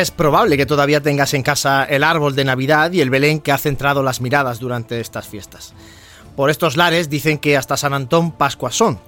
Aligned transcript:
Es 0.00 0.10
probable 0.10 0.56
que 0.56 0.64
todavía 0.64 1.02
tengas 1.02 1.34
en 1.34 1.42
casa 1.42 1.84
el 1.84 2.04
árbol 2.04 2.34
de 2.34 2.46
Navidad 2.46 2.90
y 2.90 3.02
el 3.02 3.10
Belén 3.10 3.38
que 3.38 3.52
ha 3.52 3.58
centrado 3.58 4.02
las 4.02 4.22
miradas 4.22 4.58
durante 4.58 4.98
estas 4.98 5.28
fiestas. 5.28 5.74
Por 6.36 6.48
estos 6.48 6.78
lares 6.78 7.10
dicen 7.10 7.36
que 7.36 7.58
hasta 7.58 7.76
San 7.76 7.92
Antón 7.92 8.32
Pascua 8.32 8.72
son, 8.72 8.98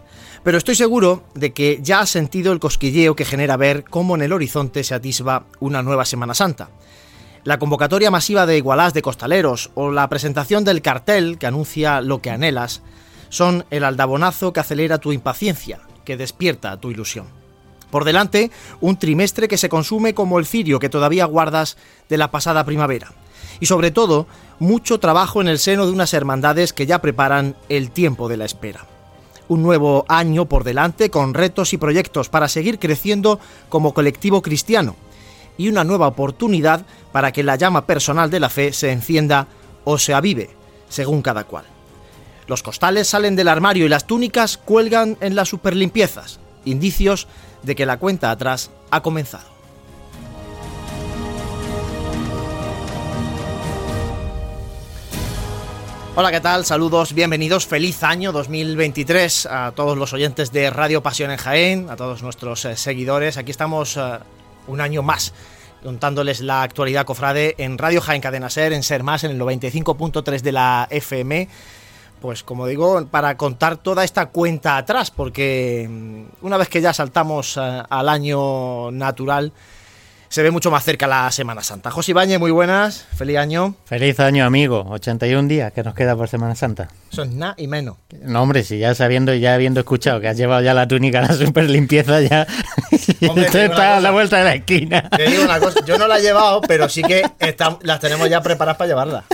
pero 0.45 0.59
estoy 0.59 0.75
seguro 0.75 1.25
de 1.35 1.55
que 1.55 1.79
ya 1.81 2.01
has 2.01 2.11
sentido 2.11 2.53
el 2.53 2.61
cosquilleo 2.61 3.17
que 3.17 3.25
genera 3.25 3.57
ver 3.57 3.85
cómo 3.85 4.17
en 4.17 4.21
el 4.21 4.35
horizonte 4.35 4.85
se 4.85 4.95
atisba 4.95 5.47
una 5.61 5.83
nueva 5.83 6.05
Semana 6.05 6.35
Santa. 6.35 6.69
La 7.43 7.59
convocatoria 7.59 8.11
masiva 8.11 8.45
de 8.45 8.59
igualás 8.59 8.93
de 8.93 9.01
costaleros 9.01 9.71
o 9.75 9.91
la 9.91 10.11
presentación 10.11 10.63
del 10.63 10.83
cartel 10.83 11.39
que 11.39 11.47
anuncia 11.47 12.03
lo 12.03 12.21
que 12.21 12.29
anhelas 12.29 12.83
son 13.31 13.65
el 13.71 13.85
aldabonazo 13.85 14.53
que 14.53 14.61
acelera 14.61 14.99
tu 14.99 15.13
impaciencia, 15.13 15.81
que 16.05 16.19
despierta 16.19 16.77
tu 16.77 16.91
ilusión. 16.91 17.42
Por 17.93 18.05
delante, 18.05 18.51
un 18.81 18.97
trimestre 18.97 19.49
que 19.49 19.59
se 19.59 19.69
consume 19.69 20.15
como 20.15 20.39
el 20.39 20.47
cirio 20.47 20.79
que 20.79 20.89
todavía 20.89 21.27
guardas 21.27 21.77
de 22.09 22.17
la 22.17 22.31
pasada 22.31 22.65
primavera. 22.65 23.13
Y 23.61 23.67
sobre 23.67 23.91
todo, 23.91 24.27
mucho 24.59 24.99
trabajo 24.99 25.43
en 25.43 25.49
el 25.49 25.59
seno 25.59 25.85
de 25.85 25.93
unas 25.93 26.15
hermandades 26.15 26.73
que 26.73 26.87
ya 26.87 27.03
preparan 27.03 27.55
el 27.69 27.91
tiempo 27.91 28.31
de 28.31 28.39
la 28.39 28.47
espera. 28.47 28.87
Un 29.49 29.63
nuevo 29.63 30.07
año 30.09 30.47
por 30.47 30.65
delante 30.65 31.11
con 31.11 31.35
retos 31.35 31.75
y 31.75 31.77
proyectos 31.77 32.31
para 32.31 32.49
seguir 32.49 32.79
creciendo 32.79 33.39
como 33.69 33.93
colectivo 33.93 34.41
cristiano. 34.41 34.97
Y 35.59 35.69
una 35.69 35.85
nueva 35.85 36.07
oportunidad 36.07 36.87
para 37.13 37.31
que 37.31 37.43
la 37.43 37.57
llama 37.57 37.85
personal 37.85 38.31
de 38.31 38.41
la 38.41 38.49
fe 38.49 38.73
se 38.73 38.91
encienda 38.91 39.49
o 39.85 39.99
se 39.99 40.15
avive, 40.15 40.49
según 40.89 41.21
cada 41.21 41.45
cual. 41.45 41.67
Los 42.47 42.63
costales 42.63 43.07
salen 43.07 43.37
del 43.37 43.49
armario 43.49 43.85
y 43.85 43.91
las 43.91 44.07
túnicas 44.07 44.57
cuelgan 44.57 45.19
en 45.21 45.35
las 45.35 45.51
superlimpiezas, 45.51 46.41
indicios 46.65 47.29
de 47.63 47.75
que 47.75 47.87
la 47.87 47.99
cuenta 47.99 48.31
atrás 48.31 48.71
ha 48.91 49.03
comenzado. 49.03 49.53
Hola, 56.15 56.31
¿qué 56.31 56.41
tal? 56.41 56.67
Saludos, 56.67 57.15
bienvenidos, 57.15 57.67
feliz 57.67 58.03
año 58.03 58.33
2023 58.33 59.47
a 59.47 59.73
todos 59.75 59.97
los 59.97 60.13
oyentes 60.13 60.53
de 60.53 60.69
Radio 60.69 61.03
Pasión 61.03 61.31
en 61.31 61.39
Jaén, 61.39 61.89
a 61.89 61.97
todos 61.97 62.23
nuestros 62.23 62.67
eh, 62.67 62.77
seguidores. 62.77 63.39
Aquí 63.39 63.51
estamos 63.51 63.97
eh, 63.97 64.19
un 64.67 64.83
año 64.83 65.03
más 65.03 65.33
contándoles 65.83 66.43
la 66.43 66.63
actualidad 66.63 67.07
cofrade 67.07 67.55
en 67.57 67.79
Radio 67.79 68.03
Jaén 68.03 68.21
Cadena 68.21 68.51
Ser, 68.51 68.75
en 68.75 68.83
Ser 68.83 69.03
Más, 69.03 69.25
en 69.25 69.31
el 69.31 69.41
95.3 69.41 70.41
de 70.43 70.53
la 70.53 70.87
FM 70.91 71.49
pues 72.23 72.45
como 72.45 72.69
digo, 72.69 73.05
para 73.11 73.37
contar 73.37 73.77
toda 73.77 74.05
esta 74.05 74.27
cuenta 74.27 74.77
atrás, 74.77 75.11
porque 75.11 75.89
mm, 75.91 76.47
una 76.47 76.57
vez 76.57 76.69
que 76.69 76.81
ya 76.81 76.95
saltamos 76.95 77.59
eh, 77.61 77.83
al 77.91 78.09
año 78.09 78.93
natural, 78.93 79.53
se 80.29 80.43
ve 80.43 80.51
mucho 80.53 80.71
más 80.71 80.85
cerca 80.85 81.07
la 81.09 81.31
Semana 81.33 81.63
Santa. 81.63 81.91
José 81.91 82.13
Ibañez, 82.13 82.39
muy 82.39 82.53
buenas, 82.53 83.07
feliz 83.17 83.37
año. 83.37 83.75
Feliz 83.85 84.19
año, 84.21 84.47
amigo. 84.47 84.87
81 84.89 85.49
días 85.49 85.73
que 85.73 85.83
nos 85.83 85.95
queda 85.95 86.17
por 86.17 86.29
Semana 86.29 86.55
Santa. 86.55 86.89
Eso 87.11 87.25
es 87.25 87.31
nada 87.33 87.55
y 87.59 87.67
menos. 87.67 87.97
No, 88.23 88.41
hombre, 88.41 88.63
si 88.63 88.79
ya 88.79 88.95
sabiendo, 88.95 89.35
ya 89.35 89.55
habiendo 89.55 89.81
escuchado 89.81 90.21
que 90.21 90.29
has 90.29 90.37
llevado 90.37 90.63
ya 90.63 90.73
la 90.73 90.89
túnica 90.89 91.19
a 91.19 91.23
la 91.23 91.35
super 91.35 91.69
limpieza, 91.69 92.21
ya 92.23 92.47
Hombre, 93.29 93.47
está 93.47 93.97
a 93.97 94.01
la 94.01 94.11
vuelta 94.13 94.39
de 94.39 94.45
la 94.45 94.55
esquina. 94.55 95.11
Te 95.11 95.25
digo 95.29 95.43
una 95.43 95.59
cosa, 95.59 95.85
yo 95.85 95.99
no 95.99 96.07
la 96.07 96.19
he 96.19 96.23
llevado, 96.23 96.61
pero 96.63 96.89
sí 96.89 97.03
que 97.03 97.25
las 97.83 98.01
tenemos 98.01 98.31
ya 98.31 98.41
preparadas 98.41 98.79
para 98.79 98.89
llevarla. 98.89 99.25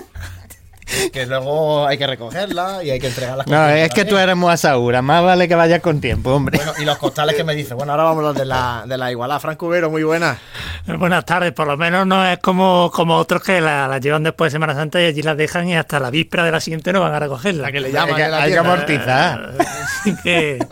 que 1.12 1.26
luego 1.26 1.86
hay 1.86 1.98
que 1.98 2.06
recogerla 2.06 2.82
y 2.82 2.90
hay 2.90 2.98
que 2.98 3.08
entregarlas. 3.08 3.46
No, 3.46 3.68
es 3.68 3.92
que 3.92 4.04
tú 4.04 4.16
eres 4.16 4.36
muy 4.36 4.50
asegura, 4.50 5.02
más 5.02 5.22
vale 5.22 5.48
que 5.48 5.54
vayas 5.54 5.80
con 5.80 6.00
tiempo, 6.00 6.32
hombre. 6.32 6.58
Bueno, 6.58 6.72
y 6.78 6.84
los 6.84 6.98
costales 6.98 7.34
que 7.34 7.44
me 7.44 7.54
dicen, 7.54 7.76
bueno, 7.76 7.92
ahora 7.92 8.04
vamos 8.04 8.24
a 8.24 8.28
los 8.28 8.36
de 8.36 8.44
la, 8.44 8.84
de 8.86 8.96
la 8.96 9.10
igualdad. 9.10 9.40
Franco 9.40 9.66
Cubero, 9.66 9.90
muy 9.90 10.02
buenas. 10.02 10.38
Buenas 10.86 11.24
tardes, 11.24 11.52
por 11.52 11.66
lo 11.66 11.76
menos 11.76 12.06
no 12.06 12.24
es 12.26 12.38
como, 12.38 12.90
como 12.92 13.16
otros 13.16 13.42
que 13.42 13.60
la, 13.60 13.98
llevan 13.98 14.22
después 14.22 14.52
de 14.52 14.56
Semana 14.56 14.74
Santa 14.74 15.00
y 15.02 15.06
allí 15.06 15.22
las 15.22 15.36
dejan 15.36 15.68
y 15.68 15.76
hasta 15.76 15.98
la 16.00 16.10
víspera 16.10 16.44
de 16.44 16.52
la 16.52 16.60
siguiente 16.60 16.92
no 16.92 17.00
van 17.00 17.12
a 17.12 17.20
recogerla. 17.20 17.72
que 17.72 17.80
le 17.80 17.92
llaman. 17.92 18.16
que 18.16 18.22
hay 18.22 18.52
que 18.52 18.58
amortizar. 18.58 19.54
que... 20.22 20.64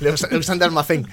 le 0.00 0.38
usan 0.38 0.58
de 0.58 0.64
almacén. 0.64 1.08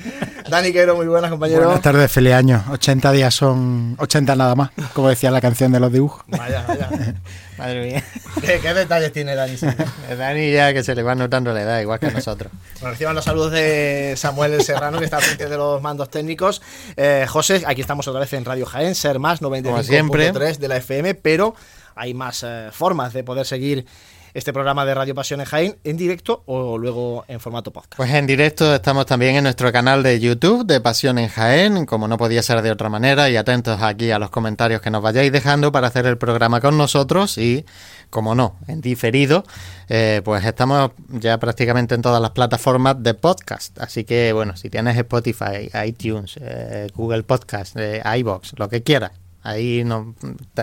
Dani 0.49 0.71
Quero, 0.71 0.95
muy 0.95 1.07
buenas, 1.07 1.31
compañero. 1.31 1.63
Buenas 1.63 1.81
tardes, 1.81 2.11
feliz 2.11 2.33
año. 2.33 2.63
80 2.71 3.11
días 3.11 3.33
son 3.33 3.95
80 3.97 4.35
nada 4.35 4.55
más, 4.55 4.71
como 4.93 5.09
decía 5.09 5.31
la 5.31 5.41
canción 5.41 5.71
de 5.71 5.79
los 5.79 5.91
dibujos. 5.91 6.23
Vaya, 6.27 6.65
vaya. 6.67 6.89
Madre 7.59 7.85
mía. 7.85 8.03
¿Qué, 8.41 8.73
detalles 8.73 9.11
tiene 9.11 9.35
Dani? 9.35 9.55
Dani 10.17 10.51
ya 10.51 10.73
que 10.73 10.83
se 10.83 10.95
le 10.95 11.03
va 11.03 11.13
notando 11.13 11.53
la 11.53 11.61
edad, 11.61 11.81
igual 11.81 11.99
que 11.99 12.07
a 12.07 12.11
nosotros. 12.11 12.51
Bueno, 12.79 12.91
reciban 12.91 13.15
los 13.15 13.25
saludos 13.25 13.51
de 13.51 14.13
Samuel 14.15 14.53
El 14.53 14.63
Serrano, 14.63 14.97
que 14.99 15.05
está 15.05 15.17
al 15.17 15.23
frente 15.23 15.47
de 15.47 15.57
los 15.57 15.81
mandos 15.81 16.09
técnicos. 16.09 16.61
Eh, 16.95 17.25
José, 17.27 17.63
aquí 17.67 17.81
estamos 17.81 18.07
otra 18.07 18.21
vez 18.21 18.31
en 18.33 18.45
Radio 18.45 18.65
Jaén, 18.65 18.95
Ser 18.95 19.19
Más 19.19 19.41
95.3 19.41 20.57
de 20.57 20.67
la 20.67 20.77
FM, 20.77 21.15
pero 21.15 21.53
hay 21.95 22.13
más 22.13 22.43
eh, 22.47 22.69
formas 22.71 23.13
de 23.13 23.23
poder 23.23 23.45
seguir 23.45 23.85
este 24.33 24.53
programa 24.53 24.85
de 24.85 24.93
Radio 24.93 25.15
Pasión 25.15 25.39
en 25.39 25.45
Jaén 25.45 25.77
en 25.83 25.97
directo 25.97 26.43
o 26.45 26.77
luego 26.77 27.25
en 27.27 27.39
formato 27.39 27.71
podcast. 27.71 27.97
Pues 27.97 28.11
en 28.11 28.27
directo 28.27 28.73
estamos 28.73 29.05
también 29.05 29.35
en 29.35 29.43
nuestro 29.43 29.71
canal 29.71 30.03
de 30.03 30.19
YouTube 30.19 30.65
de 30.65 30.81
Pasión 30.81 31.17
en 31.17 31.29
Jaén, 31.29 31.85
como 31.85 32.07
no 32.07 32.17
podía 32.17 32.41
ser 32.41 32.61
de 32.61 32.71
otra 32.71 32.89
manera, 32.89 33.29
y 33.29 33.37
atentos 33.37 33.81
aquí 33.81 34.11
a 34.11 34.19
los 34.19 34.29
comentarios 34.29 34.81
que 34.81 34.89
nos 34.89 35.01
vayáis 35.01 35.31
dejando 35.31 35.71
para 35.71 35.87
hacer 35.87 36.05
el 36.05 36.17
programa 36.17 36.61
con 36.61 36.77
nosotros 36.77 37.37
y, 37.37 37.65
como 38.09 38.35
no, 38.35 38.57
en 38.67 38.81
diferido, 38.81 39.43
eh, 39.87 40.21
pues 40.23 40.45
estamos 40.45 40.91
ya 41.09 41.37
prácticamente 41.37 41.95
en 41.95 42.01
todas 42.01 42.21
las 42.21 42.31
plataformas 42.31 43.01
de 43.01 43.13
podcast. 43.13 43.79
Así 43.79 44.03
que, 44.03 44.33
bueno, 44.33 44.55
si 44.55 44.69
tienes 44.69 44.97
Spotify, 44.97 45.69
iTunes, 45.85 46.37
eh, 46.41 46.87
Google 46.95 47.23
Podcast, 47.23 47.75
eh, 47.77 48.01
iBox, 48.17 48.53
lo 48.57 48.69
que 48.69 48.83
quieras 48.83 49.11
Ahí 49.41 49.83
no, 49.85 50.15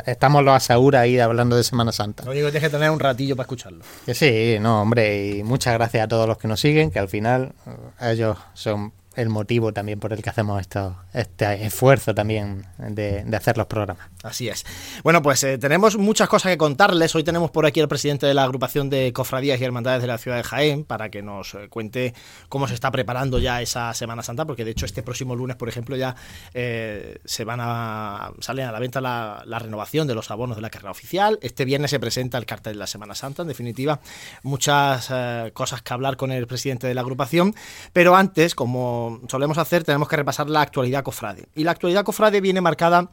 estamos 0.04 0.44
los 0.44 0.54
asaura 0.54 1.00
ahí 1.00 1.18
hablando 1.18 1.56
de 1.56 1.64
Semana 1.64 1.92
Santa. 1.92 2.24
Lo 2.24 2.32
único 2.32 2.46
que 2.46 2.52
tienes 2.52 2.70
que 2.70 2.76
tener 2.76 2.90
un 2.90 3.00
ratillo 3.00 3.34
para 3.34 3.44
escucharlo. 3.44 3.82
Que 4.04 4.14
sí, 4.14 4.58
no, 4.60 4.82
hombre, 4.82 5.28
y 5.28 5.42
muchas 5.42 5.74
gracias 5.74 6.04
a 6.04 6.08
todos 6.08 6.28
los 6.28 6.36
que 6.36 6.46
nos 6.46 6.60
siguen, 6.60 6.90
que 6.90 6.98
al 6.98 7.08
final 7.08 7.52
ellos 8.00 8.36
son 8.54 8.92
el 9.16 9.30
motivo 9.30 9.72
también 9.72 9.98
por 9.98 10.12
el 10.12 10.22
que 10.22 10.28
hacemos 10.28 10.60
esto, 10.60 10.96
este 11.14 11.64
esfuerzo 11.64 12.14
también 12.14 12.66
de, 12.78 13.24
hacer 13.34 13.56
los 13.56 13.66
programas. 13.66 14.08
Así 14.22 14.48
es. 14.48 14.64
Bueno, 15.02 15.22
pues 15.22 15.42
eh, 15.44 15.56
tenemos 15.58 15.96
muchas 15.96 16.28
cosas 16.28 16.52
que 16.52 16.58
contarles. 16.58 17.14
Hoy 17.14 17.24
tenemos 17.24 17.50
por 17.50 17.64
aquí 17.64 17.80
al 17.80 17.88
presidente 17.88 18.26
de 18.26 18.34
la 18.34 18.44
agrupación 18.44 18.90
de 18.90 19.12
cofradías 19.12 19.60
y 19.60 19.64
hermandades 19.64 20.02
de 20.02 20.08
la 20.08 20.18
ciudad 20.18 20.36
de 20.36 20.42
Jaén 20.42 20.84
para 20.84 21.10
que 21.10 21.22
nos 21.22 21.54
eh, 21.54 21.68
cuente 21.70 22.14
cómo 22.48 22.68
se 22.68 22.74
está 22.74 22.90
preparando 22.90 23.38
ya 23.38 23.62
esa 23.62 23.92
Semana 23.94 24.22
Santa, 24.22 24.44
porque 24.44 24.64
de 24.64 24.72
hecho 24.72 24.84
este 24.84 25.02
próximo 25.02 25.34
lunes, 25.34 25.56
por 25.56 25.68
ejemplo, 25.68 25.96
ya 25.96 26.14
eh, 26.52 27.18
se 27.24 27.44
van 27.44 27.60
a 27.62 28.32
salen 28.40 28.66
a 28.66 28.72
la 28.72 28.78
venta 28.78 29.00
la, 29.00 29.44
renovación 29.58 30.06
de 30.06 30.14
los 30.14 30.30
abonos 30.30 30.56
de 30.56 30.62
la 30.62 30.68
carrera 30.68 30.90
oficial. 30.90 31.38
Este 31.40 31.64
viernes 31.64 31.90
se 31.90 31.98
presenta 31.98 32.36
el 32.36 32.44
cartel 32.44 32.74
de 32.74 32.80
la 32.80 32.86
Semana 32.86 33.14
Santa. 33.14 33.42
En 33.42 33.48
definitiva, 33.48 34.00
muchas 34.42 35.10
cosas 35.54 35.80
que 35.80 35.94
hablar 35.94 36.18
con 36.18 36.30
el 36.30 36.46
presidente 36.46 36.86
de 36.86 36.94
la 36.94 37.00
agrupación. 37.00 37.54
Pero 37.92 38.14
antes, 38.14 38.54
como 38.54 39.05
solemos 39.28 39.58
hacer, 39.58 39.84
tenemos 39.84 40.08
que 40.08 40.16
repasar 40.16 40.48
la 40.48 40.62
actualidad 40.62 41.02
cofrade. 41.02 41.48
Y 41.54 41.64
la 41.64 41.72
actualidad 41.72 42.04
cofrade 42.04 42.40
viene 42.40 42.60
marcada 42.60 43.10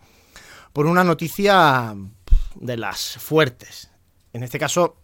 por 0.73 0.85
una 0.85 1.03
noticia 1.03 1.95
de 2.55 2.77
las 2.77 3.17
fuertes. 3.17 3.89
En 4.33 4.43
este 4.43 4.59
caso, 4.59 4.97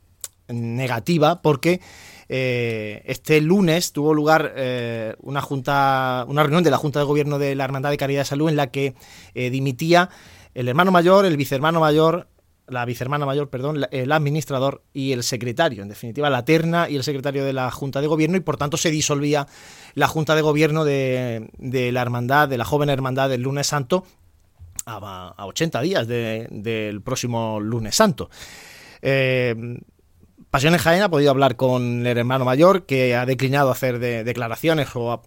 negativa, 0.47 1.41
porque 1.41 1.81
eh, 2.27 3.01
este 3.05 3.41
lunes 3.41 3.91
tuvo 3.91 4.13
lugar 4.13 4.53
eh, 4.55 5.15
una 5.21 5.41
junta, 5.41 6.25
una 6.27 6.43
reunión 6.43 6.63
de 6.63 6.71
la 6.71 6.77
Junta 6.77 6.99
de 6.99 7.05
Gobierno 7.05 7.39
de 7.39 7.55
la 7.55 7.63
Hermandad 7.63 7.89
de 7.89 7.97
Caridad 7.97 8.21
de 8.21 8.25
Salud 8.25 8.49
en 8.49 8.55
la 8.55 8.67
que 8.67 8.95
eh, 9.33 9.49
dimitía 9.49 10.09
el 10.53 10.67
hermano 10.67 10.91
mayor, 10.91 11.25
el 11.25 11.37
vicehermano 11.37 11.79
mayor, 11.79 12.27
la 12.69 12.85
vicehermana 12.85 13.25
mayor, 13.25 13.49
perdón, 13.49 13.85
el 13.91 14.11
administrador 14.11 14.83
y 14.93 15.11
el 15.11 15.23
secretario, 15.23 15.83
en 15.83 15.89
definitiva 15.89 16.29
la 16.29 16.45
terna 16.45 16.89
y 16.89 16.95
el 16.95 17.03
secretario 17.03 17.45
de 17.45 17.53
la 17.53 17.69
Junta 17.71 18.01
de 18.01 18.07
Gobierno 18.07 18.37
y 18.37 18.41
por 18.41 18.57
tanto 18.57 18.77
se 18.77 18.91
disolvía 18.91 19.47
la 19.95 20.07
Junta 20.07 20.35
de 20.35 20.41
Gobierno 20.41 20.85
de, 20.85 21.49
la 21.59 22.01
hermandad, 22.01 22.47
de 22.47 22.57
la 22.57 22.65
joven 22.65 22.89
hermandad 22.89 23.29
del 23.29 23.41
lunes 23.41 23.67
santo 23.67 24.05
a, 24.85 25.33
80 25.37 25.81
días 25.81 26.07
del 26.07 27.01
próximo 27.01 27.59
lunes 27.59 27.95
santo. 27.95 28.29
Eh, 29.01 29.79
Pasiones 30.49 30.81
Jaén 30.81 31.03
ha 31.03 31.09
podido 31.09 31.29
hablar 31.29 31.55
con 31.55 32.07
el 32.07 32.17
hermano 32.17 32.43
mayor, 32.43 32.87
que 32.87 33.15
ha 33.15 33.27
declinado 33.27 33.69
hacer 33.69 33.99
declaraciones 33.99 34.89
o, 34.95 35.21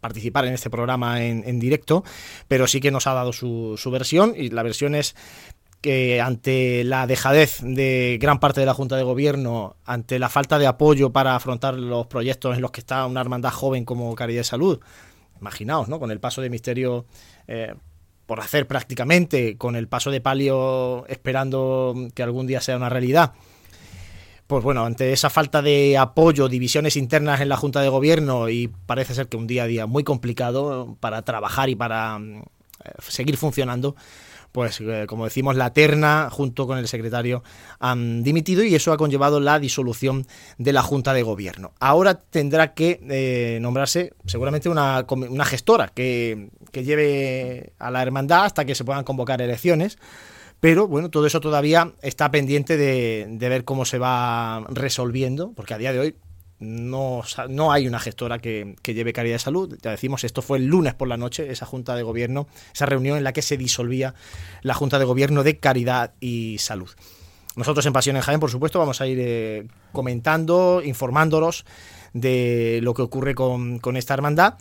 participar 0.00 0.44
en 0.44 0.54
este 0.54 0.70
programa 0.70 1.24
en, 1.24 1.58
directo, 1.58 2.04
pero 2.46 2.68
sí 2.68 2.80
que 2.80 2.92
nos 2.92 3.08
ha 3.08 3.14
dado 3.14 3.32
su, 3.32 3.74
su, 3.76 3.90
versión 3.90 4.32
y 4.36 4.50
la 4.50 4.62
versión 4.62 4.94
es 4.94 5.16
que 5.80 6.20
ante 6.20 6.84
la 6.84 7.06
dejadez 7.06 7.60
de 7.62 8.18
gran 8.20 8.38
parte 8.38 8.60
de 8.60 8.66
la 8.66 8.74
Junta 8.74 8.96
de 8.96 9.02
Gobierno, 9.02 9.76
ante 9.84 10.18
la 10.18 10.28
falta 10.28 10.58
de 10.58 10.66
apoyo 10.66 11.10
para 11.10 11.34
afrontar 11.34 11.74
los 11.74 12.06
proyectos 12.06 12.56
en 12.56 12.62
los 12.62 12.70
que 12.70 12.80
está 12.80 13.06
una 13.06 13.20
hermandad 13.20 13.50
joven 13.50 13.84
como 13.84 14.14
Caridad 14.14 14.40
de 14.40 14.44
Salud, 14.44 14.80
imaginaos, 15.40 15.88
¿no? 15.88 15.98
Con 15.98 16.10
el 16.10 16.20
paso 16.20 16.42
de 16.42 16.50
Misterio 16.50 17.06
eh, 17.48 17.74
por 18.26 18.40
hacer 18.40 18.66
prácticamente, 18.66 19.56
con 19.56 19.74
el 19.74 19.88
paso 19.88 20.10
de 20.10 20.20
Palio 20.20 21.06
esperando 21.08 21.94
que 22.14 22.22
algún 22.22 22.46
día 22.46 22.60
sea 22.60 22.76
una 22.76 22.90
realidad. 22.90 23.32
Pues 24.46 24.62
bueno, 24.62 24.84
ante 24.84 25.12
esa 25.12 25.30
falta 25.30 25.62
de 25.62 25.96
apoyo, 25.96 26.48
divisiones 26.48 26.96
internas 26.96 27.40
en 27.40 27.48
la 27.48 27.56
Junta 27.56 27.80
de 27.80 27.88
Gobierno 27.88 28.48
y 28.48 28.68
parece 28.68 29.14
ser 29.14 29.28
que 29.28 29.36
un 29.36 29.46
día 29.46 29.62
a 29.62 29.66
día 29.66 29.86
muy 29.86 30.04
complicado 30.04 30.96
para 31.00 31.22
trabajar 31.22 31.70
y 31.70 31.76
para 31.76 32.20
seguir 32.98 33.36
funcionando 33.36 33.96
pues 34.52 34.80
eh, 34.80 35.04
como 35.08 35.24
decimos, 35.24 35.56
la 35.56 35.72
terna 35.72 36.28
junto 36.30 36.66
con 36.66 36.78
el 36.78 36.88
secretario 36.88 37.42
han 37.78 38.22
dimitido 38.22 38.62
y 38.62 38.74
eso 38.74 38.92
ha 38.92 38.96
conllevado 38.96 39.40
la 39.40 39.58
disolución 39.58 40.26
de 40.58 40.72
la 40.72 40.82
Junta 40.82 41.12
de 41.12 41.22
Gobierno. 41.22 41.72
Ahora 41.80 42.14
tendrá 42.14 42.74
que 42.74 43.00
eh, 43.08 43.58
nombrarse 43.60 44.12
seguramente 44.26 44.68
una, 44.68 45.06
una 45.08 45.44
gestora 45.44 45.88
que, 45.88 46.50
que 46.72 46.84
lleve 46.84 47.72
a 47.78 47.90
la 47.90 48.02
hermandad 48.02 48.44
hasta 48.44 48.64
que 48.64 48.74
se 48.74 48.84
puedan 48.84 49.04
convocar 49.04 49.40
elecciones. 49.42 49.98
Pero 50.60 50.86
bueno, 50.86 51.08
todo 51.08 51.26
eso 51.26 51.40
todavía 51.40 51.94
está 52.02 52.30
pendiente 52.30 52.76
de, 52.76 53.26
de, 53.30 53.48
ver 53.48 53.64
cómo 53.64 53.86
se 53.86 53.96
va 53.96 54.66
resolviendo, 54.68 55.52
porque 55.56 55.72
a 55.72 55.78
día 55.78 55.90
de 55.90 56.00
hoy 56.00 56.16
no, 56.60 57.22
no 57.48 57.72
hay 57.72 57.88
una 57.88 57.98
gestora 57.98 58.38
que, 58.38 58.76
lleve 58.84 59.12
calidad 59.12 59.36
de 59.36 59.40
salud. 59.40 59.78
Ya 59.82 59.90
decimos, 59.90 60.24
esto 60.24 60.42
fue 60.42 60.58
el 60.58 60.66
lunes 60.66 60.94
por 60.94 61.08
la 61.08 61.16
noche, 61.16 61.50
esa 61.50 61.66
Junta 61.66 61.96
de 61.96 62.02
Gobierno, 62.02 62.46
esa 62.72 62.86
reunión 62.86 63.16
en 63.16 63.24
la 63.24 63.32
que 63.32 63.42
se 63.42 63.56
disolvía 63.56 64.14
la 64.62 64.74
Junta 64.74 64.98
de 64.98 65.06
Gobierno 65.06 65.42
de 65.42 65.58
Caridad 65.58 66.12
y 66.20 66.58
Salud. 66.58 66.90
Nosotros 67.56 67.84
en 67.86 67.92
Pasión 67.92 68.16
en 68.16 68.22
Jaén, 68.22 68.40
por 68.40 68.50
supuesto, 68.50 68.78
vamos 68.78 69.00
a 69.00 69.06
ir 69.06 69.18
eh, 69.20 69.66
comentando, 69.92 70.82
informándolos 70.84 71.64
de 72.12 72.80
lo 72.82 72.94
que 72.94 73.02
ocurre 73.02 73.34
con, 73.34 73.80
esta 73.96 74.14
hermandad. 74.14 74.54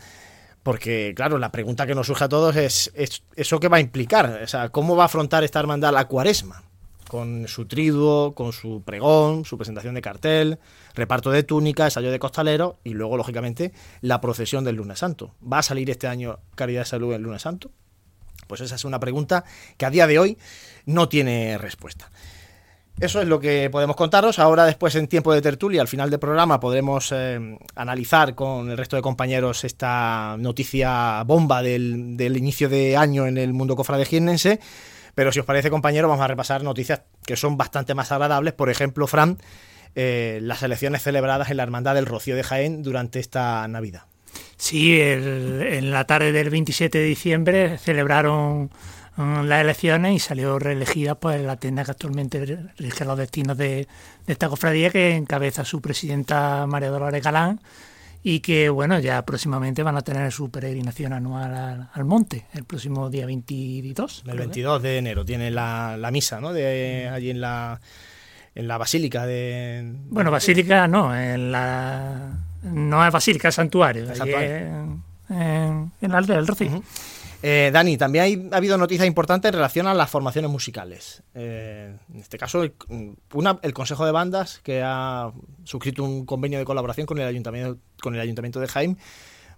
Porque, 0.63 1.13
claro, 1.15 1.37
la 1.37 1.51
pregunta 1.51 1.85
que 1.85 1.95
nos 1.95 2.07
surge 2.07 2.25
a 2.25 2.29
todos 2.29 2.55
es, 2.55 2.91
es, 2.95 3.23
¿eso 3.35 3.59
qué 3.59 3.67
va 3.67 3.77
a 3.77 3.81
implicar? 3.81 4.41
O 4.43 4.47
sea, 4.47 4.69
¿cómo 4.69 4.95
va 4.95 5.03
a 5.03 5.05
afrontar 5.05 5.43
esta 5.43 5.59
hermandad 5.59 5.93
la 5.93 6.07
cuaresma? 6.07 6.63
Con 7.09 7.49
su 7.49 7.65
triduo, 7.65 8.33
con 8.33 8.53
su 8.53 8.83
pregón, 8.83 9.43
su 9.43 9.57
presentación 9.57 9.95
de 9.95 10.01
cartel, 10.01 10.59
reparto 10.93 11.31
de 11.31 11.43
túnica, 11.43 11.83
ensayo 11.83 12.11
de 12.11 12.19
costalero 12.19 12.77
y 12.85 12.91
luego, 12.91 13.17
lógicamente, 13.17 13.73
la 13.99 14.21
procesión 14.21 14.63
del 14.63 14.75
lunes 14.75 14.99
santo. 14.99 15.33
¿Va 15.41 15.57
a 15.57 15.63
salir 15.63 15.89
este 15.89 16.07
año 16.07 16.39
Caridad 16.55 16.81
de 16.81 16.85
Salud 16.85 17.13
el 17.13 17.23
lunes 17.23 17.41
santo? 17.41 17.71
Pues 18.47 18.61
esa 18.61 18.75
es 18.75 18.85
una 18.85 18.99
pregunta 18.99 19.43
que 19.75 19.85
a 19.85 19.89
día 19.89 20.07
de 20.07 20.19
hoy 20.19 20.37
no 20.85 21.09
tiene 21.09 21.57
respuesta. 21.57 22.09
Eso 22.99 23.21
es 23.21 23.27
lo 23.27 23.39
que 23.39 23.69
podemos 23.71 23.95
contaros. 23.95 24.39
Ahora, 24.39 24.65
después, 24.65 24.93
en 24.95 25.07
tiempo 25.07 25.33
de 25.33 25.41
tertulia, 25.41 25.81
al 25.81 25.87
final 25.87 26.09
del 26.09 26.19
programa, 26.19 26.59
podremos 26.59 27.11
eh, 27.11 27.57
analizar 27.75 28.35
con 28.35 28.69
el 28.69 28.77
resto 28.77 28.97
de 28.97 29.01
compañeros 29.01 29.63
esta 29.63 30.35
noticia 30.37 31.23
bomba 31.23 31.63
del, 31.63 32.37
inicio 32.37 32.69
de 32.69 32.97
año 32.97 33.25
en 33.25 33.37
el 33.37 33.53
mundo 33.53 33.75
cofradegienense 33.75 34.59
pero 35.19 35.33
si 35.33 35.41
os 35.41 35.45
parece, 35.45 35.69
compañero, 35.69 36.07
vamos 36.07 36.23
a 36.23 36.29
repasar 36.29 36.63
noticias 36.63 37.01
que 37.25 37.35
son 37.35 37.57
bastante 37.57 37.93
más 37.93 38.09
agradables. 38.13 38.53
Por 38.53 38.69
ejemplo, 38.69 39.05
Fran, 39.05 39.37
eh, 39.93 40.39
las 40.41 40.63
elecciones 40.63 41.03
celebradas 41.03 41.51
en 41.51 41.57
la 41.57 41.63
Hermandad 41.63 41.95
del 41.95 42.05
Rocío 42.05 42.37
de 42.37 42.43
Jaén 42.43 42.83
durante 42.83 43.19
esta 43.19 43.67
Navidad. 43.67 44.03
Sí, 44.55 44.97
en 45.01 45.91
la 45.91 46.05
tarde 46.05 46.31
del 46.31 46.49
27 46.49 46.99
de 46.99 47.03
diciembre 47.03 47.77
celebraron 47.79 48.69
mm, 49.17 49.41
las 49.41 49.59
elecciones 49.59 50.15
y 50.15 50.19
salió 50.19 50.57
reelegida 50.57 51.15
pues 51.15 51.41
la 51.41 51.57
tienda 51.57 51.83
que 51.83 51.91
actualmente 51.91 52.69
rige 52.77 53.03
los 53.03 53.17
destinos 53.17 53.57
de, 53.57 53.89
de 54.25 54.33
esta 54.33 54.47
cofradía 54.47 54.89
que 54.89 55.17
encabeza 55.17 55.65
su 55.65 55.81
presidenta 55.81 56.65
María 56.65 56.91
Dolores 56.91 57.21
Galán 57.21 57.59
y 58.21 58.41
que 58.41 58.69
bueno, 58.69 58.99
ya 58.99 59.25
próximamente 59.25 59.83
van 59.83 59.95
a 59.97 60.01
tener 60.01 60.31
su 60.31 60.49
peregrinación 60.49 61.13
anual 61.13 61.89
al, 61.93 62.05
monte, 62.05 62.45
el 62.53 62.65
próximo 62.65 63.09
día 63.09 63.25
22. 63.25 64.23
El 64.27 64.37
22 64.37 64.81
de 64.81 64.97
enero 64.97 65.23
tiene 65.23 65.51
la, 65.51 65.95
la 65.97 66.11
misa, 66.11 66.41
¿no? 66.41 66.51
De 66.51 67.07
allí 67.09 67.29
en 67.29 67.41
la 67.41 67.79
en 68.55 68.67
la 68.67 68.77
basílica 68.77 69.25
de 69.25 69.93
Bueno, 70.09 70.31
basílica 70.31 70.87
no, 70.87 71.17
en 71.17 71.51
la 71.51 72.33
no 72.63 73.05
es 73.05 73.13
basílica, 73.13 73.47
es 73.47 73.55
santuario, 73.55 74.05
En, 75.29 75.91
en, 76.01 76.11
la 76.11 76.17
aldea 76.17 76.37
del 76.37 76.47
Rocío. 76.47 76.83
Eh, 77.41 77.69
Dani, 77.71 77.97
también 77.97 78.49
ha 78.51 78.57
habido 78.57 78.77
noticias 78.77 79.07
importantes 79.07 79.49
en 79.49 79.53
relación 79.53 79.87
a 79.87 79.93
las 79.93 80.09
formaciones 80.09 80.51
musicales. 80.51 81.23
Eh, 81.33 81.95
en 82.13 82.19
este 82.19 82.37
caso, 82.37 82.63
el, 82.63 82.73
Consejo 83.73 84.05
de 84.05 84.11
Bandas, 84.11 84.59
que 84.61 84.81
ha 84.83 85.31
suscrito 85.63 86.03
un 86.03 86.25
convenio 86.25 86.59
de 86.59 86.65
colaboración 86.65 87.07
con 87.07 87.17
el 87.19 87.27
Ayuntamiento, 87.27 88.59
de 88.59 88.67
Jaime, 88.67 88.97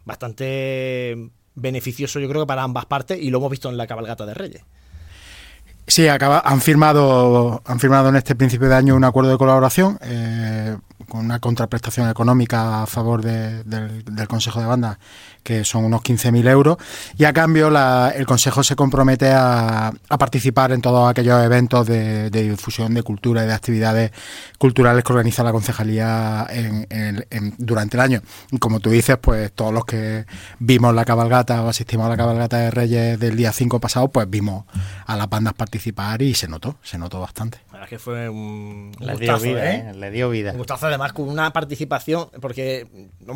bastante 0.05 1.31
beneficioso 1.53 2.19
yo 2.19 2.29
creo 2.29 2.43
que 2.43 2.47
para 2.47 2.63
ambas 2.63 2.85
partes 2.85 3.21
y 3.21 3.29
lo 3.29 3.39
hemos 3.39 3.51
visto 3.51 3.69
en 3.69 3.77
la 3.77 3.87
cabalgata 3.87 4.25
de 4.25 4.33
Reyes. 4.33 4.63
Sí, 5.87 6.07
han 6.07 6.61
firmado 6.61 7.61
han 7.65 7.79
firmado 7.79 8.09
en 8.09 8.15
este 8.15 8.35
principio 8.35 8.69
de 8.69 8.75
año 8.75 8.95
un 8.95 9.03
acuerdo 9.03 9.31
de 9.31 9.37
colaboración 9.37 9.99
eh, 10.01 10.77
con 11.07 11.25
una 11.25 11.39
contraprestación 11.39 12.09
económica 12.09 12.83
a 12.83 12.85
favor 12.85 13.21
del, 13.21 13.63
del, 13.65 14.27
Consejo 14.27 14.59
de 14.59 14.65
Bandas 14.65 14.97
que 15.43 15.65
son 15.65 15.85
unos 15.85 16.01
15.000 16.01 16.49
euros, 16.49 16.77
y 17.17 17.25
a 17.25 17.33
cambio 17.33 17.69
el 18.09 18.25
Consejo 18.25 18.63
se 18.63 18.75
compromete 18.75 19.31
a, 19.31 19.91
participar 20.19 20.71
en 20.71 20.81
todos 20.81 21.09
aquellos 21.09 21.43
eventos 21.43 21.87
de, 21.87 22.29
difusión 22.29 22.93
de 22.93 23.01
cultura 23.03 23.43
y 23.43 23.47
de 23.47 23.53
actividades 23.53 24.11
culturales 24.57 25.03
que 25.03 25.13
organiza 25.13 25.43
la 25.43 25.51
concejalía 25.51 26.47
durante 27.57 27.97
el 27.97 28.01
año. 28.01 28.21
Y 28.51 28.59
como 28.59 28.79
tú 28.79 28.89
dices, 28.91 29.17
pues 29.19 29.51
todos 29.51 29.73
los 29.73 29.85
que 29.85 30.25
vimos 30.59 30.93
la 30.93 31.05
cabalgata 31.05 31.63
o 31.63 31.69
asistimos 31.69 32.05
a 32.05 32.09
la 32.09 32.17
cabalgata 32.17 32.57
de 32.57 32.71
Reyes 32.71 33.19
del 33.19 33.35
día 33.35 33.51
5 33.51 33.79
pasado, 33.79 34.09
pues 34.09 34.29
vimos 34.29 34.65
a 35.05 35.17
las 35.17 35.29
bandas 35.29 35.53
participar 35.53 36.21
y 36.21 36.35
se 36.35 36.47
notó, 36.47 36.77
se 36.83 36.97
notó 36.97 37.19
bastante. 37.19 37.59
Verdad 37.81 37.89
que 37.89 37.97
fue 37.97 38.29
un, 38.29 38.91
le 38.99 39.15
dio 39.15 39.39
vida, 39.39 39.73
¿eh? 39.73 39.93
Le 39.95 40.11
dio 40.11 40.29
vida. 40.29 40.51
Un 40.51 40.59
gustazo 40.59 40.85
además 40.85 41.13
con 41.13 41.27
una 41.27 41.51
participación, 41.51 42.29
porque 42.39 42.85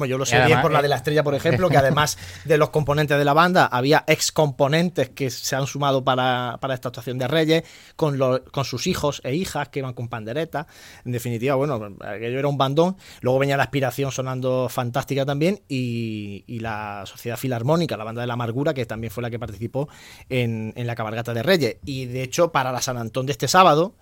yo 0.07 0.17
lo 0.19 0.25
sé 0.27 0.39
bien 0.45 0.61
por 0.61 0.71
la 0.71 0.83
de 0.83 0.87
la 0.87 0.97
estrella, 0.97 1.23
por 1.23 1.33
ejemplo, 1.33 1.67
que 1.67 1.77
además 1.77 2.15
de 2.45 2.59
los 2.59 2.69
componentes 2.69 3.17
de 3.17 3.25
la 3.25 3.33
banda, 3.33 3.65
había 3.65 4.03
ex 4.05 4.31
componentes 4.31 5.09
que 5.09 5.31
se 5.31 5.55
han 5.55 5.65
sumado 5.65 6.03
para, 6.03 6.59
esta 6.61 6.89
actuación 6.89 7.17
de 7.17 7.27
Reyes, 7.27 7.63
con, 7.95 8.19
con 8.51 8.65
sus 8.65 8.85
hijos 8.85 9.19
e 9.23 9.33
hijas 9.33 9.69
que 9.69 9.79
iban 9.79 9.95
con 9.95 10.09
pandereta. 10.09 10.67
En 11.05 11.11
definitiva, 11.11 11.55
bueno, 11.55 11.95
aquello 12.01 12.37
era 12.37 12.47
un 12.47 12.59
bandón. 12.59 12.97
Luego 13.21 13.39
venía 13.39 13.57
la 13.57 13.63
aspiración 13.63 14.11
sonando 14.11 14.69
fantástica 14.69 15.25
también 15.25 15.63
y, 15.67 16.43
la 16.59 17.03
Sociedad 17.07 17.37
Filarmónica, 17.37 17.97
la 17.97 18.03
banda 18.03 18.21
de 18.21 18.27
la 18.27 18.33
amargura, 18.35 18.75
que 18.75 18.85
también 18.85 19.09
fue 19.09 19.23
la 19.23 19.31
que 19.31 19.39
participó 19.39 19.89
en, 20.29 20.71
en 20.75 20.85
la 20.85 20.93
cabalgata 20.93 21.33
de 21.33 21.41
Reyes. 21.41 21.77
Y 21.83 22.05
de 22.05 22.21
hecho, 22.21 22.51
para 22.51 22.71
la 22.71 22.81
San 22.83 22.97
Antón 22.97 23.25
de 23.25 23.31
este 23.31 23.47
sábado, 23.47 23.95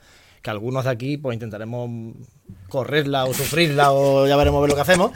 que 0.43 0.49
algunos 0.49 0.83
de 0.83 0.91
aquí 0.91 1.17
pues 1.17 1.33
intentaremos 1.33 1.89
correrla 2.67 3.25
o 3.25 3.33
sufrirla 3.33 3.93
o 3.93 4.27
ya 4.27 4.35
veremos 4.35 4.61
ver 4.61 4.69
lo 4.69 4.75
que 4.75 4.81
hacemos. 4.81 5.11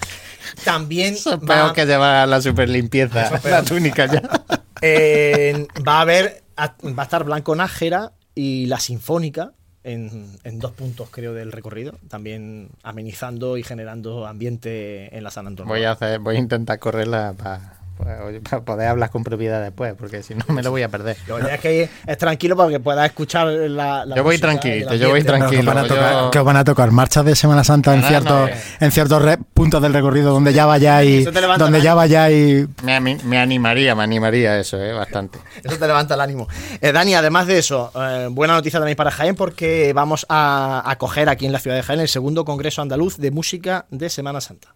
También 0.64 1.16
va, 1.50 1.74
que 1.74 1.86
lleva 1.86 2.26
la 2.26 2.42
super 2.42 2.70
limpieza, 2.70 3.40
la 3.44 3.62
túnica 3.62 4.06
ya. 4.06 4.22
va 5.88 5.98
a 5.98 6.02
haber 6.02 6.44
va 6.58 7.02
a 7.02 7.04
estar 7.04 7.26
Blanco 7.26 7.56
Nájera 7.56 8.14
y 8.34 8.68
la 8.68 8.80
Sinfónica 8.80 9.52
en, 9.84 10.32
en, 10.44 10.60
dos 10.60 10.72
puntos, 10.72 11.10
creo, 11.10 11.34
del 11.34 11.52
recorrido, 11.52 11.94
también 12.10 12.70
amenizando 12.84 13.58
y 13.58 13.64
generando 13.64 14.26
ambiente 14.28 15.16
en 15.16 15.24
la 15.24 15.32
San 15.32 15.48
Antonio. 15.48 15.74
Voy 15.74 15.84
a 15.84 15.92
hacer, 15.92 16.20
voy 16.20 16.38
a 16.38 16.40
intentar 16.40 16.80
correrla 16.80 17.34
para 17.38 17.80
pues, 17.98 18.40
para 18.42 18.62
poder 18.64 18.88
hablar 18.88 19.10
con 19.10 19.24
propiedad 19.24 19.62
después, 19.62 19.96
porque 19.98 20.22
si 20.22 20.36
no 20.36 20.46
me 20.50 20.62
lo 20.62 20.72
voy 20.72 20.84
a 20.84 20.90
perder. 20.90 21.18
Lo 21.28 21.40
es 21.40 21.60
que 21.60 21.90
es 22.06 22.18
tranquilo 22.18 22.56
para 22.56 22.70
que 22.70 22.80
puedas 22.80 23.06
escuchar 23.06 23.48
la. 23.48 24.06
yo 24.16 24.24
voy 24.24 24.38
tranquilo, 24.38 24.94
yo 24.94 25.10
voy 25.10 25.24
tranquilo. 25.24 25.74
que, 26.32 26.40
os 26.40 26.46
van 26.46 26.58
a 26.58 26.64
tocar 26.64 26.92
marchas 26.92 27.26
de 27.26 27.36
Semana 27.36 27.64
Santa 27.64 27.96
en 27.96 28.04
ciertos, 28.04 28.50
en 28.80 28.92
ciertos 28.92 29.38
puntos 29.54 29.82
del 29.82 29.94
recorrido 29.94 30.32
donde 30.32 30.54
ya 30.54 30.66
vayáis. 30.66 31.28
Donde 31.58 31.82
ya 31.82 31.96
vayáis. 31.96 32.68
Me, 32.84 33.00
me, 33.00 33.40
animaría, 33.40 33.96
me 33.96 34.04
animaría 34.04 34.60
eso, 34.60 34.82
eh, 34.82 34.94
bastante. 34.94 35.40
Eso 35.64 35.78
te 35.78 35.88
levanta 35.88 36.14
el 36.14 36.22
ánimo. 36.22 36.48
Eh, 36.82 36.92
Dani, 36.92 37.16
además 37.16 37.48
de 37.48 37.58
eso, 37.58 37.92
eh, 37.96 38.28
buena 38.32 38.54
noticia 38.54 38.80
también 38.80 38.96
para 38.96 39.12
Jaén, 39.12 39.36
porque 39.36 39.92
vamos 39.94 40.26
a 40.30 40.84
acoger 40.86 41.30
aquí 41.30 41.46
en 41.46 41.52
la 41.52 41.60
ciudad 41.60 41.76
de 41.76 41.84
Jaén 41.84 42.00
el 42.00 42.08
segundo 42.08 42.46
Congreso 42.46 42.82
Andaluz 42.82 43.18
de 43.18 43.32
Música 43.32 43.86
de 43.90 44.10
Semana 44.10 44.40
Santa. 44.40 44.74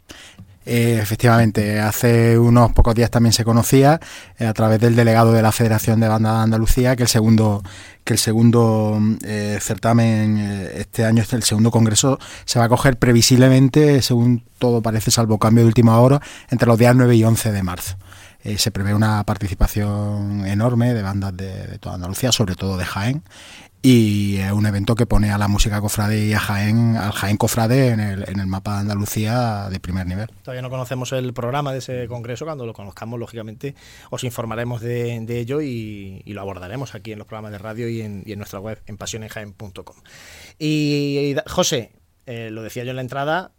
Eh, 0.65 0.99
efectivamente, 1.01 1.79
hace 1.79 2.37
unos 2.37 2.71
pocos 2.71 2.93
días 2.93 3.09
también 3.09 3.33
se 3.33 3.43
conocía 3.43 3.99
eh, 4.37 4.45
a 4.45 4.53
través 4.53 4.79
del 4.79 4.95
delegado 4.95 5.33
de 5.33 5.41
la 5.41 5.51
Federación 5.51 5.99
de 5.99 6.07
Banda 6.07 6.37
de 6.37 6.43
Andalucía 6.43 6.95
que 6.95 7.03
el 7.03 7.09
segundo 7.09 7.63
que 8.03 8.13
el 8.13 8.19
segundo 8.19 8.99
eh, 9.23 9.57
certamen 9.61 10.37
este 10.75 11.05
año, 11.05 11.23
el 11.31 11.43
segundo 11.43 11.69
congreso, 11.69 12.19
se 12.45 12.57
va 12.57 12.65
a 12.65 12.69
coger 12.69 12.97
previsiblemente, 12.97 14.01
según 14.01 14.43
todo 14.57 14.81
parece, 14.81 15.11
salvo 15.11 15.37
cambio 15.37 15.63
de 15.63 15.67
última 15.67 15.99
hora, 15.99 16.19
entre 16.49 16.67
los 16.67 16.79
días 16.79 16.95
9 16.95 17.15
y 17.15 17.23
11 17.23 17.51
de 17.51 17.61
marzo. 17.61 17.97
se 18.57 18.71
prevé 18.71 18.95
una 18.95 19.23
participación 19.23 20.47
enorme 20.47 20.95
de 20.95 21.03
bandas 21.03 21.37
de, 21.37 21.67
de, 21.67 21.77
toda 21.77 21.95
Andalucía, 21.95 22.31
sobre 22.31 22.55
todo 22.55 22.75
de 22.75 22.85
Jaén, 22.85 23.21
y 23.81 24.37
es 24.37 24.51
un 24.51 24.65
evento 24.65 24.95
que 24.95 25.07
pone 25.07 25.31
a 25.31 25.37
la 25.37 25.47
música 25.47 25.81
cofrade 25.81 26.27
y 26.27 26.33
a 26.33 26.39
Jaén, 26.39 26.95
al 26.97 27.11
Jaén 27.11 27.37
cofrade 27.37 27.87
en 27.87 27.99
el, 27.99 28.29
en 28.29 28.39
el 28.39 28.45
mapa 28.45 28.75
de 28.75 28.79
Andalucía 28.81 29.69
de 29.69 29.79
primer 29.79 30.05
nivel. 30.05 30.29
Todavía 30.43 30.61
no 30.61 30.69
conocemos 30.69 31.11
el 31.13 31.33
programa 31.33 31.71
de 31.71 31.79
ese 31.79 32.07
congreso, 32.07 32.45
cuando 32.45 32.65
lo 32.65 32.73
conozcamos, 32.73 33.19
lógicamente, 33.19 33.75
os 34.11 34.23
informaremos 34.23 34.81
de, 34.81 35.17
ello 35.39 35.61
y, 35.61 36.21
lo 36.27 36.41
abordaremos 36.41 36.93
aquí 36.93 37.11
en 37.11 37.19
los 37.19 37.27
programas 37.27 37.51
de 37.51 37.57
radio 37.57 37.89
y 37.89 38.01
en, 38.01 38.23
nuestra 38.37 38.59
web, 38.59 38.79
en 38.85 38.97
pasionenjaén.com. 38.97 39.95
Y, 40.59 41.35
José, 41.47 41.91
eh, 42.27 42.49
lo 42.51 42.61
decía 42.61 42.83
yo 42.83 42.91
en 42.91 42.97
la 42.97 43.01
entrada, 43.01 43.51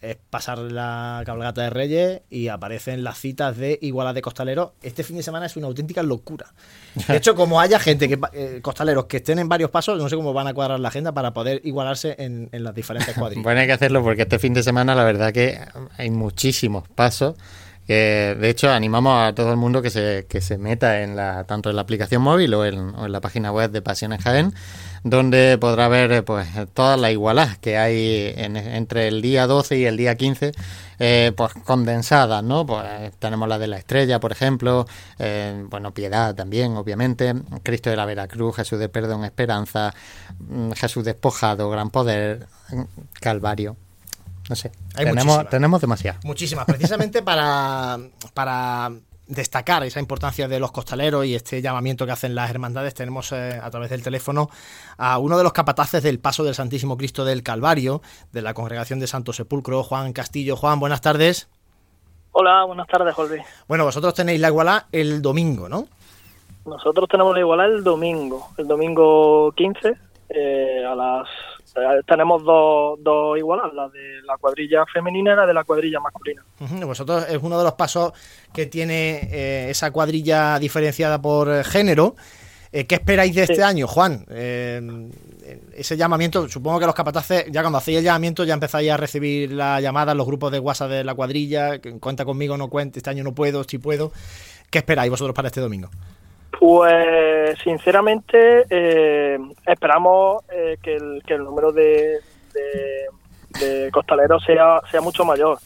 es 0.00 0.16
pasar 0.30 0.58
la 0.58 1.22
cabalgata 1.24 1.62
de 1.62 1.70
Reyes 1.70 2.22
y 2.30 2.48
aparecen 2.48 3.04
las 3.04 3.18
citas 3.18 3.56
de 3.56 3.78
Igualas 3.82 4.14
de 4.14 4.22
Costaleros. 4.22 4.72
Este 4.82 5.02
fin 5.02 5.16
de 5.16 5.22
semana 5.22 5.46
es 5.46 5.56
una 5.56 5.66
auténtica 5.66 6.02
locura. 6.02 6.52
De 6.94 7.16
hecho, 7.16 7.34
como 7.34 7.60
haya 7.60 7.78
gente, 7.78 8.08
que 8.08 8.18
eh, 8.32 8.60
costaleros 8.62 9.06
que 9.06 9.18
estén 9.18 9.38
en 9.38 9.48
varios 9.48 9.70
pasos, 9.70 9.98
no 9.98 10.08
sé 10.08 10.16
cómo 10.16 10.32
van 10.32 10.46
a 10.46 10.54
cuadrar 10.54 10.80
la 10.80 10.88
agenda 10.88 11.12
para 11.12 11.32
poder 11.32 11.60
igualarse 11.64 12.16
en, 12.18 12.48
las 12.52 12.74
diferentes 12.74 13.14
cuadrillas. 13.14 13.44
bueno, 13.44 13.60
hay 13.60 13.66
que 13.66 13.72
hacerlo 13.72 14.02
porque 14.02 14.22
este 14.22 14.38
fin 14.38 14.54
de 14.54 14.62
semana 14.62 14.94
la 14.94 15.04
verdad 15.04 15.32
que 15.32 15.58
hay 15.96 16.10
muchísimos 16.10 16.88
pasos. 16.88 17.36
De 17.94 18.48
hecho, 18.50 18.70
animamos 18.70 19.28
a 19.28 19.34
todo 19.34 19.50
el 19.50 19.56
mundo 19.56 19.82
que 19.82 19.90
se, 19.90 20.26
que 20.28 20.40
se 20.40 20.58
meta 20.58 21.02
en 21.02 21.16
la, 21.16 21.44
tanto 21.44 21.70
en 21.70 21.76
la 21.76 21.82
aplicación 21.82 22.22
móvil 22.22 22.52
o 22.54 22.64
en, 22.64 22.94
en 22.96 23.12
la 23.12 23.20
página 23.20 23.50
web 23.50 23.70
de 23.70 23.82
Pasiones 23.82 24.22
Jaén 24.22 24.52
donde 25.04 25.58
podrá 25.58 25.88
ver 25.88 26.12
eh, 26.12 26.22
pues 26.22 26.48
todas 26.74 26.98
las 26.98 27.10
igualas 27.12 27.58
que 27.58 27.78
hay 27.78 28.32
entre 28.36 29.08
el 29.08 29.22
día 29.22 29.46
12 29.46 29.78
y 29.78 29.84
el 29.84 29.96
día 29.96 30.16
15 30.16 30.52
eh, 30.98 31.32
pues 31.36 31.52
condensadas, 31.64 32.42
¿no? 32.42 32.66
Pues 32.66 33.12
tenemos 33.18 33.48
la 33.48 33.58
de 33.58 33.68
la 33.68 33.76
estrella, 33.76 34.18
por 34.18 34.32
ejemplo, 34.32 34.86
eh, 35.18 35.64
bueno, 35.68 35.94
Piedad 35.94 36.34
también, 36.34 36.76
obviamente, 36.76 37.34
Cristo 37.62 37.90
de 37.90 37.96
la 37.96 38.04
Veracruz, 38.04 38.56
Jesús 38.56 38.80
de 38.80 38.88
Perdón, 38.88 39.24
Esperanza, 39.24 39.94
mm, 40.40 40.72
Jesús 40.72 41.04
despojado, 41.04 41.70
Gran 41.70 41.90
Poder, 41.90 42.46
mm, 42.70 42.82
Calvario. 43.20 43.76
No 44.48 44.56
sé, 44.56 44.72
tenemos, 44.94 45.48
tenemos 45.48 45.80
demasiado. 45.80 46.18
Muchísimas, 46.24 46.64
precisamente 46.64 47.22
para, 47.22 47.98
para 48.34 48.90
destacar 49.28 49.84
esa 49.84 50.00
importancia 50.00 50.48
de 50.48 50.58
los 50.58 50.72
costaleros 50.72 51.26
y 51.26 51.34
este 51.34 51.60
llamamiento 51.60 52.06
que 52.06 52.12
hacen 52.12 52.34
las 52.34 52.50
hermandades, 52.50 52.94
tenemos 52.94 53.30
eh, 53.32 53.60
a 53.62 53.70
través 53.70 53.90
del 53.90 54.02
teléfono 54.02 54.48
a 54.96 55.18
uno 55.18 55.36
de 55.36 55.44
los 55.44 55.52
capataces 55.52 56.02
del 56.02 56.18
paso 56.18 56.44
del 56.44 56.54
Santísimo 56.54 56.96
Cristo 56.96 57.24
del 57.24 57.42
Calvario, 57.42 58.00
de 58.32 58.42
la 58.42 58.54
Congregación 58.54 58.98
de 58.98 59.06
Santo 59.06 59.32
Sepulcro, 59.32 59.82
Juan 59.82 60.12
Castillo. 60.12 60.56
Juan, 60.56 60.80
buenas 60.80 61.02
tardes. 61.02 61.48
Hola, 62.32 62.64
buenas 62.64 62.86
tardes, 62.88 63.14
Jorge. 63.14 63.44
Bueno, 63.66 63.84
vosotros 63.84 64.14
tenéis 64.14 64.40
la 64.40 64.48
igualá 64.48 64.86
el 64.92 65.20
domingo, 65.20 65.68
¿no? 65.68 65.86
Nosotros 66.64 67.08
tenemos 67.08 67.34
la 67.34 67.40
igualá 67.40 67.64
el 67.66 67.82
domingo, 67.82 68.48
el 68.58 68.66
domingo 68.66 69.52
15, 69.52 69.94
eh, 70.30 70.84
a 70.86 70.94
las 70.94 71.28
tenemos 72.06 72.44
dos, 72.44 72.98
dos 73.02 73.38
igualas, 73.38 73.72
la 73.74 73.88
de 73.88 74.22
la 74.22 74.36
cuadrilla 74.36 74.84
femenina 74.86 75.32
y 75.32 75.36
la 75.36 75.46
de 75.46 75.54
la 75.54 75.64
cuadrilla 75.64 76.00
masculina. 76.00 76.42
Vosotros 76.86 77.26
es 77.28 77.38
uno 77.42 77.58
de 77.58 77.64
los 77.64 77.74
pasos 77.74 78.12
que 78.52 78.66
tiene 78.66 79.28
eh, 79.30 79.70
esa 79.70 79.90
cuadrilla 79.90 80.58
diferenciada 80.58 81.20
por 81.20 81.50
eh, 81.50 81.64
género. 81.64 82.16
Eh, 82.70 82.86
¿Qué 82.86 82.96
esperáis 82.96 83.34
de 83.34 83.44
este 83.44 83.62
año, 83.62 83.86
Juan? 83.86 84.26
ese 84.28 85.96
llamamiento, 85.96 86.46
supongo 86.48 86.78
que 86.80 86.86
los 86.86 86.94
capataces, 86.94 87.46
ya 87.50 87.62
cuando 87.62 87.78
hacéis 87.78 87.98
el 87.98 88.04
llamamiento, 88.04 88.44
ya 88.44 88.52
empezáis 88.52 88.90
a 88.90 88.98
recibir 88.98 89.52
las 89.52 89.80
llamadas, 89.80 90.14
los 90.14 90.26
grupos 90.26 90.52
de 90.52 90.58
WhatsApp 90.58 90.90
de 90.90 91.04
la 91.04 91.14
cuadrilla, 91.14 91.80
cuenta 92.00 92.26
conmigo, 92.26 92.58
no 92.58 92.68
cuente, 92.68 92.98
este 92.98 93.08
año 93.08 93.24
no 93.24 93.34
puedo, 93.34 93.64
si 93.64 93.78
puedo. 93.78 94.12
¿Qué 94.70 94.78
esperáis 94.78 95.10
vosotros 95.10 95.34
para 95.34 95.48
este 95.48 95.62
domingo? 95.62 95.88
Pues 96.50 97.58
sinceramente 97.60 98.64
eh, 98.70 99.38
esperamos 99.66 100.42
eh, 100.50 100.76
que, 100.82 100.96
el, 100.96 101.22
que, 101.26 101.34
el, 101.34 101.44
número 101.44 101.72
de, 101.72 102.18
de, 103.60 103.90
costaleros 103.92 104.42
sea, 104.44 104.80
sea 104.90 105.00
mucho 105.00 105.24
mayor 105.24 105.58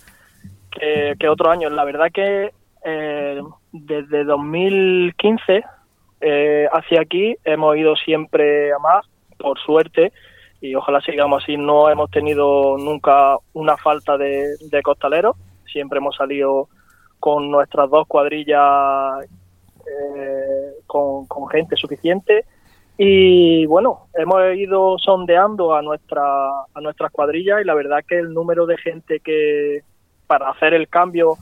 que, 0.70 1.14
que 1.18 1.28
otros 1.28 1.52
años. 1.52 1.72
La 1.72 1.84
verdad 1.84 2.08
que 2.12 2.52
eh, 2.84 3.40
desde 3.72 4.24
2015 4.24 5.64
hacia 6.72 7.00
aquí 7.00 7.36
hemos 7.44 7.76
ido 7.76 7.96
siempre 7.96 8.72
a 8.72 8.78
más, 8.78 9.04
por 9.38 9.58
suerte, 9.58 10.12
y 10.60 10.74
ojalá 10.74 11.00
sigamos 11.00 11.42
así. 11.42 11.56
No 11.56 11.90
hemos 11.90 12.10
tenido 12.10 12.76
nunca 12.78 13.36
una 13.54 13.76
falta 13.76 14.16
de, 14.16 14.56
de 14.60 14.82
costaleros, 14.82 15.36
siempre 15.64 15.98
hemos 15.98 16.16
salido 16.16 16.68
con 17.18 17.50
nuestras 17.50 17.88
dos 17.90 18.06
cuadrillas 18.06 19.26
eh, 19.86 20.72
con, 20.86 21.26
gente 21.50 21.76
suficiente 21.76 22.44
y 22.96 23.66
bueno, 23.66 24.08
hemos 24.14 24.54
ido 24.54 24.98
sondeando 24.98 25.74
a 25.74 25.82
nuestra 25.82 26.22
a 26.22 26.80
nuestras 26.80 27.10
cuadrillas 27.10 27.60
y 27.60 27.64
la 27.64 27.74
verdad 27.74 28.04
que 28.06 28.18
el 28.18 28.32
número 28.32 28.66
de 28.66 28.76
gente 28.76 29.20
que 29.20 29.82
para 30.26 30.50
hacer 30.50 30.74
el 30.74 30.88
cambio 30.88 31.36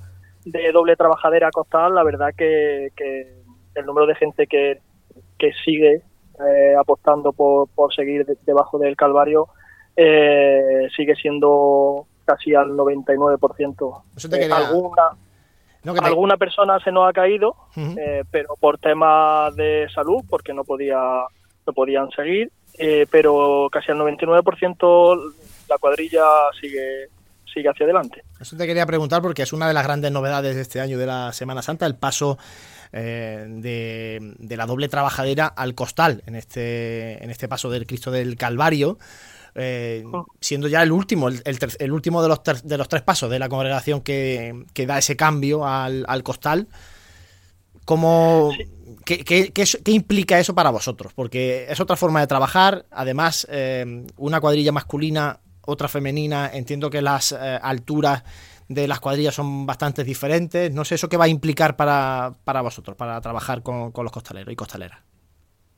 de 0.44 0.72
doble 0.72 0.96
trabajadera 0.96 1.50
costal, 1.50 1.94
la 1.94 2.02
verdad 2.02 2.30
que, 2.36 2.90
el 3.74 3.86
número 3.86 4.06
de 4.06 4.14
gente 4.14 4.46
que, 4.46 4.80
que 5.38 5.52
sigue 5.64 6.02
eh, 6.46 6.74
apostando 6.78 7.32
por, 7.32 7.68
por 7.68 7.94
seguir 7.94 8.26
debajo 8.46 8.78
del 8.78 8.96
Calvario 8.96 9.48
eh, 9.96 10.88
sigue 10.96 11.14
siendo 11.16 12.06
casi 12.24 12.54
al 12.54 12.70
99%. 12.70 14.02
Eso 14.16 14.28
te 14.28 14.38
quería... 14.38 14.56
alguna 14.56 15.10
Alguna 15.84 16.36
persona 16.36 16.78
se 16.80 16.92
nos 16.92 17.08
ha 17.08 17.12
caído, 17.12 17.56
eh, 17.76 18.24
pero 18.30 18.54
por 18.58 18.78
temas 18.78 19.54
de 19.56 19.88
salud, 19.94 20.22
porque 20.28 20.52
no 20.52 20.64
podía 20.64 20.98
no 21.66 21.72
podían 21.72 22.10
seguir, 22.10 22.50
eh, 22.78 23.06
pero 23.10 23.68
casi 23.70 23.92
al 23.92 23.98
99% 23.98 25.34
la 25.68 25.78
cuadrilla 25.78 26.24
sigue 26.60 27.08
sigue 27.52 27.68
hacia 27.68 27.84
adelante. 27.84 28.22
Eso 28.40 28.56
te 28.56 28.66
quería 28.66 28.86
preguntar 28.86 29.22
porque 29.22 29.42
es 29.42 29.52
una 29.52 29.66
de 29.68 29.74
las 29.74 29.84
grandes 29.84 30.12
novedades 30.12 30.54
de 30.54 30.62
este 30.62 30.80
año 30.80 30.98
de 30.98 31.06
la 31.06 31.32
Semana 31.32 31.62
Santa, 31.62 31.86
el 31.86 31.96
paso 31.96 32.38
eh, 32.92 33.44
de, 33.48 34.34
de, 34.38 34.56
la 34.56 34.66
doble 34.66 34.88
trabajadera 34.88 35.46
al 35.46 35.74
costal 35.74 36.22
en 36.26 36.36
este, 36.36 37.22
en 37.22 37.30
este 37.30 37.48
paso 37.48 37.70
del 37.70 37.86
Cristo 37.86 38.10
del 38.10 38.36
Calvario. 38.36 38.98
Eh, 39.54 40.04
siendo 40.40 40.68
ya 40.68 40.82
el 40.82 40.92
último, 40.92 41.28
el, 41.28 41.92
último 41.92 42.22
de 42.22 42.28
los, 42.28 42.40
de 42.64 42.78
los 42.78 42.88
tres 42.88 43.02
pasos 43.02 43.30
de 43.30 43.38
la 43.38 43.48
congregación 43.48 44.00
que, 44.00 44.64
da 44.86 44.98
ese 44.98 45.16
cambio 45.16 45.66
al, 45.66 46.22
costal. 46.22 46.68
¿Cómo, 47.84 48.52
qué, 49.04 49.52
implica 49.86 50.38
eso 50.38 50.54
para 50.54 50.70
vosotros? 50.70 51.12
Porque 51.14 51.66
es 51.68 51.80
otra 51.80 51.96
forma 51.96 52.20
de 52.20 52.26
trabajar, 52.26 52.86
además 52.90 53.46
eh, 53.50 54.04
una 54.16 54.40
cuadrilla 54.40 54.72
masculina, 54.72 55.40
otra 55.62 55.88
femenina, 55.88 56.50
entiendo 56.52 56.90
que 56.90 57.02
las 57.02 57.32
eh, 57.32 57.58
alturas 57.60 58.22
de 58.68 58.86
las 58.86 59.00
cuadrillas 59.00 59.34
son 59.34 59.66
bastante 59.66 60.04
diferentes, 60.04 60.72
no 60.72 60.84
sé 60.84 60.94
eso 60.94 61.08
qué 61.08 61.16
va 61.16 61.24
a 61.24 61.28
implicar 61.28 61.74
para, 61.74 62.34
para 62.44 62.60
vosotros, 62.60 62.96
para 62.96 63.20
trabajar 63.20 63.64
con, 63.64 63.90
con 63.90 64.04
los 64.04 64.12
costaleros 64.12 64.52
y 64.52 64.56
costaleras. 64.56 65.09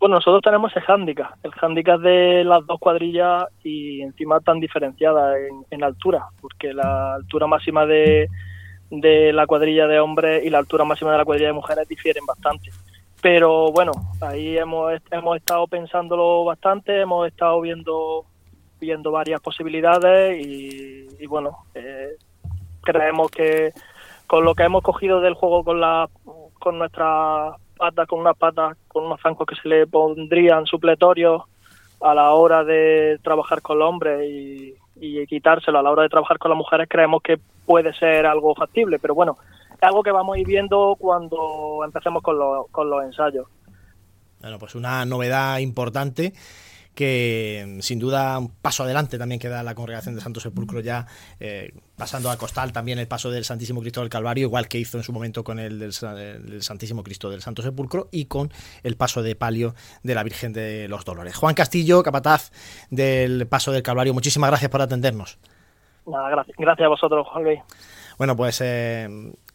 Bueno, 0.03 0.17
nosotros 0.17 0.43
tenemos 0.43 0.75
el 0.75 0.83
hándicap, 0.83 1.37
el 1.45 1.53
hándicap 1.53 2.01
de 2.01 2.43
las 2.43 2.67
dos 2.67 2.81
cuadrillas 2.81 3.45
y 3.63 4.03
encima 4.03 4.41
tan 4.41 4.59
diferenciadas 4.59 5.37
en, 5.71 5.85
altura, 5.85 6.27
porque 6.41 6.75
la 6.75 7.15
altura 7.15 7.47
máxima 7.47 7.87
de, 7.87 8.27
de 8.91 9.33
la 9.33 9.47
cuadrilla 9.47 9.87
de 9.87 10.01
hombres 10.01 10.45
y 10.45 10.51
la 10.51 10.59
altura 10.59 10.85
máxima 10.85 11.13
de 11.13 11.19
la 11.19 11.25
cuadrilla 11.25 11.51
de 11.51 11.53
mujeres 11.53 11.87
difieren 11.87 12.27
bastante. 12.27 12.73
Pero 13.21 13.71
bueno, 13.71 13.93
ahí 14.21 14.59
hemos, 14.59 14.93
hemos 15.13 15.37
estado 15.37 15.69
pensándolo 15.69 16.43
bastante, 16.47 17.03
hemos 17.03 17.29
estado 17.29 17.61
viendo 17.61 18.25
viendo 18.81 19.13
varias 19.13 19.41
posibilidades 19.41 20.45
y, 20.45 21.27
bueno, 21.27 21.59
eh, 21.77 22.17
creemos 22.81 23.31
que 23.31 23.73
con 24.27 24.45
lo 24.45 24.57
que 24.57 24.65
hemos 24.65 24.83
cogido 24.83 25.21
del 25.21 25.35
juego 25.35 25.63
con 25.63 25.81
la 25.81 26.09
con 26.59 26.79
nuestra 26.79 27.55
con 28.09 28.21
unas 28.21 28.37
patas, 28.37 28.77
con 28.89 29.05
unos 29.05 29.21
zancos 29.21 29.47
que 29.47 29.57
se 29.57 29.69
le 29.69 29.87
pondrían 29.87 30.67
supletorios 30.67 31.43
a 32.01 32.15
la 32.15 32.33
hora 32.33 32.65
de 32.65 33.19
trabajar 33.23 33.63
con 33.63 33.79
los 33.79 33.89
hombres 33.89 34.29
y, 34.29 34.75
quitárselo 35.27 35.79
a 35.79 35.83
la 35.83 35.91
hora 35.91 36.03
de 36.03 36.09
trabajar 36.09 36.39
con 36.39 36.51
las 36.51 36.59
mujeres, 36.59 36.87
creemos 36.89 37.23
que 37.23 37.39
puede 37.67 37.93
ser 37.95 38.25
algo 38.25 38.55
factible, 38.55 38.99
pero 39.01 39.15
bueno, 39.15 39.37
es 39.75 39.83
algo 39.83 40.03
que 40.03 40.13
vamos 40.13 40.37
a 40.37 40.39
ir 40.39 40.47
viendo 40.47 40.95
cuando 40.97 41.83
empecemos 41.85 42.23
con, 42.23 42.37
con 42.71 42.89
los 42.89 43.03
ensayos. 43.03 43.47
Bueno, 44.41 44.59
pues 44.59 44.75
una 44.75 45.05
novedad 45.05 45.59
importante 45.59 46.33
que 46.95 47.79
sin 47.81 47.99
duda 47.99 48.39
un 48.39 48.51
paso 48.51 48.83
adelante 48.83 49.19
también 49.19 49.41
queda 49.41 49.63
la 49.63 49.75
congregación 49.75 50.15
de 50.15 50.21
Santo 50.21 50.41
Sepulcro 50.41 50.81
ya 50.81 51.07
eh, 51.41 51.73
pasando 51.97 52.31
a 52.31 52.37
costal 52.37 52.73
también 52.73 52.99
el 52.99 53.09
paso 53.09 53.31
del 53.31 53.45
Santísimo 53.45 53.81
Cristo 53.81 54.01
del 54.01 54.11
Calvario, 54.11 54.47
igual 54.47 54.69
que 54.69 54.79
hizo 54.79 54.99
en 54.99 55.03
su 55.03 55.13
momento 55.13 55.43
con 55.43 55.59
el 55.59 55.79
del, 55.79 55.93
Santísimo 56.63 57.03
Cristo 57.03 57.31
del 57.31 57.41
Santo 57.41 57.63
Sepulcro 57.63 58.09
y 58.11 58.27
con 58.27 58.51
el 58.83 58.97
paso 58.97 59.23
de 59.23 59.35
palio 59.35 59.75
de 60.03 60.15
la 60.15 60.23
Virgen 60.23 60.53
de 60.53 60.89
los 60.89 61.05
Dolores. 61.05 61.35
Juan 61.37 61.55
Castillo, 61.55 62.03
capataz 62.03 62.51
del 62.91 63.47
paso 63.47 63.73
del 63.73 63.83
Calvario, 63.83 64.13
muchísimas 64.13 64.51
gracias 64.51 64.71
por 64.71 64.83
atendernos. 64.83 65.39
gracias, 66.05 66.57
gracias 66.59 66.87
a 66.87 66.89
vosotros, 66.89 67.27
Juan 67.29 67.45
Luis. 67.45 67.61
Bueno, 68.19 68.37
pues 68.37 68.61
eh, 68.61 69.09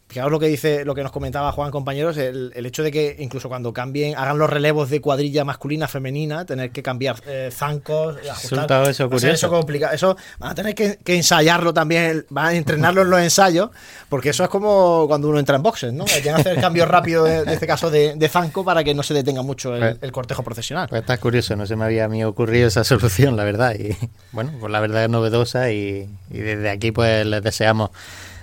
Fijaos 0.10 0.32
lo 0.32 0.40
que 0.40 0.48
dice, 0.48 0.86
lo 0.86 0.96
que 0.96 1.04
nos 1.04 1.12
comentaba 1.12 1.52
Juan, 1.52 1.70
compañeros, 1.70 2.16
el, 2.16 2.54
el 2.56 2.66
hecho 2.66 2.82
de 2.82 2.92
que 2.92 3.18
incluso 3.20 3.50
cuando 3.50 3.74
cambien, 3.74 4.16
hagan 4.16 4.38
los 4.38 4.50
relevos 4.50 4.90
de 4.90 5.02
cuadrilla 5.02 5.44
masculina, 5.44 5.86
femenina, 5.90 6.46
tener 6.46 6.72
que 6.72 6.82
cambiar 6.82 7.18
eh, 7.28 7.50
zancos, 7.52 8.16
ajustar. 8.32 8.88
Eso 8.90 9.10
va 9.10 9.18
a 9.18 9.20
ser 9.20 9.32
eso 9.32 9.50
complicado. 9.50 9.94
Eso 9.94 10.16
van 10.40 10.52
a 10.52 10.56
tener 10.56 10.76
que, 10.76 10.98
que 11.04 11.16
ensayarlo 11.16 11.74
también, 11.74 12.26
van 12.30 12.46
a 12.46 12.54
entrenarlo 12.54 13.02
en 13.02 13.10
los 13.10 13.20
ensayos, 13.20 13.70
porque 14.08 14.30
eso 14.30 14.44
es 14.46 14.50
como 14.50 15.06
cuando 15.08 15.28
uno 15.28 15.40
entra 15.40 15.58
en 15.58 15.64
boxes, 15.64 15.92
¿no? 15.92 16.06
Hay 16.16 16.22
que 16.22 16.30
hacer 16.30 16.56
el 16.56 16.62
cambio 16.62 16.86
rápido, 16.86 17.26
de, 17.26 17.44
de 17.44 17.54
este 17.54 17.68
caso, 17.68 17.90
de, 17.92 18.16
de 18.16 18.30
zanco 18.30 18.64
para 18.64 18.86
que 18.86 18.94
no 18.96 19.04
se 19.04 19.14
detenga 19.14 19.42
mucho 19.42 19.76
el, 19.76 19.80
Pues- 19.82 19.98
el 20.02 20.12
cortejo 20.14 20.42
profesional. 20.42 20.88
Pues 20.88 21.02
está 21.02 21.18
curioso, 21.18 21.56
no 21.58 21.66
se 21.66 21.76
me 21.76 21.84
había 21.84 22.06
a 22.06 22.08
mí 22.08 22.24
ocurrido 22.24 22.70
esa 22.70 22.84
solución, 22.86 23.36
la 23.36 23.44
verdad. 23.44 23.76
Y 23.78 23.94
bueno, 24.32 24.54
pues 24.58 24.72
la 24.72 24.80
verdad 24.80 25.04
es 25.04 25.10
novedosa 25.10 25.70
y, 25.72 26.08
y 26.32 26.38
desde 26.38 26.70
aquí 26.70 26.92
pues 26.94 27.26
les 27.26 27.44
deseamos 27.44 27.90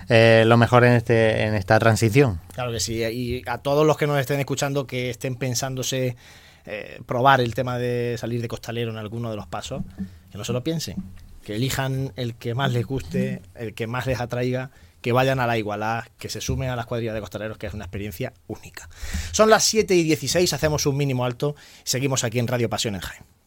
eh, 0.09 0.43
lo 0.45 0.57
mejor 0.57 0.83
en 0.83 0.93
este 0.93 1.43
en 1.43 1.55
esta 1.55 1.79
transición. 1.79 2.39
Claro 2.53 2.71
que 2.71 2.79
sí. 2.79 3.03
Y 3.03 3.41
a 3.47 3.59
todos 3.59 3.85
los 3.85 3.97
que 3.97 4.07
nos 4.07 4.19
estén 4.19 4.39
escuchando 4.39 4.87
que 4.87 5.09
estén 5.09 5.35
pensándose 5.35 6.15
eh, 6.65 6.99
probar 7.05 7.41
el 7.41 7.53
tema 7.53 7.77
de 7.77 8.15
salir 8.17 8.41
de 8.41 8.47
costalero 8.47 8.91
en 8.91 8.97
alguno 8.97 9.29
de 9.29 9.35
los 9.35 9.45
pasos, 9.45 9.83
que 10.31 10.37
no 10.37 10.43
se 10.43 10.53
lo 10.53 10.63
piensen. 10.63 10.95
Que 11.43 11.55
elijan 11.55 12.11
el 12.15 12.35
que 12.35 12.55
más 12.55 12.71
les 12.71 12.85
guste, 12.85 13.43
el 13.53 13.75
que 13.75 13.85
más 13.85 14.07
les 14.07 14.19
atraiga, 14.19 14.71
que 15.01 15.11
vayan 15.11 15.39
a 15.39 15.45
la 15.45 15.59
igualdad, 15.59 16.05
que 16.17 16.29
se 16.29 16.41
sumen 16.41 16.69
a 16.69 16.75
las 16.75 16.87
cuadrillas 16.87 17.13
de 17.13 17.21
costaleros, 17.21 17.59
que 17.59 17.67
es 17.67 17.73
una 17.75 17.85
experiencia 17.85 18.33
única. 18.47 18.89
Son 19.31 19.51
las 19.51 19.63
7 19.63 19.93
y 19.93 20.01
16, 20.01 20.51
hacemos 20.53 20.87
un 20.87 20.97
mínimo 20.97 21.23
alto, 21.23 21.55
seguimos 21.83 22.23
aquí 22.23 22.39
en 22.39 22.47
Radio 22.47 22.67
Pasión 22.67 22.95
en 22.95 23.01
Jaén. 23.01 23.34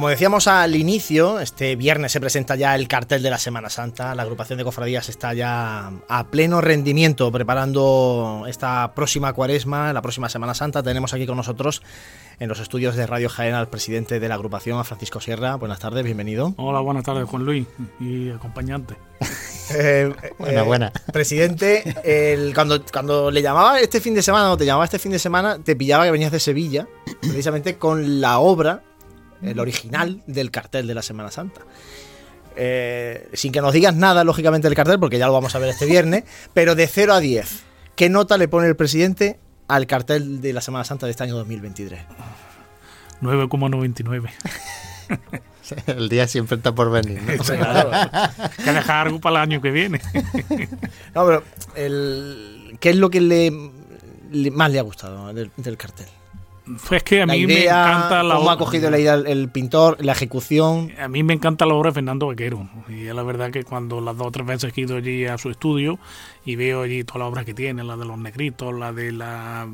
Como 0.00 0.08
decíamos 0.08 0.46
al 0.48 0.76
inicio, 0.76 1.40
este 1.40 1.76
viernes 1.76 2.10
se 2.12 2.20
presenta 2.22 2.56
ya 2.56 2.74
el 2.74 2.88
cartel 2.88 3.22
de 3.22 3.28
la 3.28 3.36
Semana 3.36 3.68
Santa. 3.68 4.14
La 4.14 4.22
agrupación 4.22 4.56
de 4.56 4.64
cofradías 4.64 5.10
está 5.10 5.34
ya 5.34 5.92
a 6.08 6.26
pleno 6.28 6.62
rendimiento 6.62 7.30
preparando 7.30 8.44
esta 8.48 8.94
próxima 8.94 9.34
cuaresma, 9.34 9.92
la 9.92 10.00
próxima 10.00 10.30
Semana 10.30 10.54
Santa. 10.54 10.82
Tenemos 10.82 11.12
aquí 11.12 11.26
con 11.26 11.36
nosotros 11.36 11.82
en 12.38 12.48
los 12.48 12.60
estudios 12.60 12.96
de 12.96 13.06
Radio 13.06 13.28
Jaén 13.28 13.52
al 13.52 13.68
presidente 13.68 14.20
de 14.20 14.26
la 14.26 14.36
agrupación, 14.36 14.78
a 14.78 14.84
Francisco 14.84 15.20
Sierra. 15.20 15.56
Buenas 15.56 15.80
tardes, 15.80 16.02
bienvenido. 16.02 16.54
Hola, 16.56 16.80
buenas 16.80 17.04
tardes, 17.04 17.28
Juan 17.28 17.44
Luis 17.44 17.66
y 18.00 18.30
acompañante. 18.30 18.96
Eh, 19.74 20.14
Buena, 20.38 20.62
buena. 20.62 20.92
Presidente, 21.12 21.94
el- 22.04 22.54
cuando, 22.54 22.82
cuando 22.90 23.30
le 23.30 23.42
llamaba 23.42 23.78
este 23.80 24.00
fin 24.00 24.14
de 24.14 24.22
semana 24.22 24.50
o 24.50 24.56
te 24.56 24.64
llamaba 24.64 24.86
este 24.86 24.98
fin 24.98 25.12
de 25.12 25.18
semana, 25.18 25.58
te 25.62 25.76
pillaba 25.76 26.04
que 26.06 26.10
venías 26.10 26.32
de 26.32 26.40
Sevilla, 26.40 26.88
precisamente 27.20 27.76
con 27.76 28.22
la 28.22 28.38
obra, 28.38 28.82
el 29.42 29.58
original 29.60 30.22
del 30.26 30.50
cartel 30.50 30.86
de 30.86 30.94
la 30.94 31.02
Semana 31.02 31.30
Santa. 31.30 31.60
Eh, 32.56 33.28
sin 33.32 33.52
que 33.52 33.60
nos 33.60 33.72
digas 33.72 33.94
nada, 33.94 34.24
lógicamente, 34.24 34.68
del 34.68 34.74
cartel, 34.76 34.98
porque 34.98 35.18
ya 35.18 35.26
lo 35.26 35.32
vamos 35.32 35.54
a 35.54 35.58
ver 35.58 35.68
este 35.70 35.86
viernes, 35.86 36.24
pero 36.54 36.74
de 36.74 36.86
0 36.86 37.14
a 37.14 37.20
10, 37.20 37.62
¿qué 37.96 38.08
nota 38.08 38.36
le 38.38 38.48
pone 38.48 38.66
el 38.68 38.76
presidente 38.76 39.38
al 39.68 39.86
cartel 39.86 40.40
de 40.40 40.52
la 40.52 40.60
Semana 40.60 40.84
Santa 40.84 41.06
de 41.06 41.12
este 41.12 41.22
año 41.24 41.36
2023? 41.36 42.00
9,99. 43.22 44.30
El 45.86 46.08
día 46.08 46.26
siempre 46.26 46.56
está 46.56 46.74
por 46.74 46.90
venir. 46.90 47.22
¿no? 47.22 47.44
Claro. 47.44 47.90
Hay 47.92 48.64
que 48.64 48.72
dejar 48.72 49.06
algo 49.06 49.20
para 49.20 49.36
el 49.36 49.42
año 49.42 49.60
que 49.60 49.70
viene. 49.70 50.00
No, 51.14 51.26
pero 51.26 51.42
el, 51.76 52.76
¿qué 52.80 52.90
es 52.90 52.96
lo 52.96 53.10
que 53.10 53.20
le, 53.20 53.52
le- 54.32 54.50
más 54.50 54.70
le 54.72 54.78
ha 54.78 54.82
gustado 54.82 55.32
del, 55.32 55.50
del 55.56 55.76
cartel? 55.76 56.06
Pues 56.88 57.02
que 57.02 57.22
a 57.22 57.26
la 57.26 57.32
mí 57.32 57.40
idea, 57.40 57.84
me 57.84 57.92
encanta 57.92 58.22
la 58.22 58.36
cómo 58.36 58.50
ha 58.50 58.58
cogido 58.58 58.90
la 58.90 58.98
idea 58.98 59.14
el, 59.14 59.26
el 59.26 59.48
pintor, 59.48 59.96
la 60.00 60.12
ejecución. 60.12 60.92
A 60.98 61.08
mí 61.08 61.22
me 61.22 61.34
encanta 61.34 61.66
la 61.66 61.74
obra 61.74 61.90
de 61.90 61.94
Fernando 61.94 62.26
Vaquero. 62.26 62.68
Y 62.88 63.06
es 63.06 63.14
la 63.14 63.22
verdad 63.22 63.50
que 63.50 63.64
cuando 63.64 64.00
las 64.00 64.16
dos 64.16 64.28
o 64.28 64.30
tres 64.30 64.46
veces 64.46 64.72
que 64.72 64.80
he 64.80 64.84
ido 64.84 64.96
allí 64.96 65.26
a 65.26 65.38
su 65.38 65.50
estudio 65.50 65.98
y 66.44 66.56
veo 66.56 66.82
allí 66.82 67.04
toda 67.04 67.20
la 67.20 67.26
obra 67.26 67.44
que 67.44 67.54
tiene, 67.54 67.84
la 67.84 67.96
de 67.96 68.04
los 68.06 68.18
negritos, 68.18 68.74
la 68.74 68.92
de 68.92 69.12
la, 69.12 69.68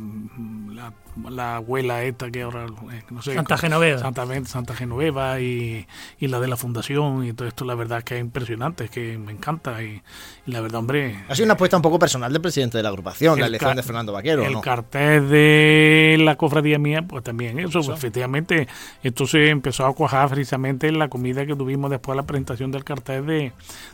la, 0.74 0.92
la 1.30 1.56
abuela 1.56 2.02
esta 2.02 2.30
que 2.30 2.42
ahora, 2.42 2.66
eh, 2.92 3.02
no 3.10 3.22
sé. 3.22 3.34
Santa 3.34 3.56
Genoveva. 3.56 3.98
Santa, 4.00 4.26
Santa 4.46 4.74
Genoveva 4.74 5.40
y, 5.40 5.86
y 6.18 6.26
la 6.28 6.40
de 6.40 6.48
la 6.48 6.56
fundación 6.56 7.24
y 7.24 7.32
todo 7.32 7.46
esto, 7.48 7.64
la 7.64 7.74
verdad 7.76 8.02
que 8.02 8.16
es 8.16 8.20
impresionante, 8.20 8.84
es 8.84 8.90
que 8.90 9.16
me 9.16 9.32
encanta. 9.32 9.82
Y, 9.82 10.02
y 10.46 10.50
la 10.52 10.60
verdad, 10.60 10.80
hombre, 10.80 11.24
Ha 11.28 11.34
sido 11.34 11.44
una 11.46 11.54
apuesta 11.54 11.76
un 11.76 11.82
poco 11.82 11.98
personal 11.98 12.32
del 12.32 12.42
presidente 12.42 12.76
de 12.78 12.82
la 12.82 12.88
agrupación, 12.90 13.38
la 13.38 13.46
El 13.46 13.50
elección 13.52 13.70
ca- 13.72 13.76
de 13.76 13.82
Fernando 13.82 14.12
Vaquero. 14.12 14.44
el 14.44 14.52
¿no? 14.52 14.60
cartel 14.60 15.28
de 15.30 16.16
la 16.20 16.36
cofradía 16.36 16.78
mía, 16.78 17.02
pues 17.06 17.22
también 17.24 17.58
eso, 17.60 17.80
pues, 17.82 17.96
efectivamente, 17.96 18.66
esto 19.02 19.26
se 19.26 19.50
empezó 19.50 19.86
a 19.86 19.94
cuajar 19.94 20.28
precisamente 20.28 20.88
en 20.88 20.98
la 20.98 21.08
comida 21.08 21.46
que 21.46 21.54
tuvimos 21.54 21.90
después 21.90 22.14
de 22.16 22.22
la 22.22 22.26
presentación 22.26 22.70
del 22.72 22.84
cartel 22.84 23.24
de, 23.26 23.52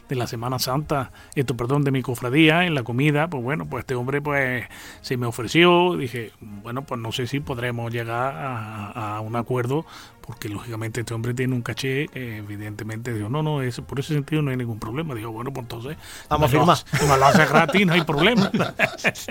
de 0.09 0.17
la 0.17 0.27
Semana 0.27 0.59
Santa, 0.59 1.13
esto, 1.35 1.57
perdón, 1.57 1.85
de 1.85 1.91
mi 1.91 2.03
cofradía, 2.03 2.62
en 2.67 2.75
la 2.75 2.83
comida, 2.83 3.29
pues 3.29 3.43
bueno, 3.43 3.67
pues 3.67 3.83
este 3.83 3.95
hombre 3.95 4.21
pues 4.21 4.65
se 5.01 5.17
me 5.17 5.27
ofreció, 5.27 5.97
dije, 5.97 6.33
bueno, 6.41 6.83
pues 6.83 7.01
no 7.01 7.13
sé 7.13 7.27
si 7.27 7.41
podremos 7.41 7.93
llegar 7.93 8.35
a, 8.37 9.17
a 9.17 9.21
un 9.21 9.37
acuerdo, 9.37 9.85
porque 10.23 10.49
lógicamente 10.49 11.01
este 11.01 11.15
hombre 11.15 11.35
tiene 11.35 11.55
un 11.55 11.63
caché, 11.63 12.09
que 12.09 12.39
evidentemente, 12.39 13.13
digo, 13.13 13.29
no, 13.29 13.43
no, 13.43 13.61
es, 13.63 13.81
por 13.81 14.01
ese 14.01 14.15
sentido 14.15 14.41
no 14.41 14.51
hay 14.51 14.57
ningún 14.57 14.79
problema, 14.79 15.15
digo, 15.15 15.33
bueno, 15.33 15.53
pues 15.53 15.65
entonces, 15.65 15.97
Vamos 16.29 16.51
si 16.51 16.57
a 16.57 16.61
firmar. 16.61 16.77
si 16.77 17.07
me 17.07 17.19
lo 17.19 17.27
hace 17.27 17.45
gratis, 17.47 17.87
no 17.87 17.93
hay 17.93 18.03
problema. 18.03 18.51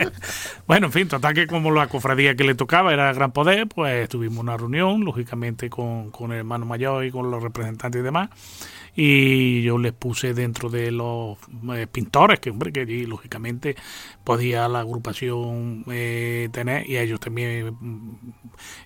bueno, 0.68 0.88
en 0.88 0.92
fin, 0.92 1.08
total 1.08 1.34
que 1.34 1.48
como 1.48 1.72
la 1.72 1.88
cofradía 1.88 2.36
que 2.36 2.44
le 2.44 2.56
tocaba 2.56 2.94
era 2.94 3.12
Gran 3.14 3.32
Poder, 3.32 3.68
pues 3.68 4.08
tuvimos 4.10 4.40
una 4.40 4.58
reunión, 4.58 5.04
lógicamente, 5.04 5.70
con, 5.70 6.12
con 6.12 6.32
el 6.32 6.40
hermano 6.40 6.66
mayor 6.66 7.06
y 7.06 7.12
con 7.12 7.32
los 7.32 7.42
representantes 7.42 8.00
y 8.00 8.04
demás. 8.04 8.30
Y 8.96 9.62
yo 9.64 9.78
les 9.78 9.94
puse 9.94 10.34
dentro 10.34 10.70
de 10.70 10.92
los 10.92 11.38
eh, 11.76 11.88
pintores, 11.88 12.40
que 12.40 12.50
hombre, 12.50 12.74
que 12.74 12.82
allí 12.82 13.06
lógicamente 13.06 13.76
podía 14.24 14.68
la 14.68 14.80
agrupación 14.82 15.86
eh, 15.90 16.50
tener, 16.52 16.90
y 16.90 16.98
ellos 16.98 17.20
también 17.20 17.78
mm, 17.80 18.16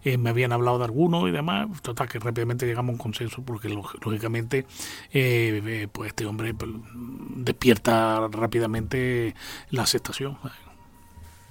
eh, 0.03 0.17
me 0.17 0.29
habían 0.29 0.51
hablado 0.51 0.77
de 0.79 0.85
algunos 0.85 1.27
y 1.27 1.31
demás. 1.31 1.67
Total 1.81 2.07
que 2.07 2.19
rápidamente 2.19 2.65
llegamos 2.65 2.89
a 2.89 2.93
un 2.93 2.97
consenso, 2.99 3.43
porque 3.43 3.69
lóg- 3.69 3.97
lógicamente, 4.03 4.65
eh, 5.13 5.87
pues 5.91 6.09
este 6.09 6.25
hombre 6.25 6.53
pues, 6.53 6.71
despierta 7.35 8.27
rápidamente 8.31 9.35
la 9.71 9.83
aceptación. 9.83 10.37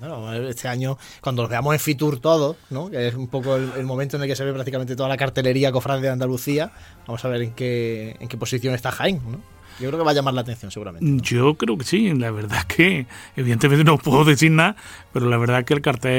Bueno, 0.09 0.33
este 0.49 0.69
año, 0.69 0.99
cuando 1.21 1.43
los 1.43 1.51
veamos 1.51 1.75
en 1.75 1.81
Fitur 1.81 2.19
todos, 2.21 2.57
¿no? 2.71 2.91
que 2.91 3.09
es 3.09 3.15
un 3.15 3.29
poco 3.29 3.57
el, 3.57 3.71
el 3.77 3.85
momento 3.85 4.17
en 4.17 4.23
el 4.23 4.29
que 4.29 4.37
se 4.37 4.45
ve 4.45 4.53
prácticamente 4.53 4.95
toda 4.97 5.09
la 5.09 5.17
cartelería 5.17 5.73
cofrade 5.73 6.03
de 6.03 6.09
Andalucía, 6.11 6.73
vamos 7.07 7.25
a 7.25 7.29
ver 7.29 7.43
en 7.43 7.53
qué, 7.53 8.17
en 8.21 8.29
qué 8.29 8.37
posición 8.37 8.75
está 8.75 8.91
Jaén. 8.93 9.21
¿no? 9.27 9.39
Yo 9.81 9.89
creo 9.89 9.99
que 9.99 10.05
va 10.05 10.13
a 10.13 10.15
llamar 10.15 10.35
la 10.35 10.43
atención 10.43 10.71
seguramente. 10.71 11.05
Yo 11.29 11.55
creo 11.57 11.77
que 11.77 11.85
sí, 11.85 12.13
la 12.15 12.31
verdad 12.31 12.59
es 12.59 12.65
que 12.77 13.07
evidentemente 13.35 13.83
no 13.83 13.99
puedo 13.99 14.25
decir 14.25 14.53
nada, 14.53 14.77
pero 15.13 15.27
la 15.29 15.37
verdad 15.37 15.61
es 15.61 15.65
que 15.67 15.75
el 15.75 15.81
cartel 15.83 16.13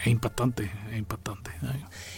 es 0.00 0.06
impactante, 0.06 0.70
es 0.92 0.98
impactante. 0.98 1.50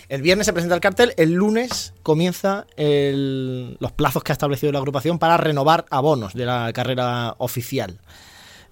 El 0.09 0.23
viernes 0.23 0.47
se 0.47 0.53
presenta 0.53 0.75
el 0.75 0.81
cartel, 0.81 1.12
el 1.16 1.33
lunes 1.33 1.92
comienza 2.03 2.66
el- 2.77 3.77
los 3.81 3.92
plazos 3.92 4.23
que 4.25 4.33
ha 4.33 4.35
establecido 4.35 4.73
la 4.73 4.79
agrupación 4.79 5.19
para 5.19 5.37
renovar 5.37 5.85
abonos 5.90 6.35
de 6.35 6.45
la 6.47 6.73
carrera 6.73 7.35
oficial. 7.38 7.99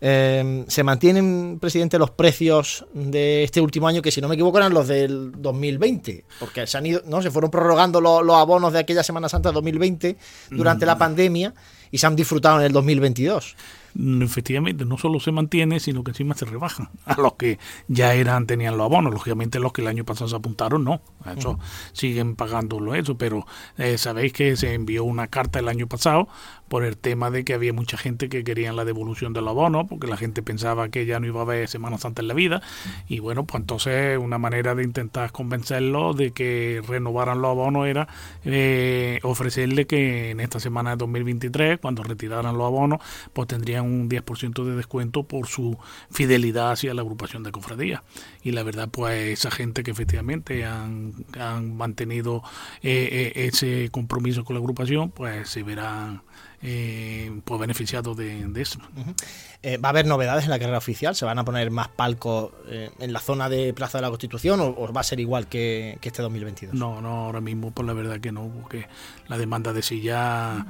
Eh, 0.00 0.64
¿Se 0.68 0.82
mantienen, 0.82 1.58
presidente, 1.60 1.98
los 1.98 2.10
precios 2.10 2.86
de 2.92 3.44
este 3.44 3.60
último 3.60 3.88
año, 3.88 4.02
que 4.02 4.10
si 4.10 4.20
no 4.20 4.28
me 4.28 4.34
equivoco 4.34 4.58
eran 4.58 4.74
los 4.74 4.88
del 4.88 5.32
2020? 5.36 6.24
Porque 6.40 6.66
se 6.66 6.78
han 6.78 6.86
ido, 6.86 7.02
¿no? 7.06 7.22
Se 7.22 7.30
fueron 7.30 7.50
prorrogando 7.50 8.00
los, 8.00 8.24
los 8.24 8.36
abonos 8.36 8.72
de 8.72 8.80
aquella 8.80 9.02
Semana 9.02 9.28
Santa 9.28 9.50
de 9.50 9.54
2020 9.54 10.16
durante 10.50 10.86
la 10.86 10.98
pandemia 10.98 11.54
y 11.90 11.98
se 11.98 12.06
han 12.06 12.16
disfrutado 12.16 12.58
en 12.58 12.66
el 12.66 12.72
2022 12.72 13.54
mm, 13.54 13.83
efectivamente 13.94 14.84
no 14.84 14.98
solo 14.98 15.20
se 15.20 15.32
mantiene, 15.32 15.80
sino 15.80 16.02
que 16.02 16.10
encima 16.10 16.34
se 16.34 16.44
rebajan 16.44 16.88
a 17.04 17.20
los 17.20 17.34
que 17.34 17.58
ya 17.88 18.14
eran 18.14 18.46
tenían 18.46 18.76
los 18.76 18.84
abonos. 18.84 19.12
Lógicamente 19.12 19.58
los 19.60 19.72
que 19.72 19.82
el 19.82 19.88
año 19.88 20.04
pasado 20.04 20.28
se 20.28 20.36
apuntaron, 20.36 20.84
no. 20.84 21.00
Eso 21.36 21.58
siguen 21.92 22.36
pagándolo 22.36 22.94
eso, 22.94 23.16
pero 23.16 23.46
eh, 23.78 23.96
sabéis 23.96 24.32
que 24.32 24.56
se 24.56 24.74
envió 24.74 25.04
una 25.04 25.28
carta 25.28 25.58
el 25.58 25.68
año 25.68 25.86
pasado 25.86 26.28
por 26.68 26.84
el 26.84 26.96
tema 26.96 27.30
de 27.30 27.44
que 27.44 27.54
había 27.54 27.72
mucha 27.72 27.96
gente 27.96 28.28
que 28.28 28.42
querían 28.42 28.76
la 28.76 28.84
devolución 28.84 29.32
de 29.32 29.40
los 29.40 29.50
abonos, 29.50 29.86
porque 29.88 30.06
la 30.06 30.16
gente 30.16 30.42
pensaba 30.42 30.88
que 30.88 31.06
ya 31.06 31.20
no 31.20 31.26
iba 31.26 31.40
a 31.40 31.44
haber 31.44 31.68
Semana 31.68 31.98
Santa 31.98 32.22
en 32.22 32.28
la 32.28 32.34
vida. 32.34 32.62
Y 33.08 33.20
bueno, 33.20 33.44
pues 33.44 33.60
entonces 33.60 34.18
una 34.18 34.38
manera 34.38 34.74
de 34.74 34.82
intentar 34.82 35.32
convencerlos 35.32 36.16
de 36.16 36.32
que 36.32 36.82
renovaran 36.86 37.40
los 37.40 37.50
abonos 37.50 37.86
era 37.86 38.08
eh, 38.44 39.20
ofrecerle 39.22 39.86
que 39.86 40.30
en 40.30 40.40
esta 40.40 40.58
semana 40.60 40.90
de 40.90 40.96
2023, 40.96 41.78
cuando 41.80 42.02
retiraran 42.02 42.56
los 42.56 42.66
abonos, 42.66 43.00
pues 43.32 43.48
tendrían 43.48 43.83
un 43.84 44.08
10% 44.08 44.64
de 44.64 44.76
descuento 44.76 45.24
por 45.24 45.46
su 45.46 45.78
fidelidad 46.10 46.72
hacia 46.72 46.94
la 46.94 47.02
agrupación 47.02 47.42
de 47.42 47.52
cofradías. 47.52 48.02
Y 48.42 48.52
la 48.52 48.62
verdad, 48.62 48.88
pues 48.90 49.38
esa 49.38 49.50
gente 49.50 49.82
que 49.82 49.90
efectivamente 49.90 50.64
han, 50.64 51.12
han 51.38 51.76
mantenido 51.76 52.42
eh, 52.82 53.32
eh, 53.34 53.46
ese 53.46 53.88
compromiso 53.90 54.44
con 54.44 54.54
la 54.54 54.60
agrupación, 54.60 55.10
pues 55.10 55.48
se 55.48 55.62
verán 55.62 56.22
eh, 56.66 57.30
pues 57.44 57.60
beneficiado 57.60 58.14
de, 58.14 58.50
eso. 58.56 58.78
Eh, 59.62 59.76
¿Va 59.76 59.90
a 59.90 59.90
haber 59.90 60.06
novedades 60.06 60.44
en 60.44 60.50
la 60.50 60.58
carrera 60.58 60.78
oficial? 60.78 61.14
¿Se 61.14 61.26
van 61.26 61.38
a 61.38 61.44
poner 61.44 61.70
más 61.70 61.88
palcos 61.88 62.52
eh, 62.68 62.90
en 63.00 63.12
la 63.12 63.20
zona 63.20 63.50
de 63.50 63.74
Plaza 63.74 63.98
de 63.98 64.02
la 64.02 64.08
Constitución 64.08 64.60
o, 64.60 64.90
va 64.90 65.02
a 65.02 65.04
ser 65.04 65.20
igual 65.20 65.46
que, 65.46 65.98
que, 66.00 66.08
este 66.08 66.22
2022? 66.22 66.74
No, 66.74 67.02
no, 67.02 67.26
ahora 67.26 67.42
mismo 67.42 67.70
pues 67.70 67.86
la 67.86 67.92
verdad 67.92 68.18
que 68.18 68.32
no, 68.32 68.48
porque 68.48 68.86
la 69.28 69.36
demanda 69.36 69.74
de 69.74 69.82
silla 69.82 70.66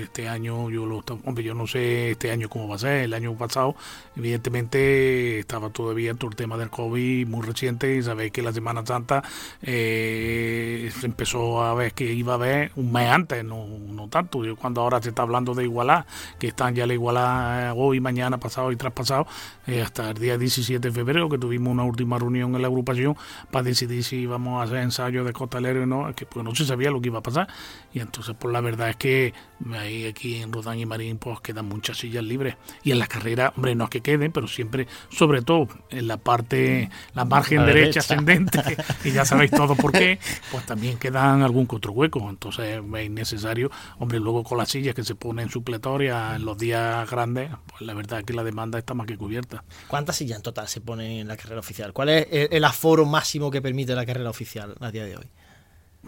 este 0.00 0.28
año 0.28 0.70
yo 0.70 0.86
lo 0.86 1.02
hombre 1.24 1.42
yo 1.42 1.54
no 1.54 1.66
sé 1.66 2.10
este 2.12 2.30
año 2.30 2.48
cómo 2.48 2.68
va 2.68 2.76
a 2.76 2.78
ser. 2.78 3.04
El 3.04 3.14
año 3.14 3.34
pasado 3.36 3.74
evidentemente 4.16 5.38
estaba 5.40 5.70
todavía 5.70 6.14
todo 6.14 6.30
el 6.30 6.36
tema 6.36 6.56
del 6.56 6.70
covid 6.70 7.26
muy 7.26 7.46
reciente 7.46 7.96
y 7.96 8.02
sabéis 8.02 8.32
que 8.32 8.42
la 8.42 8.52
semana 8.52 8.84
santa 8.84 9.22
eh, 9.62 10.90
se 10.98 11.06
empezó 11.06 11.62
a 11.62 11.74
ver 11.74 11.92
que 11.92 12.12
iba 12.12 12.32
a 12.32 12.36
haber 12.36 12.72
un 12.76 12.92
mes 12.92 13.10
antes 13.10 13.44
no, 13.44 13.66
no 13.66 14.08
tanto. 14.08 14.44
Yo 14.44 14.56
cuando 14.56 14.80
ahora 14.80 15.02
se 15.02 15.10
está 15.10 15.22
hablando 15.22 15.54
de 15.54 15.64
igualar 15.64 16.06
que 16.38 16.48
están 16.48 16.74
ya 16.74 16.86
la 16.86 16.94
igualdad 16.94 17.72
hoy 17.76 18.00
mañana 18.00 18.38
pasado 18.38 18.72
y 18.72 18.76
traspasado 18.76 19.26
eh, 19.66 19.82
hasta 19.82 20.10
el 20.10 20.18
día 20.18 20.38
17 20.38 20.88
de 20.88 20.92
febrero 20.92 21.28
que 21.28 21.38
tuvimos 21.38 21.72
una 21.72 21.84
última 21.84 22.18
reunión 22.18 22.54
en 22.54 22.62
la 22.62 22.68
agrupación 22.68 23.16
para 23.50 23.62
decidir 23.62 24.04
si 24.04 24.16
íbamos 24.16 24.60
a 24.60 24.64
hacer 24.64 24.78
ensayo 24.78 25.24
de 25.24 25.32
costalero 25.32 25.82
o 25.82 25.86
no 25.86 26.14
que 26.14 26.26
pues 26.26 26.44
no 26.44 26.54
se 26.54 26.64
sabía 26.64 26.90
lo 26.90 27.00
que 27.00 27.08
iba 27.08 27.18
a 27.18 27.22
pasar. 27.22 27.48
Y 27.92 28.00
entonces 28.00 28.34
pues 28.38 28.52
la 28.52 28.60
verdad 28.60 28.90
es 28.90 28.96
que 28.96 29.34
Ahí 29.72 30.06
aquí 30.06 30.36
en 30.36 30.52
Rodán 30.52 30.78
y 30.78 30.86
Marín 30.86 31.18
pues 31.18 31.40
quedan 31.40 31.66
muchas 31.66 31.98
sillas 31.98 32.22
libres. 32.22 32.56
Y 32.84 32.92
en 32.92 32.98
la 32.98 33.06
carrera, 33.06 33.52
hombre, 33.56 33.74
no 33.74 33.84
es 33.84 33.90
que 33.90 34.00
queden, 34.00 34.30
pero 34.30 34.46
siempre, 34.46 34.86
sobre 35.10 35.42
todo 35.42 35.68
en 35.90 36.06
la 36.06 36.16
parte, 36.16 36.90
la 37.14 37.24
margen 37.24 37.66
derecha, 37.66 38.00
ascendente, 38.00 38.60
y 39.04 39.10
ya 39.10 39.24
sabéis 39.24 39.50
todo 39.50 39.74
por 39.74 39.92
qué, 39.92 40.18
pues 40.52 40.64
también 40.64 40.96
quedan 40.98 41.42
algún 41.42 41.66
que 41.66 41.76
otro 41.76 41.92
hueco. 41.92 42.28
Entonces 42.30 42.80
es 42.80 43.10
necesario, 43.10 43.70
hombre, 43.98 44.20
luego 44.20 44.44
con 44.44 44.58
las 44.58 44.68
sillas 44.68 44.94
que 44.94 45.02
se 45.02 45.16
ponen 45.16 45.50
supletorias 45.50 46.36
en 46.36 46.44
los 46.44 46.56
días 46.56 47.10
grandes, 47.10 47.50
pues 47.66 47.82
la 47.82 47.94
verdad 47.94 48.20
es 48.20 48.24
que 48.24 48.34
la 48.34 48.44
demanda 48.44 48.78
está 48.78 48.94
más 48.94 49.06
que 49.06 49.16
cubierta. 49.16 49.64
¿Cuántas 49.88 50.16
sillas 50.16 50.36
en 50.36 50.42
total 50.42 50.68
se 50.68 50.80
ponen 50.80 51.12
en 51.12 51.28
la 51.28 51.36
carrera 51.36 51.60
oficial? 51.60 51.92
¿Cuál 51.92 52.10
es 52.10 52.26
el 52.30 52.64
aforo 52.64 53.04
máximo 53.06 53.50
que 53.50 53.60
permite 53.60 53.94
la 53.94 54.06
carrera 54.06 54.30
oficial 54.30 54.76
a 54.80 54.90
día 54.92 55.04
de 55.04 55.16
hoy? 55.16 55.26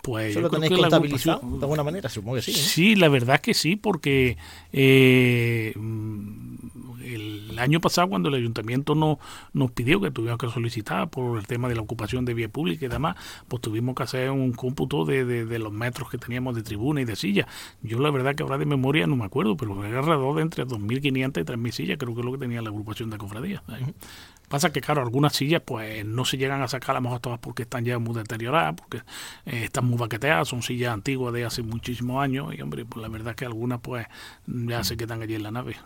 Pues 0.02 0.30
¿Eso 0.30 0.40
lo 0.40 0.50
tenéis 0.50 0.72
contabilizado 0.72 1.40
de 1.42 1.64
alguna 1.64 1.82
manera? 1.82 2.08
Supongo 2.08 2.36
que 2.36 2.42
sí. 2.42 2.52
Sí, 2.52 2.94
la 2.94 3.08
verdad 3.08 3.36
es 3.36 3.42
que 3.42 3.54
sí, 3.54 3.76
porque 3.76 4.38
eh, 4.72 5.74
el 7.02 7.58
año 7.58 7.80
pasado 7.80 8.08
cuando 8.08 8.28
el 8.28 8.34
ayuntamiento 8.34 8.94
no, 8.94 9.18
nos 9.52 9.70
pidió 9.72 10.00
que 10.00 10.10
tuviéramos 10.10 10.40
que 10.40 10.48
solicitar 10.50 11.08
por 11.10 11.38
el 11.38 11.46
tema 11.46 11.68
de 11.68 11.74
la 11.74 11.82
ocupación 11.82 12.24
de 12.24 12.34
vía 12.34 12.48
pública 12.48 12.86
y 12.86 12.88
demás, 12.88 13.16
pues 13.48 13.60
tuvimos 13.60 13.94
que 13.94 14.02
hacer 14.02 14.30
un 14.30 14.52
cómputo 14.52 15.04
de, 15.04 15.24
de, 15.24 15.58
los 15.58 15.72
metros 15.72 16.10
que 16.10 16.18
teníamos 16.18 16.54
de 16.54 16.62
tribuna 16.62 17.02
y 17.02 17.04
de 17.04 17.16
silla. 17.16 17.46
Yo 17.82 17.98
la 17.98 18.10
verdad 18.10 18.34
que 18.34 18.42
ahora 18.42 18.58
de 18.58 18.66
memoria 18.66 19.06
no 19.06 19.16
me 19.16 19.24
acuerdo, 19.24 19.56
pero 19.56 19.84
era 19.84 20.00
alrededor 20.00 20.36
de 20.36 20.42
entre 20.42 20.66
2.500 20.66 21.40
y 21.40 21.44
3.000 21.44 21.70
sillas, 21.72 21.98
creo 21.98 22.14
que 22.14 22.20
es 22.20 22.24
lo 22.24 22.32
que 22.32 22.38
tenía 22.38 22.62
la 22.62 22.70
agrupación 22.70 23.10
de 23.10 23.18
cofradías. 23.18 23.62
Pasa 24.50 24.72
que, 24.72 24.80
claro, 24.80 25.00
algunas 25.00 25.32
sillas 25.32 25.62
pues 25.64 26.04
no 26.04 26.24
se 26.24 26.36
llegan 26.36 26.60
a 26.60 26.66
sacar 26.66 26.96
a 26.96 26.98
lo 26.98 27.02
mejor 27.02 27.20
todas 27.20 27.38
porque 27.38 27.62
están 27.62 27.84
ya 27.84 28.00
muy 28.00 28.16
deterioradas, 28.16 28.74
porque 28.74 28.96
eh, 29.46 29.66
están 29.66 29.84
muy 29.84 29.96
baqueteadas, 29.96 30.48
son 30.48 30.60
sillas 30.60 30.92
antiguas 30.92 31.32
de 31.32 31.44
hace 31.44 31.62
muchísimos 31.62 32.20
años 32.20 32.52
y, 32.52 32.60
hombre, 32.60 32.84
pues 32.84 33.00
la 33.00 33.08
verdad 33.08 33.30
es 33.30 33.36
que 33.36 33.44
algunas 33.44 33.78
pues 33.80 34.08
ya 34.48 34.82
se 34.82 34.96
quedan 34.96 35.22
allí 35.22 35.36
en 35.36 35.44
la 35.44 35.52
nave. 35.52 35.76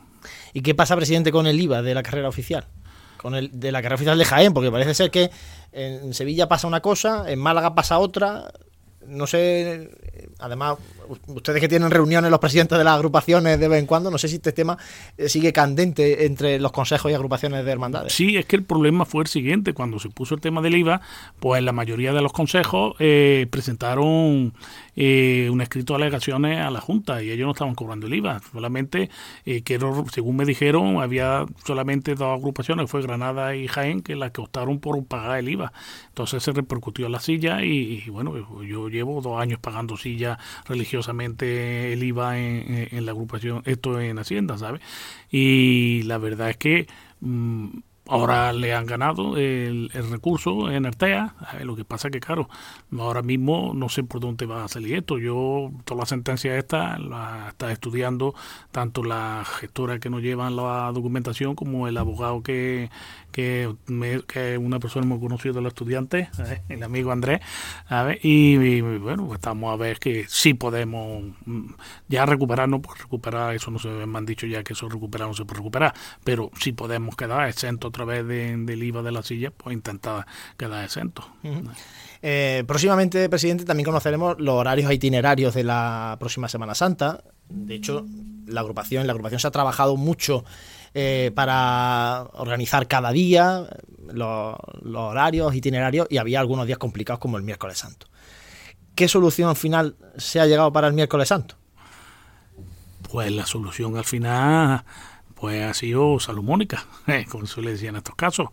¿Y 0.54 0.62
qué 0.62 0.74
pasa, 0.74 0.96
presidente, 0.96 1.30
con 1.30 1.46
el 1.46 1.60
IVA 1.60 1.82
de 1.82 1.94
la 1.94 2.02
carrera 2.02 2.26
oficial? 2.26 2.66
Con 3.18 3.34
el 3.34 3.50
de 3.52 3.70
la 3.70 3.82
carrera 3.82 3.96
oficial 3.96 4.16
de 4.16 4.24
Jaén, 4.24 4.54
porque 4.54 4.70
parece 4.70 4.94
ser 4.94 5.10
que 5.10 5.30
en 5.70 6.14
Sevilla 6.14 6.48
pasa 6.48 6.66
una 6.66 6.80
cosa, 6.80 7.30
en 7.30 7.40
Málaga 7.40 7.74
pasa 7.74 7.98
otra, 7.98 8.50
no 9.06 9.26
sé, 9.26 9.90
además, 10.38 10.78
ustedes 11.26 11.60
que 11.60 11.68
tienen 11.68 11.90
reuniones 11.90 12.30
los 12.30 12.40
presidentes 12.40 12.78
de 12.78 12.84
las 12.84 12.94
agrupaciones 12.94 13.58
de 13.58 13.68
vez 13.68 13.80
en 13.80 13.86
cuando, 13.86 14.10
no 14.10 14.18
sé 14.18 14.28
si 14.28 14.36
este 14.36 14.52
tema 14.52 14.78
eh, 15.16 15.28
sigue 15.28 15.52
candente 15.52 16.26
entre 16.26 16.58
los 16.58 16.72
consejos 16.72 17.10
y 17.10 17.14
agrupaciones 17.14 17.64
de 17.64 17.70
hermandades. 17.70 18.12
Sí, 18.12 18.36
es 18.36 18.46
que 18.46 18.56
el 18.56 18.64
problema 18.64 19.04
fue 19.04 19.22
el 19.22 19.28
siguiente, 19.28 19.74
cuando 19.74 19.98
se 19.98 20.08
puso 20.08 20.34
el 20.34 20.40
tema 20.40 20.60
del 20.62 20.76
IVA, 20.76 21.00
pues 21.40 21.62
la 21.62 21.72
mayoría 21.72 22.12
de 22.12 22.22
los 22.22 22.32
consejos 22.32 22.94
eh, 22.98 23.46
presentaron 23.50 24.54
eh, 24.96 25.48
un 25.50 25.60
escrito 25.60 25.94
de 25.94 26.02
alegaciones 26.02 26.58
a 26.60 26.70
la 26.70 26.80
Junta 26.80 27.22
y 27.22 27.30
ellos 27.30 27.46
no 27.46 27.52
estaban 27.52 27.74
cobrando 27.74 28.06
el 28.06 28.14
IVA, 28.14 28.40
solamente, 28.52 29.10
que 29.44 29.78
según 30.12 30.36
me 30.36 30.44
dijeron, 30.44 31.02
había 31.02 31.46
solamente 31.64 32.14
dos 32.14 32.38
agrupaciones, 32.38 32.90
fue 32.90 33.02
Granada 33.02 33.56
y 33.56 33.68
Jaén, 33.68 34.02
que 34.02 34.16
las 34.16 34.30
que 34.30 34.40
optaron 34.40 34.78
por 34.78 35.04
pagar 35.04 35.38
el 35.38 35.48
IVA. 35.48 35.72
Entonces 36.08 36.42
se 36.42 36.52
repercutió 36.52 37.06
en 37.06 37.12
la 37.12 37.20
silla 37.20 37.62
y, 37.62 38.02
y 38.06 38.10
bueno, 38.10 38.62
yo 38.62 38.88
llevo 38.88 39.20
dos 39.20 39.40
años 39.40 39.58
pagando 39.60 39.96
silla 39.96 40.38
religiosamente 40.94 41.92
el 41.92 42.02
IVA 42.02 42.38
en, 42.38 43.06
la 43.06 43.12
agrupación, 43.12 43.62
esto 43.64 44.00
en 44.00 44.18
Hacienda, 44.18 44.56
¿sabes? 44.58 44.80
Y 45.30 46.02
la 46.04 46.18
verdad 46.18 46.50
es 46.50 46.56
que 46.56 46.86
mm, 47.20 47.68
ahora 48.06 48.52
le 48.52 48.74
han 48.74 48.86
ganado 48.86 49.36
el, 49.36 49.90
recurso 50.10 50.70
en 50.70 50.86
Artea. 50.86 51.34
Lo 51.62 51.74
que 51.74 51.84
pasa 51.84 52.10
que, 52.10 52.20
claro, 52.20 52.48
ahora 52.96 53.22
mismo 53.22 53.72
no 53.74 53.88
sé 53.88 54.04
por 54.04 54.20
dónde 54.20 54.46
va 54.46 54.64
a 54.64 54.68
salir 54.68 54.94
esto. 54.94 55.18
Yo, 55.18 55.72
toda 55.84 56.00
la 56.00 56.06
sentencia 56.06 56.56
esta 56.56 56.98
la 56.98 57.48
está 57.48 57.72
estudiando 57.72 58.34
tanto 58.70 59.02
la 59.02 59.44
gestora 59.58 59.98
que 59.98 60.10
nos 60.10 60.22
llevan 60.22 60.54
la 60.54 60.92
documentación 60.92 61.56
como 61.56 61.88
el 61.88 61.96
abogado 61.96 62.42
que, 62.42 62.90
que, 63.34 63.68
es 64.34 64.58
una 64.58 64.78
persona 64.78 65.04
muy 65.04 65.18
conocida 65.18 65.54
de 65.54 65.60
los 65.60 65.72
estudiantes, 65.72 66.28
el 66.68 66.82
amigo 66.84 67.10
Andrés, 67.10 67.40
Y, 68.22 68.80
bueno, 68.80 69.26
pues 69.26 69.38
estamos 69.38 69.72
a 69.72 69.76
ver 69.76 69.98
que 69.98 70.24
sí 70.28 70.54
podemos 70.54 71.24
mm, 71.44 71.72
ya 72.06 72.26
recuperarnos, 72.26 72.80
pues 72.80 73.00
recuperar, 73.00 73.52
eso 73.52 73.72
no 73.72 73.80
se 73.80 73.88
me 73.88 74.18
han 74.18 74.24
dicho 74.24 74.46
ya 74.46 74.62
que 74.62 74.74
eso 74.74 74.88
recuperar 74.88 75.26
no 75.26 75.34
se 75.34 75.44
puede 75.44 75.58
recuperar, 75.58 75.94
pero 76.22 76.52
si 76.60 76.70
podemos 76.70 77.16
quedar 77.16 77.48
exentos 77.48 77.88
otra 77.88 78.04
vez 78.04 78.24
del 78.24 78.82
IVA 78.82 79.02
de 79.02 79.10
la 79.10 79.24
silla, 79.24 79.50
pues 79.50 79.74
intentar 79.74 80.26
quedar 80.56 80.84
exentos. 80.84 81.26
Eh, 82.22 82.62
próximamente, 82.68 83.28
presidente, 83.28 83.64
también 83.64 83.84
conoceremos 83.84 84.38
los 84.38 84.54
horarios 84.54 84.92
itinerarios 84.92 85.54
de 85.54 85.64
la 85.64 86.16
próxima 86.20 86.48
Semana 86.48 86.76
Santa. 86.76 87.24
De 87.48 87.74
hecho, 87.74 88.06
la 88.46 88.60
agrupación, 88.60 89.08
la 89.08 89.12
agrupación 89.12 89.40
se 89.40 89.48
ha 89.48 89.50
trabajado 89.50 89.96
mucho 89.96 90.44
eh, 90.94 91.32
para 91.34 92.28
organizar 92.34 92.86
cada 92.86 93.10
día 93.10 93.66
los, 94.12 94.56
horarios, 94.94 95.54
itinerarios, 95.54 96.06
y 96.08 96.18
había 96.18 96.38
algunos 96.38 96.66
días 96.66 96.78
complicados 96.78 97.18
como 97.18 97.36
el 97.36 97.42
miércoles 97.42 97.78
santo. 97.78 98.06
¿Qué 98.94 99.08
solución 99.08 99.56
final 99.56 99.96
se 100.16 100.38
ha 100.38 100.46
llegado 100.46 100.72
para 100.72 100.86
el 100.86 100.94
miércoles 100.94 101.28
santo? 101.28 101.56
Pues 103.10 103.32
la 103.32 103.44
solución 103.44 103.96
al 103.96 104.04
final 104.04 104.84
pues 105.34 105.64
ha 105.64 105.74
sido 105.74 106.20
salomónica, 106.20 106.84
eh, 107.08 107.26
como 107.28 107.46
suele 107.46 107.72
decir 107.72 107.88
en 107.88 107.96
estos 107.96 108.14
casos. 108.14 108.48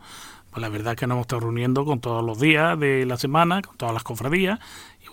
Pues 0.49 0.62
la 0.62 0.69
verdad 0.69 0.93
es 0.93 0.99
que 0.99 1.08
nos 1.08 1.15
hemos 1.15 1.25
estado 1.25 1.41
reuniendo 1.41 1.86
con 1.86 2.01
todos 2.01 2.25
los 2.25 2.39
días 2.39 2.77
de 2.77 3.06
la 3.06 3.17
semana, 3.17 3.62
con 3.62 3.77
todas 3.77 3.93
las 3.93 4.04
cofradías, 4.04 4.60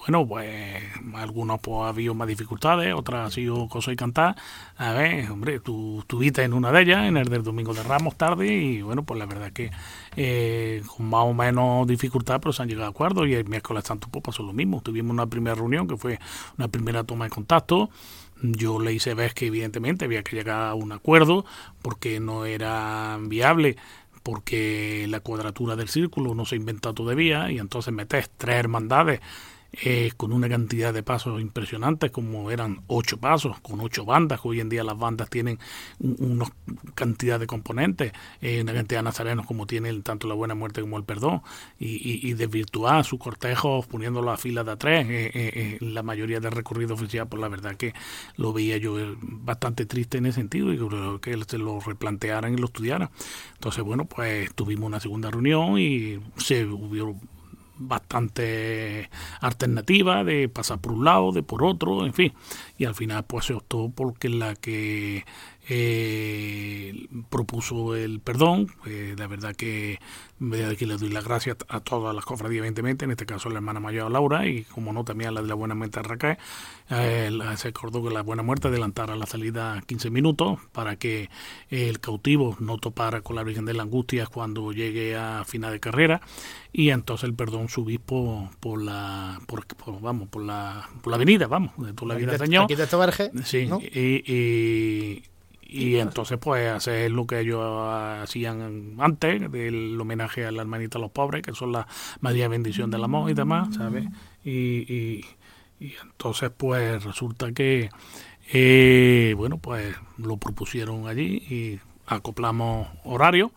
bueno, 0.08 0.26
pues 0.26 0.82
algunos 1.16 1.60
pues 1.60 1.82
ha 1.82 1.88
habido 1.88 2.14
más 2.14 2.26
dificultades, 2.26 2.94
otras 2.94 3.28
ha 3.28 3.30
sido 3.30 3.68
cosa 3.68 3.92
y 3.92 3.96
cantar. 3.96 4.36
A 4.78 4.92
ver, 4.94 5.30
hombre, 5.30 5.60
tú 5.60 5.98
estuviste 6.00 6.42
en 6.44 6.54
una 6.54 6.72
de 6.72 6.80
ellas, 6.80 7.04
en 7.04 7.18
el 7.18 7.28
del 7.28 7.42
Domingo 7.42 7.74
de 7.74 7.82
Ramos 7.82 8.16
tarde, 8.16 8.46
y 8.46 8.80
bueno, 8.80 9.02
pues 9.02 9.18
la 9.18 9.26
verdad 9.26 9.52
que 9.52 9.70
eh, 10.16 10.82
con 10.96 11.10
más 11.10 11.24
o 11.24 11.34
menos 11.34 11.86
dificultad, 11.86 12.40
pero 12.40 12.54
se 12.54 12.62
han 12.62 12.70
llegado 12.70 12.86
a 12.86 12.90
acuerdos 12.90 13.28
y 13.28 13.34
el 13.34 13.44
miércoles 13.44 13.84
santo 13.84 14.08
pues 14.10 14.24
pasó 14.24 14.42
lo 14.42 14.54
mismo. 14.54 14.80
Tuvimos 14.80 15.10
una 15.10 15.26
primera 15.26 15.54
reunión 15.54 15.86
que 15.86 15.98
fue 15.98 16.18
una 16.56 16.68
primera 16.68 17.04
toma 17.04 17.26
de 17.26 17.30
contacto 17.30 17.90
yo 18.40 18.78
le 18.78 18.92
hice 18.92 19.14
ver 19.14 19.34
que 19.34 19.46
evidentemente 19.48 20.04
había 20.04 20.22
que 20.22 20.36
llegar 20.36 20.68
a 20.68 20.74
un 20.74 20.92
acuerdo 20.92 21.44
porque 21.82 22.20
no 22.20 22.44
era 22.44 23.18
viable 23.20 23.76
porque 24.22 25.06
la 25.08 25.18
cuadratura 25.18 25.74
del 25.74 25.88
círculo 25.88 26.36
no 26.36 26.44
se 26.44 26.54
ha 26.54 26.58
inventado 26.58 26.94
todavía 26.94 27.50
y 27.50 27.58
entonces 27.58 27.92
metes 27.92 28.30
tres 28.36 28.54
hermandades 28.54 29.20
eh, 29.72 30.12
con 30.16 30.32
una 30.32 30.48
cantidad 30.48 30.94
de 30.94 31.02
pasos 31.02 31.40
impresionantes, 31.40 32.10
como 32.10 32.50
eran 32.50 32.80
ocho 32.86 33.18
pasos, 33.18 33.60
con 33.60 33.80
ocho 33.80 34.04
bandas, 34.04 34.40
que 34.40 34.48
hoy 34.48 34.60
en 34.60 34.68
día 34.68 34.82
las 34.82 34.98
bandas 34.98 35.28
tienen 35.28 35.58
una 36.00 36.46
cantidad 36.94 37.38
de 37.38 37.46
componentes, 37.46 38.12
eh, 38.40 38.62
una 38.62 38.72
cantidad 38.72 39.00
de 39.00 39.04
nazarenos 39.04 39.46
como 39.46 39.66
tienen 39.66 40.02
tanto 40.02 40.26
la 40.26 40.34
buena 40.34 40.54
muerte 40.54 40.80
como 40.80 40.96
el 40.96 41.04
perdón, 41.04 41.42
y, 41.78 42.28
y, 42.28 42.32
desvirtuar 42.32 43.04
su 43.04 43.18
cortejo 43.18 43.82
poniéndolo 43.82 44.30
a 44.30 44.38
fila 44.38 44.64
de 44.64 44.72
a 44.72 44.76
tres, 44.76 45.06
eh, 45.08 45.76
la 45.80 46.02
mayoría 46.02 46.40
del 46.40 46.52
recorrido 46.52 46.94
oficial, 46.94 47.28
pues 47.28 47.40
la 47.40 47.48
verdad 47.48 47.76
que 47.76 47.92
lo 48.36 48.52
veía 48.52 48.78
yo 48.78 48.96
bastante 49.20 49.86
triste 49.86 50.18
en 50.18 50.26
ese 50.26 50.36
sentido 50.36 50.72
y 50.72 50.78
creo 50.78 51.20
que 51.20 51.38
se 51.46 51.58
lo 51.58 51.80
replantearan 51.80 52.54
y 52.54 52.56
lo 52.56 52.66
estudiaran. 52.66 53.10
Entonces, 53.54 53.84
bueno, 53.84 54.06
pues 54.06 54.54
tuvimos 54.54 54.86
una 54.86 55.00
segunda 55.00 55.30
reunión 55.30 55.78
y 55.78 56.20
se 56.36 56.64
hubo 56.64 57.18
bastante 57.78 59.10
alternativa 59.40 60.24
de 60.24 60.48
pasar 60.48 60.80
por 60.80 60.92
un 60.92 61.04
lado, 61.04 61.32
de 61.32 61.42
por 61.42 61.64
otro, 61.64 62.04
en 62.04 62.14
fin. 62.14 62.32
Y 62.76 62.84
al 62.84 62.94
final 62.94 63.24
pues 63.24 63.46
se 63.46 63.54
optó 63.54 63.90
porque 63.94 64.28
la 64.28 64.54
que 64.54 65.24
eh, 65.68 67.08
propuso 67.28 67.94
el 67.94 68.20
perdón. 68.20 68.68
Eh, 68.86 69.14
la 69.18 69.26
verdad 69.26 69.54
que 69.54 69.98
aquí 70.70 70.86
le 70.86 70.96
doy 70.96 71.10
las 71.10 71.24
gracias 71.24 71.56
a 71.68 71.80
todas 71.80 72.14
las 72.14 72.24
cofradías, 72.24 72.60
evidentemente, 72.60 73.04
en 73.04 73.10
este 73.10 73.26
caso 73.26 73.48
a 73.48 73.52
la 73.52 73.58
hermana 73.58 73.80
mayor 73.80 74.10
Laura 74.10 74.46
y 74.46 74.64
como 74.64 74.92
no 74.92 75.04
también 75.04 75.30
a 75.30 75.32
la 75.32 75.42
de 75.42 75.48
la 75.48 75.54
Buena 75.54 75.74
Muerte 75.74 76.02
Racae. 76.02 76.38
Eh, 76.90 77.30
se 77.56 77.68
acordó 77.68 78.02
que 78.02 78.10
la 78.10 78.22
Buena 78.22 78.42
Muerte 78.42 78.68
adelantara 78.68 79.16
la 79.16 79.26
salida 79.26 79.82
15 79.86 80.10
minutos 80.10 80.58
para 80.72 80.96
que 80.96 81.28
el 81.70 82.00
cautivo 82.00 82.56
no 82.60 82.78
topara 82.78 83.20
con 83.20 83.36
la 83.36 83.42
Virgen 83.42 83.64
de 83.64 83.74
la 83.74 83.82
Angustia 83.82 84.26
cuando 84.26 84.72
llegue 84.72 85.16
a 85.16 85.44
final 85.44 85.72
de 85.72 85.80
carrera 85.80 86.20
y 86.72 86.90
entonces 86.90 87.24
el 87.24 87.34
perdón 87.34 87.68
subí 87.68 87.98
por, 87.98 88.56
por 88.58 88.82
la 88.82 89.40
por, 89.46 89.66
vamos 90.00 90.28
por 90.28 90.44
la 90.44 90.88
por 91.02 91.10
la 91.10 91.16
avenida 91.16 91.46
vamos 91.46 91.72
de 91.78 91.92
toda 91.92 92.14
la 92.14 92.20
vida 92.20 92.38
señor 92.38 92.64
aquí 92.64 92.74
de 92.74 92.86
sí 93.44 93.68
y 93.92 94.32
y 94.32 95.22
entonces 95.68 96.38
pues 96.40 96.70
hacer 96.70 97.10
lo 97.10 97.26
que 97.26 97.40
ellos 97.40 97.62
hacían 97.62 98.96
antes 98.98 99.50
del 99.52 100.00
homenaje 100.00 100.46
a 100.46 100.50
la 100.50 100.62
hermanita 100.62 100.98
a 100.98 101.00
los 101.00 101.10
pobres 101.10 101.42
que 101.42 101.52
son 101.52 101.72
la 101.72 101.86
María 102.20 102.48
bendición 102.48 102.90
del 102.90 103.04
amor 103.04 103.30
y 103.30 103.34
demás 103.34 103.74
sabes 103.74 104.06
y, 104.44 104.50
y, 104.50 105.24
entonces 106.02 106.50
pues 106.56 107.04
resulta 107.04 107.52
que 107.52 107.90
eh, 108.52 109.34
bueno 109.36 109.58
pues 109.58 109.94
lo 110.16 110.38
propusieron 110.38 111.06
allí 111.06 111.36
y 111.50 111.80
acoplamos 112.06 112.88
horario 113.04 113.52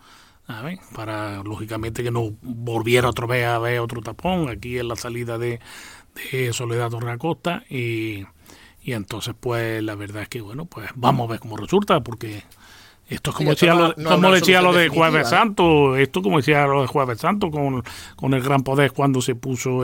¿sabes? 0.48 0.80
para 0.94 1.42
lógicamente 1.44 2.04
que 2.04 2.12
no 2.12 2.32
volviera 2.42 3.10
otra 3.10 3.26
vez 3.26 3.46
a 3.46 3.58
ver 3.58 3.80
otro 3.80 4.02
tapón 4.02 4.50
aquí 4.50 4.78
en 4.78 4.90
la 4.90 4.98
salida 4.98 5.38
de, 5.38 5.62
de 6.16 6.52
Soledad 6.52 6.90
Torre 6.90 7.12
Acosta 7.12 7.64
y 7.70 8.26
y 8.84 8.94
entonces, 8.94 9.36
pues, 9.40 9.84
la 9.84 9.96
verdad 9.96 10.24
es 10.24 10.30
que, 10.30 10.42
bueno, 10.42 10.66
pues 10.66 10.90
vamos 10.96 11.28
a 11.28 11.32
ver 11.32 11.40
cómo 11.40 11.58
resulta, 11.58 12.02
porque 12.02 12.44
esto 13.12 13.32
es 13.32 13.36
como 13.36 13.50
decía, 13.50 13.76
lo, 13.76 13.94
como 13.94 14.32
decía 14.32 14.62
lo 14.62 14.72
de 14.72 14.88
Jueves 14.88 15.28
Santo, 15.28 15.98
esto 15.98 16.22
como 16.22 16.38
decía 16.38 16.66
lo 16.66 16.82
de 16.82 16.88
Jueves 16.88 17.20
Santo 17.20 17.52
con, 17.52 17.84
con 18.16 18.34
el 18.34 18.42
gran 18.42 18.64
poder 18.64 18.94
cuando 18.94 19.22
se 19.22 19.36
puso 19.36 19.84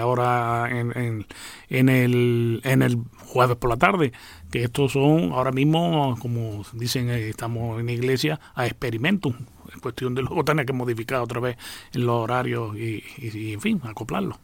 ahora 0.00 0.68
en, 0.70 1.26
en, 1.70 1.88
el, 1.88 2.60
en 2.62 2.82
el 2.82 2.98
jueves 3.26 3.56
por 3.56 3.70
la 3.70 3.76
tarde, 3.78 4.12
que 4.50 4.62
estos 4.62 4.92
son 4.92 5.32
ahora 5.32 5.50
mismo, 5.50 6.16
como 6.20 6.64
dicen, 6.72 7.10
eh, 7.10 7.28
estamos 7.28 7.80
en 7.80 7.88
iglesia, 7.88 8.38
a 8.54 8.66
experimentum, 8.66 9.34
en 9.74 9.80
cuestión 9.80 10.14
de 10.14 10.22
luego 10.22 10.44
tener 10.44 10.64
que 10.64 10.72
modificar 10.72 11.20
otra 11.20 11.40
vez 11.40 11.56
los 11.94 12.10
horarios 12.10 12.76
y, 12.76 13.02
y, 13.18 13.54
en 13.54 13.60
fin, 13.60 13.80
acoplarlo. 13.84 14.38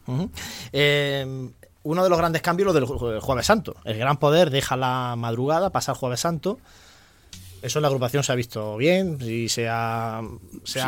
eh, 0.73 1.49
uno 1.85 2.03
de 2.03 2.09
los 2.09 2.17
grandes 2.17 2.41
cambios 2.41 2.73
lo 2.73 2.73
del 2.73 3.19
Jueves 3.21 3.45
Santo. 3.45 3.75
El 3.83 3.97
gran 3.97 4.17
poder 4.17 4.49
deja 4.49 4.75
la 4.75 5.13
madrugada, 5.15 5.69
pasa 5.69 5.91
el 5.91 5.97
Jueves 5.97 6.19
Santo 6.19 6.57
eso 7.65 7.79
en 7.79 7.81
la 7.81 7.87
agrupación 7.87 8.23
se 8.23 8.31
ha 8.31 8.35
visto 8.35 8.77
bien 8.77 9.17
y 9.21 9.49
se 9.49 9.67
ha, 9.67 10.21
se, 10.63 10.81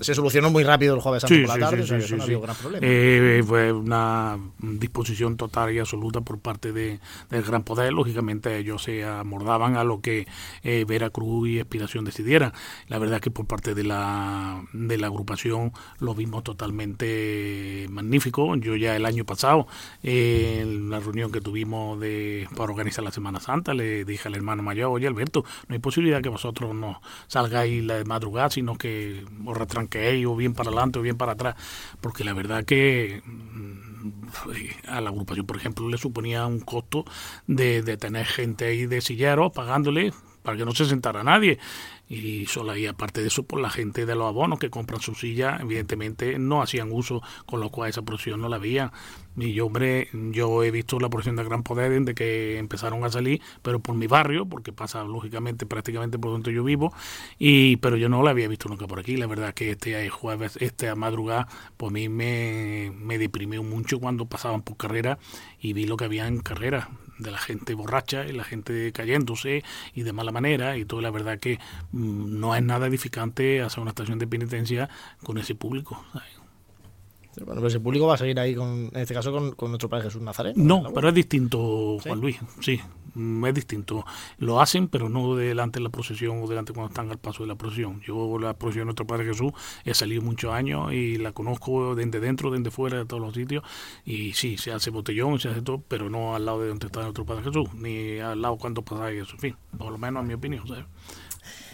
se 0.00 0.14
solucionó 0.14 0.50
muy 0.50 0.64
rápido 0.64 0.94
el 0.94 1.00
jueves 1.00 1.22
santo 1.22 1.36
por 1.46 1.58
la 1.58 1.70
tarde, 1.70 1.82
eso 1.82 2.16
no 2.16 2.22
ha 2.22 2.24
habido 2.24 2.40
gran 2.40 2.56
problema. 2.56 2.86
Eh, 2.86 3.42
fue 3.46 3.72
una 3.72 4.38
disposición 4.58 5.36
total 5.36 5.72
y 5.72 5.78
absoluta 5.78 6.20
por 6.20 6.38
parte 6.38 6.72
de, 6.72 6.98
del 7.30 7.42
Gran 7.42 7.62
Poder, 7.62 7.92
lógicamente 7.92 8.56
ellos 8.58 8.82
se 8.82 9.04
amordaban 9.04 9.76
a 9.76 9.84
lo 9.84 10.00
que 10.00 10.26
eh, 10.62 10.84
Veracruz 10.86 11.48
y 11.48 11.58
Expiración 11.58 12.04
decidieran. 12.04 12.52
La 12.88 12.98
verdad 12.98 13.16
es 13.16 13.22
que 13.22 13.30
por 13.30 13.46
parte 13.46 13.74
de 13.74 13.84
la, 13.84 14.62
de 14.72 14.98
la 14.98 15.06
agrupación 15.06 15.72
lo 16.00 16.14
vimos 16.14 16.44
totalmente 16.44 17.86
magnífico. 17.90 18.56
Yo 18.56 18.76
ya 18.76 18.96
el 18.96 19.06
año 19.06 19.24
pasado, 19.24 19.66
en 20.02 20.90
la 20.90 21.00
reunión 21.00 21.30
que 21.30 21.40
tuvimos 21.40 22.00
de, 22.00 22.48
para 22.56 22.72
organizar 22.72 23.04
la 23.04 23.12
Semana 23.12 23.40
Santa, 23.40 23.74
le 23.74 24.04
dije 24.04 24.28
al 24.28 24.34
hermano 24.34 24.62
mayor, 24.62 24.90
oye 24.90 25.06
Alberto, 25.06 25.44
no 25.68 25.74
hay 25.74 25.78
que 26.22 26.28
vosotros 26.28 26.74
no 26.74 27.00
salgáis 27.26 27.86
de 27.86 28.04
madrugada, 28.04 28.50
sino 28.50 28.76
que 28.76 29.24
os 29.46 29.56
retranquéis 29.56 30.26
o 30.26 30.36
bien 30.36 30.54
para 30.54 30.70
adelante 30.70 30.98
o 30.98 31.02
bien 31.02 31.16
para 31.16 31.32
atrás, 31.32 31.54
porque 32.00 32.24
la 32.24 32.32
verdad 32.32 32.64
que 32.64 33.22
mm, 33.24 34.88
a 34.88 35.00
la 35.00 35.10
agrupación, 35.10 35.46
por 35.46 35.56
ejemplo, 35.56 35.88
le 35.88 35.98
suponía 35.98 36.46
un 36.46 36.60
costo 36.60 37.04
de 37.46 37.82
tener 37.96 38.26
gente 38.26 38.66
ahí 38.66 38.86
de 38.86 39.00
silleros 39.00 39.52
pagándole 39.52 40.12
para 40.48 40.56
que 40.56 40.64
no 40.64 40.72
se 40.72 40.86
sentara 40.86 41.22
nadie. 41.22 41.58
Y 42.08 42.46
solo 42.46 42.72
ahí 42.72 42.86
aparte 42.86 43.20
de 43.20 43.26
eso 43.26 43.42
por 43.42 43.60
la 43.60 43.68
gente 43.68 44.06
de 44.06 44.14
los 44.14 44.26
abonos 44.28 44.58
que 44.58 44.70
compran 44.70 44.98
su 45.02 45.14
silla 45.14 45.58
evidentemente 45.60 46.38
no 46.38 46.62
hacían 46.62 46.90
uso 46.90 47.20
con 47.44 47.60
lo 47.60 47.68
cual 47.68 47.90
esa 47.90 48.00
procesión 48.00 48.40
no 48.40 48.48
la 48.48 48.56
veían 48.56 48.90
y 49.36 49.52
yo 49.52 49.66
hombre 49.66 50.08
yo 50.12 50.62
he 50.62 50.70
visto 50.70 50.98
la 51.00 51.10
procesión 51.10 51.36
de 51.36 51.44
Gran 51.44 51.62
Poder 51.62 51.90
desde 51.90 52.14
que 52.14 52.56
empezaron 52.56 53.04
a 53.04 53.10
salir 53.10 53.42
pero 53.60 53.80
por 53.80 53.94
mi 53.94 54.06
barrio 54.06 54.46
porque 54.46 54.72
pasa 54.72 55.04
lógicamente 55.04 55.66
prácticamente 55.66 56.18
por 56.18 56.30
donde 56.30 56.50
yo 56.50 56.64
vivo 56.64 56.94
y 57.38 57.76
pero 57.76 57.98
yo 57.98 58.08
no 58.08 58.22
la 58.22 58.30
había 58.30 58.48
visto 58.48 58.70
nunca 58.70 58.86
por 58.86 59.00
aquí. 59.00 59.18
La 59.18 59.26
verdad 59.26 59.52
que 59.52 59.72
este 59.72 60.08
jueves 60.08 60.56
este 60.62 60.88
a 60.88 60.94
madrugada 60.94 61.46
pues 61.76 61.90
a 61.90 61.92
mí 61.92 62.08
me, 62.08 62.90
me 62.96 63.18
deprimió 63.18 63.62
mucho 63.62 64.00
cuando 64.00 64.24
pasaban 64.24 64.62
por 64.62 64.78
carrera 64.78 65.18
y 65.60 65.74
vi 65.74 65.84
lo 65.84 65.98
que 65.98 66.06
había 66.06 66.26
en 66.26 66.40
carrera 66.40 66.88
de 67.18 67.30
la 67.30 67.38
gente 67.38 67.74
borracha 67.74 68.26
y 68.26 68.32
la 68.32 68.44
gente 68.44 68.92
cayéndose 68.92 69.64
y 69.94 70.02
de 70.02 70.12
mala 70.12 70.32
manera 70.32 70.76
y 70.76 70.84
todo 70.84 71.00
la 71.00 71.10
verdad 71.10 71.38
que 71.38 71.58
mm, 71.92 72.38
no 72.40 72.54
es 72.54 72.62
nada 72.62 72.86
edificante 72.86 73.60
hacer 73.62 73.80
una 73.80 73.90
estación 73.90 74.18
de 74.18 74.26
penitencia 74.26 74.88
con 75.22 75.38
ese 75.38 75.54
público 75.54 76.04
bueno, 77.44 77.60
pero 77.60 77.68
ese 77.68 77.80
público 77.80 78.06
va 78.06 78.14
a 78.14 78.18
seguir 78.18 78.38
ahí, 78.38 78.54
con, 78.54 78.90
en 78.92 78.96
este 78.96 79.14
caso, 79.14 79.32
con, 79.32 79.52
con 79.52 79.70
nuestro 79.70 79.88
Padre 79.88 80.04
Jesús 80.04 80.22
Nazareno. 80.22 80.54
No, 80.56 80.92
pero 80.92 81.08
es 81.08 81.14
distinto, 81.14 81.98
Juan 82.02 82.20
Luis, 82.20 82.38
sí, 82.60 82.80
mm, 83.14 83.46
es 83.46 83.54
distinto. 83.54 84.04
Lo 84.38 84.60
hacen, 84.60 84.88
pero 84.88 85.08
no 85.08 85.36
delante 85.36 85.78
de 85.78 85.84
la 85.84 85.90
procesión 85.90 86.42
o 86.42 86.46
delante 86.46 86.72
cuando 86.72 86.88
están 86.88 87.10
al 87.10 87.18
paso 87.18 87.42
de 87.42 87.48
la 87.48 87.54
procesión. 87.54 88.00
Yo 88.02 88.38
la 88.38 88.54
procesión 88.54 88.82
de 88.82 88.86
nuestro 88.86 89.06
Padre 89.06 89.26
Jesús 89.26 89.52
he 89.84 89.94
salido 89.94 90.22
muchos 90.22 90.52
años 90.52 90.92
y 90.92 91.18
la 91.18 91.32
conozco 91.32 91.94
desde 91.94 92.20
dentro, 92.20 92.50
desde 92.50 92.70
fuera, 92.70 92.98
de 92.98 93.04
todos 93.04 93.22
los 93.22 93.34
sitios. 93.34 93.62
Y 94.04 94.32
sí, 94.32 94.56
se 94.56 94.72
hace 94.72 94.90
botellón, 94.90 95.38
se 95.38 95.48
hace 95.48 95.62
todo, 95.62 95.82
pero 95.86 96.10
no 96.10 96.34
al 96.34 96.44
lado 96.44 96.62
de 96.62 96.68
donde 96.68 96.86
está 96.86 97.02
nuestro 97.02 97.24
Padre 97.24 97.44
Jesús, 97.44 97.72
ni 97.74 98.18
al 98.18 98.40
lado 98.40 98.56
cuando 98.56 98.82
pasa 98.82 99.10
eso. 99.10 99.34
En 99.34 99.40
fin, 99.40 99.56
por 99.76 99.92
lo 99.92 99.98
menos 99.98 100.22
en 100.22 100.28
mi 100.28 100.34
opinión. 100.34 100.64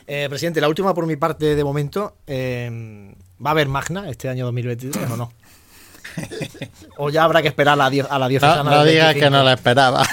Eh, 0.07 0.27
presidente, 0.29 0.61
la 0.61 0.69
última 0.69 0.93
por 0.93 1.07
mi 1.07 1.17
parte 1.17 1.55
de 1.57 1.65
momento. 1.65 2.17
Eh, 2.27 3.15
¿Va 3.45 3.51
a 3.51 3.53
haber 3.53 3.69
Magna 3.69 4.09
este 4.09 4.29
año 4.29 4.45
2023 4.47 5.11
o 5.11 5.17
no? 5.17 5.33
O 6.97 7.11
ya 7.11 7.25
habrá 7.25 7.43
que 7.43 7.49
esperar 7.49 7.75
a 7.81 7.89
la, 7.89 8.05
a 8.09 8.19
la 8.19 8.29
diocesana. 8.29 8.71
No, 8.71 8.77
no 8.77 8.85
digas 8.85 9.15
que 9.15 9.31
no 9.31 9.43
la 9.43 9.55
esperaba. 9.55 10.05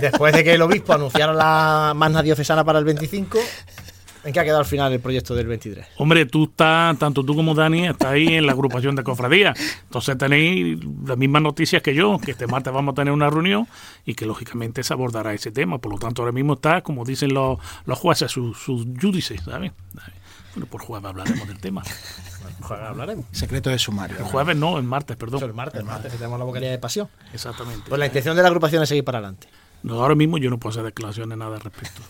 Después 0.00 0.32
de 0.34 0.44
que 0.44 0.54
el 0.54 0.62
obispo 0.62 0.94
anunciara 0.94 1.32
la 1.32 1.92
magna 1.94 2.22
diocesana 2.22 2.64
para 2.64 2.78
el 2.78 2.84
25, 2.84 3.38
¿en 4.24 4.32
qué 4.32 4.40
ha 4.40 4.44
quedado 4.44 4.60
al 4.60 4.66
final 4.66 4.92
el 4.92 5.00
proyecto 5.00 5.34
del 5.34 5.46
23? 5.46 5.86
Hombre, 5.98 6.26
tú 6.26 6.44
estás, 6.44 6.98
tanto 6.98 7.22
tú 7.24 7.36
como 7.36 7.54
Dani, 7.54 7.86
estáis 7.86 8.28
ahí 8.28 8.34
en 8.36 8.46
la 8.46 8.52
agrupación 8.52 8.96
de 8.96 9.02
cofradías. 9.02 9.58
Entonces 9.82 10.16
tenéis 10.16 10.78
las 11.06 11.18
mismas 11.18 11.42
noticias 11.42 11.82
que 11.82 11.94
yo, 11.94 12.18
que 12.18 12.30
este 12.30 12.46
martes 12.46 12.72
vamos 12.72 12.92
a 12.92 12.94
tener 12.94 13.12
una 13.12 13.28
reunión 13.28 13.68
y 14.06 14.14
que 14.14 14.26
lógicamente 14.26 14.82
se 14.82 14.92
abordará 14.92 15.34
ese 15.34 15.50
tema. 15.50 15.78
Por 15.78 15.92
lo 15.92 15.98
tanto, 15.98 16.22
ahora 16.22 16.32
mismo 16.32 16.54
está, 16.54 16.80
como 16.82 17.04
dicen 17.04 17.34
los, 17.34 17.58
los 17.84 17.98
jueces, 17.98 18.30
sus, 18.30 18.58
sus 18.58 18.86
¿sabes? 19.44 19.72
Bueno, 20.54 20.66
por 20.66 20.82
jueves 20.82 21.08
hablaremos 21.08 21.46
del 21.46 21.58
tema. 21.58 21.82
jueves 22.60 22.86
hablaremos. 22.86 23.26
Secreto 23.32 23.70
de 23.70 23.78
sumario. 23.78 24.18
El 24.18 24.24
jueves 24.24 24.56
no, 24.56 24.78
el 24.78 24.84
martes, 24.84 25.16
perdón. 25.16 25.42
el 25.44 25.54
martes, 25.54 25.80
el 25.80 25.86
martes, 25.86 26.12
tenemos 26.12 26.38
la 26.38 26.44
boquería 26.44 26.70
de 26.70 26.78
pasión. 26.78 27.08
Exactamente. 27.32 27.88
Pues 27.88 27.98
la 27.98 28.06
intención 28.06 28.36
de 28.36 28.42
la 28.42 28.48
agrupación 28.48 28.82
es 28.82 28.88
seguir 28.88 29.04
para 29.04 29.18
adelante. 29.18 29.48
No, 29.82 30.02
ahora 30.02 30.14
mismo 30.14 30.38
yo 30.38 30.50
no 30.50 30.58
puedo 30.58 30.72
hacer 30.72 30.84
declaraciones 30.84 31.38
nada 31.38 31.56
al 31.56 31.60
respecto. 31.62 32.02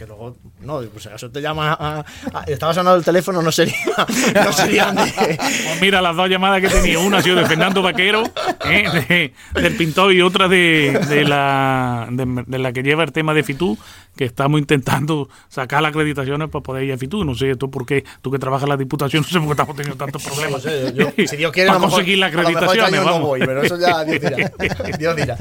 Que 0.00 0.06
luego, 0.06 0.34
no, 0.62 0.80
pues 0.92 1.04
eso 1.14 1.30
te 1.30 1.42
llama 1.42 1.72
a, 1.78 2.00
a- 2.32 2.44
estaba 2.46 2.72
sonando 2.72 2.96
el 2.96 3.04
teléfono, 3.04 3.42
no 3.42 3.52
sería, 3.52 3.74
no 4.44 4.50
serían 4.52 4.96
de, 4.96 5.02
Pues 5.36 5.78
mira, 5.82 6.00
las 6.00 6.16
dos 6.16 6.26
llamadas 6.30 6.62
que 6.62 6.68
tenía, 6.68 6.98
una 6.98 7.18
ha 7.18 7.22
sido 7.22 7.36
de 7.36 7.44
Fernando 7.44 7.82
Vaquero, 7.82 8.22
¿eh? 8.64 9.32
de- 9.54 9.60
del 9.60 9.76
pintor, 9.76 10.14
y 10.14 10.22
otra 10.22 10.48
de, 10.48 10.98
de 11.06 11.24
la, 11.24 12.08
de, 12.10 12.58
la 12.58 12.72
que 12.72 12.82
lleva 12.82 13.04
el 13.04 13.12
tema 13.12 13.34
de 13.34 13.42
FITU, 13.42 13.76
que 14.16 14.24
estamos 14.24 14.58
intentando 14.58 15.28
sacar 15.48 15.82
las 15.82 15.90
acreditaciones 15.90 16.48
para 16.48 16.62
poder 16.62 16.84
ir 16.84 16.92
a 16.94 16.98
FITU. 16.98 17.24
No 17.24 17.34
sé 17.34 17.54
tú 17.56 17.70
por 17.70 17.84
qué, 17.86 18.04
tú 18.22 18.30
que 18.30 18.38
trabajas 18.38 18.64
en 18.64 18.70
la 18.70 18.76
diputación, 18.78 19.22
no 19.24 19.28
sé 19.28 19.38
por 19.38 19.48
qué 19.48 19.52
estamos 19.52 19.76
teniendo 19.76 19.96
tantos 20.02 20.22
problemas. 20.26 20.64
No 20.64 20.70
sé, 20.70 20.94
yo- 20.94 21.10
si 21.26 21.36
Dios 21.36 21.52
quiere, 21.52 21.68
para 21.68 21.76
a 21.76 21.80
mejor- 21.80 21.90
conseguir 21.98 22.18
las 22.18 22.32
a 22.32 22.36
lo 22.36 22.38
mejor 22.48 22.52
este 22.54 22.64
acreditaciones. 22.64 23.00
año 23.06 23.18
no 23.18 23.26
voy, 23.26 23.40
pero 23.40 23.62
eso 23.62 23.78
ya 23.78 24.02
Dios 24.04 24.20
dirá. 24.20 24.52
Dios 24.98 25.16
dirá. 25.16 25.36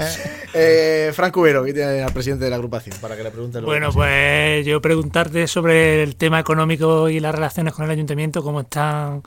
Eh, 0.54 1.12
Frank 1.14 1.34
Cubero, 1.34 1.64
que 1.64 1.74
tiene 1.74 2.02
al 2.02 2.12
presidente 2.12 2.44
de 2.44 2.50
la 2.50 2.58
agrupación, 2.58 2.98
para 3.00 3.16
que 3.16 3.24
le 3.24 3.32
pregunte 3.32 3.60
lo 3.60 3.66
que 3.68 3.72
Bueno, 3.72 3.88
pasa. 3.88 4.00
Pues 4.50 4.66
yo 4.66 4.82
preguntarte 4.82 5.48
sobre 5.48 6.02
el 6.02 6.16
tema 6.16 6.40
económico 6.40 7.08
y 7.08 7.20
las 7.20 7.36
relaciones 7.36 7.72
con 7.72 7.86
el 7.86 7.92
ayuntamiento, 7.92 8.42
cómo 8.42 8.62
están 8.62 9.22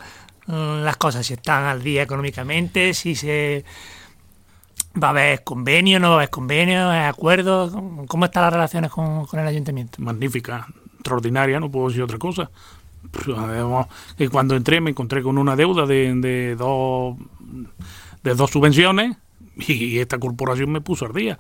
mm, 0.48 0.82
las 0.82 0.96
cosas, 0.96 1.24
si 1.24 1.35
están 1.35 1.64
al 1.64 1.80
día 1.80 2.02
económicamente, 2.02 2.92
si 2.92 3.14
se 3.14 3.64
va 5.00 5.08
a 5.08 5.11
haber 5.11 5.44
convenio, 5.44 6.00
no 6.00 6.08
va 6.08 6.14
a 6.14 6.16
haber 6.18 6.30
convenio, 6.30 6.90
¿hay 6.90 7.06
acuerdos, 7.06 7.72
cómo 8.08 8.24
están 8.24 8.42
las 8.42 8.52
relaciones 8.52 8.90
con, 8.90 9.26
el 9.32 9.46
ayuntamiento. 9.46 10.02
magnífica, 10.02 10.66
extraordinaria, 10.94 11.61
no 11.61 11.70
puedo 11.70 11.87
decir 11.87 12.02
otra 12.02 12.18
cosa. 12.18 12.50
Pues, 13.12 13.38
además, 13.38 13.87
que 14.18 14.28
cuando 14.28 14.56
entré 14.56 14.80
me 14.80 14.90
encontré 14.90 15.22
con 15.22 15.38
una 15.38 15.54
deuda 15.54 15.87
de 15.87 16.56
dos 16.56 17.16
subvenciones 18.50 19.16
y 19.56 20.00
esta 20.00 20.18
corporación 20.18 20.72
me 20.72 20.80
puso 20.80 21.06
al 21.06 21.12
día. 21.12 21.38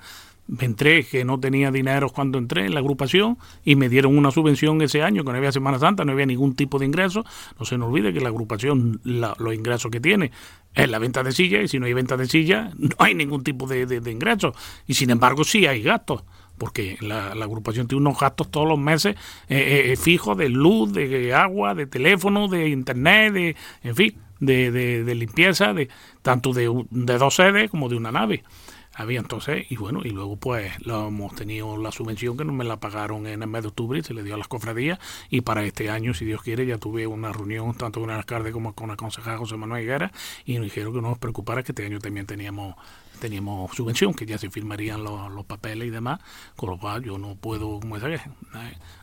Me 0.58 0.66
entré 0.66 1.02
que 1.06 1.24
no 1.24 1.40
tenía 1.40 1.70
dinero 1.70 2.10
cuando 2.10 2.36
entré 2.36 2.66
en 2.66 2.74
la 2.74 2.80
agrupación 2.80 3.38
y 3.64 3.74
me 3.74 3.88
dieron 3.88 4.18
una 4.18 4.30
subvención 4.30 4.82
ese 4.82 5.02
año, 5.02 5.24
que 5.24 5.32
no 5.32 5.38
había 5.38 5.50
Semana 5.50 5.78
Santa, 5.78 6.04
no 6.04 6.12
había 6.12 6.26
ningún 6.26 6.54
tipo 6.54 6.78
de 6.78 6.84
ingreso. 6.84 7.24
No 7.58 7.64
se 7.64 7.78
nos 7.78 7.88
olvide 7.88 8.12
que 8.12 8.20
la 8.20 8.28
agrupación, 8.28 9.00
los 9.04 9.54
ingresos 9.54 9.90
que 9.90 9.98
tiene 9.98 10.30
es 10.74 10.90
la 10.90 10.98
venta 10.98 11.22
de 11.22 11.32
sillas 11.32 11.64
y 11.64 11.68
si 11.68 11.78
no 11.78 11.86
hay 11.86 11.94
venta 11.94 12.18
de 12.18 12.26
sillas 12.26 12.74
no 12.78 12.90
hay 12.98 13.14
ningún 13.14 13.42
tipo 13.44 13.66
de, 13.66 13.86
de, 13.86 14.10
ingresos. 14.12 14.54
Y 14.86 14.92
sin 14.94 15.08
embargo 15.08 15.42
sí 15.44 15.64
hay 15.66 15.82
gastos 15.82 16.22
porque 16.58 16.98
la, 17.00 17.34
la 17.34 17.46
agrupación 17.46 17.88
tiene 17.88 18.02
unos 18.02 18.20
gastos 18.20 18.50
todos 18.50 18.68
los 18.68 18.78
meses 18.78 19.16
eh, 19.48 19.92
eh, 19.92 19.96
fijos 19.96 20.36
de 20.36 20.50
luz, 20.50 20.92
de 20.92 21.32
agua, 21.32 21.74
de 21.74 21.86
teléfono, 21.86 22.48
de 22.48 22.68
internet, 22.68 23.32
de, 23.32 23.56
en 23.84 23.96
fin, 23.96 24.14
de, 24.38 24.70
de- 24.70 25.02
de 25.04 25.14
limpieza, 25.14 25.72
de 25.72 25.88
tanto 26.20 26.52
de, 26.52 26.70
de 26.90 27.18
dos 27.18 27.34
sedes 27.36 27.70
como 27.70 27.88
de 27.88 27.96
una 27.96 28.12
nave. 28.12 28.42
Había 28.94 29.20
entonces, 29.20 29.64
y 29.70 29.76
bueno, 29.76 30.00
y 30.04 30.10
luego 30.10 30.36
pues 30.36 30.72
lo 30.84 31.08
hemos 31.08 31.34
tenido 31.34 31.76
la 31.78 31.92
subvención 31.92 32.36
que 32.36 32.44
no 32.44 32.52
me 32.52 32.64
la 32.64 32.78
pagaron 32.78 33.26
en 33.26 33.42
el 33.42 33.48
mes 33.48 33.62
de 33.62 33.68
octubre 33.68 33.98
y 33.98 34.02
se 34.02 34.12
le 34.12 34.22
dio 34.22 34.34
a 34.34 34.38
las 34.38 34.48
cofradías. 34.48 34.98
Y 35.30 35.40
para 35.40 35.64
este 35.64 35.88
año, 35.90 36.12
si 36.12 36.24
Dios 36.24 36.42
quiere, 36.42 36.66
ya 36.66 36.78
tuve 36.78 37.06
una 37.06 37.32
reunión 37.32 37.74
tanto 37.74 38.00
con 38.00 38.10
el 38.10 38.16
alcalde 38.16 38.52
como 38.52 38.74
con 38.74 38.90
el 38.90 38.96
concejal 38.96 39.38
José 39.38 39.56
Manuel 39.56 39.82
Higuera 39.82 40.12
y 40.44 40.54
nos 40.56 40.64
dijeron 40.64 40.92
que 40.92 41.00
no 41.00 41.08
nos 41.08 41.18
preocupara 41.18 41.62
que 41.62 41.72
este 41.72 41.86
año 41.86 42.00
también 42.00 42.26
teníamos 42.26 42.76
teníamos 43.20 43.74
subvención, 43.76 44.14
que 44.14 44.26
ya 44.26 44.36
se 44.38 44.50
firmarían 44.50 45.04
los, 45.04 45.30
los 45.32 45.44
papeles 45.44 45.86
y 45.88 45.90
demás, 45.90 46.20
con 46.56 46.70
lo 46.70 46.78
cual 46.78 47.02
yo 47.04 47.18
no 47.18 47.36
puedo, 47.36 47.78
como 47.80 47.96
dice, 47.96 48.14
eh, 48.14 48.20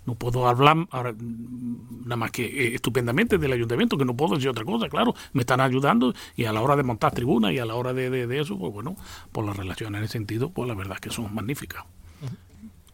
no 0.06 0.16
puedo 0.16 0.48
hablar 0.48 0.76
ahora, 0.92 1.14
nada 1.20 2.16
más 2.18 2.32
que 2.32 2.46
eh, 2.46 2.76
estupendamente 2.76 3.38
del 3.38 3.54
ayuntamiento, 3.54 3.98
que 3.98 4.06
no 4.06 4.16
puedo 4.16 4.36
decir 4.36 4.50
otra 4.50 4.66
cosa, 4.66 4.90
claro, 4.90 5.16
me 5.34 5.42
están 5.42 5.62
ayudando 5.62 6.14
y 6.36 6.46
a 6.46 6.52
la 6.54 6.62
hora 6.62 6.76
de 6.76 6.84
montar 6.84 7.14
tribunas 7.14 7.52
y 7.54 7.60
a 7.60 7.66
la 7.66 7.76
hora 7.76 7.94
de, 7.94 8.10
de- 8.10 8.28
de 8.28 8.40
eso, 8.42 8.58
pues 8.58 8.74
bueno, 8.74 8.96
por 9.32 9.46
las 9.46 9.56
relaciones 9.56 10.00
en 10.00 10.04
ese 10.04 10.14
sentido, 10.14 10.50
pues 10.50 10.68
la 10.68 10.76
verdad 10.76 10.96
es 10.96 11.02
que 11.02 11.10
son 11.12 11.34
magníficas. 11.34 11.84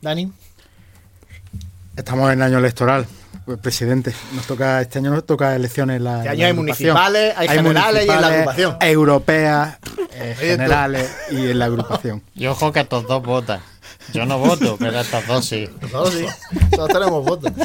Dani. 0.01 0.31
Estamos 1.95 2.31
en 2.31 2.41
año 2.41 2.57
electoral, 2.57 3.07
pues, 3.45 3.59
presidente. 3.59 4.13
Nos 4.33 4.47
toca 4.47 4.81
este 4.81 4.99
año 4.99 5.11
nos 5.11 5.25
toca 5.25 5.55
elecciones 5.55 5.97
en 5.97 6.03
la, 6.03 6.17
Este 6.17 6.29
año 6.29 6.39
la 6.39 6.47
hay 6.47 6.53
municipales, 6.53 7.33
hay 7.37 7.47
generales 7.47 8.05
y 8.05 8.09
en 8.09 8.21
la 8.21 8.27
agrupación. 8.27 8.77
Europeas, 8.81 9.77
eh, 10.13 10.35
generales 10.37 11.15
y 11.31 11.51
en 11.51 11.59
la 11.59 11.65
agrupación. 11.65 12.23
Y 12.35 12.47
ojo 12.47 12.71
que 12.71 12.81
estos 12.81 13.07
dos 13.07 13.23
votan. 13.23 13.61
Yo 14.13 14.25
no 14.25 14.37
voto, 14.39 14.77
pero 14.79 14.99
estos 14.99 15.25
dos 15.27 15.45
sí. 15.45 15.69
Todos 15.91 16.13
sí, 16.13 16.25
todos 16.71 16.89
tenemos 16.89 17.23
votos. 17.23 17.51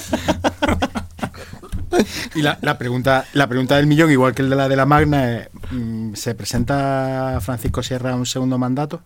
Y 2.36 2.42
la, 2.42 2.56
la 2.62 2.78
pregunta 2.78 3.26
la 3.32 3.48
pregunta 3.48 3.76
del 3.76 3.88
millón, 3.88 4.12
igual 4.12 4.32
que 4.32 4.42
el 4.42 4.48
de 4.48 4.54
la 4.54 4.68
de 4.68 4.76
la 4.76 4.86
Magna, 4.86 5.38
es, 5.38 5.48
mm, 5.72 6.14
¿se 6.14 6.36
presenta 6.36 7.36
Francisco 7.40 7.82
Sierra 7.82 8.12
a 8.12 8.14
un 8.14 8.26
segundo 8.26 8.58
mandato? 8.58 9.02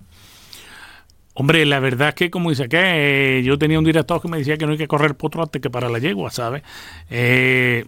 Hombre, 1.34 1.66
la 1.66 1.80
verdad 1.80 2.10
es 2.10 2.14
que, 2.14 2.30
como 2.30 2.50
dice 2.50 2.68
que 2.68 3.42
yo 3.44 3.58
tenía 3.58 3.78
un 3.78 3.84
director 3.84 4.22
que 4.22 4.28
me 4.28 4.38
decía 4.38 4.56
que 4.56 4.66
no 4.66 4.72
hay 4.72 4.78
que 4.78 4.86
correr 4.86 5.16
potro 5.16 5.42
antes 5.42 5.60
que 5.60 5.68
para 5.68 5.88
la 5.88 5.98
yegua, 5.98 6.30
¿sabes? 6.30 6.62
Eh, 7.10 7.86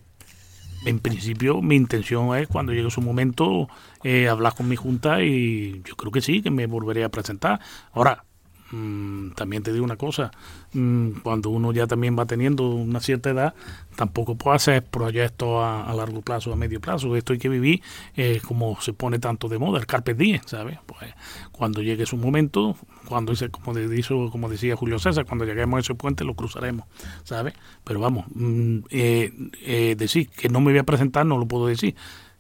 en 0.84 0.98
principio, 0.98 1.62
mi 1.62 1.76
intención 1.76 2.36
es, 2.36 2.48
cuando 2.48 2.72
llegue 2.72 2.90
su 2.90 3.00
momento, 3.00 3.68
eh, 4.02 4.28
hablar 4.28 4.54
con 4.54 4.68
mi 4.68 4.76
junta 4.76 5.22
y 5.22 5.82
yo 5.84 5.96
creo 5.96 6.12
que 6.12 6.20
sí, 6.20 6.42
que 6.42 6.50
me 6.50 6.66
volveré 6.66 7.04
a 7.04 7.08
presentar. 7.08 7.60
Ahora, 7.92 8.24
mm, 8.72 9.30
también 9.32 9.62
te 9.62 9.72
digo 9.72 9.84
una 9.84 9.96
cosa, 9.96 10.30
mm, 10.72 11.20
cuando 11.22 11.50
uno 11.50 11.72
ya 11.72 11.86
también 11.86 12.18
va 12.18 12.26
teniendo 12.26 12.68
una 12.70 13.00
cierta 13.00 13.30
edad, 13.30 13.54
tampoco 13.96 14.36
puede 14.36 14.56
hacer 14.56 14.84
proyectos 14.84 15.48
a, 15.62 15.92
largo 15.96 16.20
plazo, 16.22 16.52
a 16.52 16.56
medio 16.56 16.80
plazo. 16.80 17.16
Esto 17.16 17.32
hay 17.32 17.38
que 17.38 17.48
vivir 17.48 17.82
eh, 18.16 18.40
como 18.46 18.80
se 18.80 18.92
pone 18.92 19.18
tanto 19.18 19.48
de 19.48 19.58
moda, 19.58 19.78
el 19.78 19.86
carpe 19.86 20.14
diem, 20.14 20.40
¿sabes? 20.46 20.78
Pues 20.86 21.14
cuando 21.52 21.82
llegue 21.82 22.06
su 22.06 22.16
momento, 22.16 22.76
cuando 23.08 23.32
dice, 23.32 23.50
como, 23.50 24.30
como 24.30 24.48
decía 24.48 24.76
Julio 24.76 24.98
César, 24.98 25.24
cuando 25.26 25.44
lleguemos 25.44 25.78
a 25.78 25.80
ese 25.80 25.94
puente 25.94 26.24
lo 26.24 26.34
cruzaremos, 26.34 26.86
¿sabes? 27.24 27.54
Pero 27.84 28.00
vamos, 28.00 28.26
mm, 28.34 28.78
eh, 28.90 29.32
eh, 29.62 29.94
decir 29.96 30.28
que 30.28 30.48
no 30.48 30.60
me 30.60 30.72
voy 30.72 30.78
a 30.78 30.84
presentar 30.84 31.26
no 31.26 31.38
lo 31.38 31.46
puedo 31.46 31.66
decir. 31.66 31.94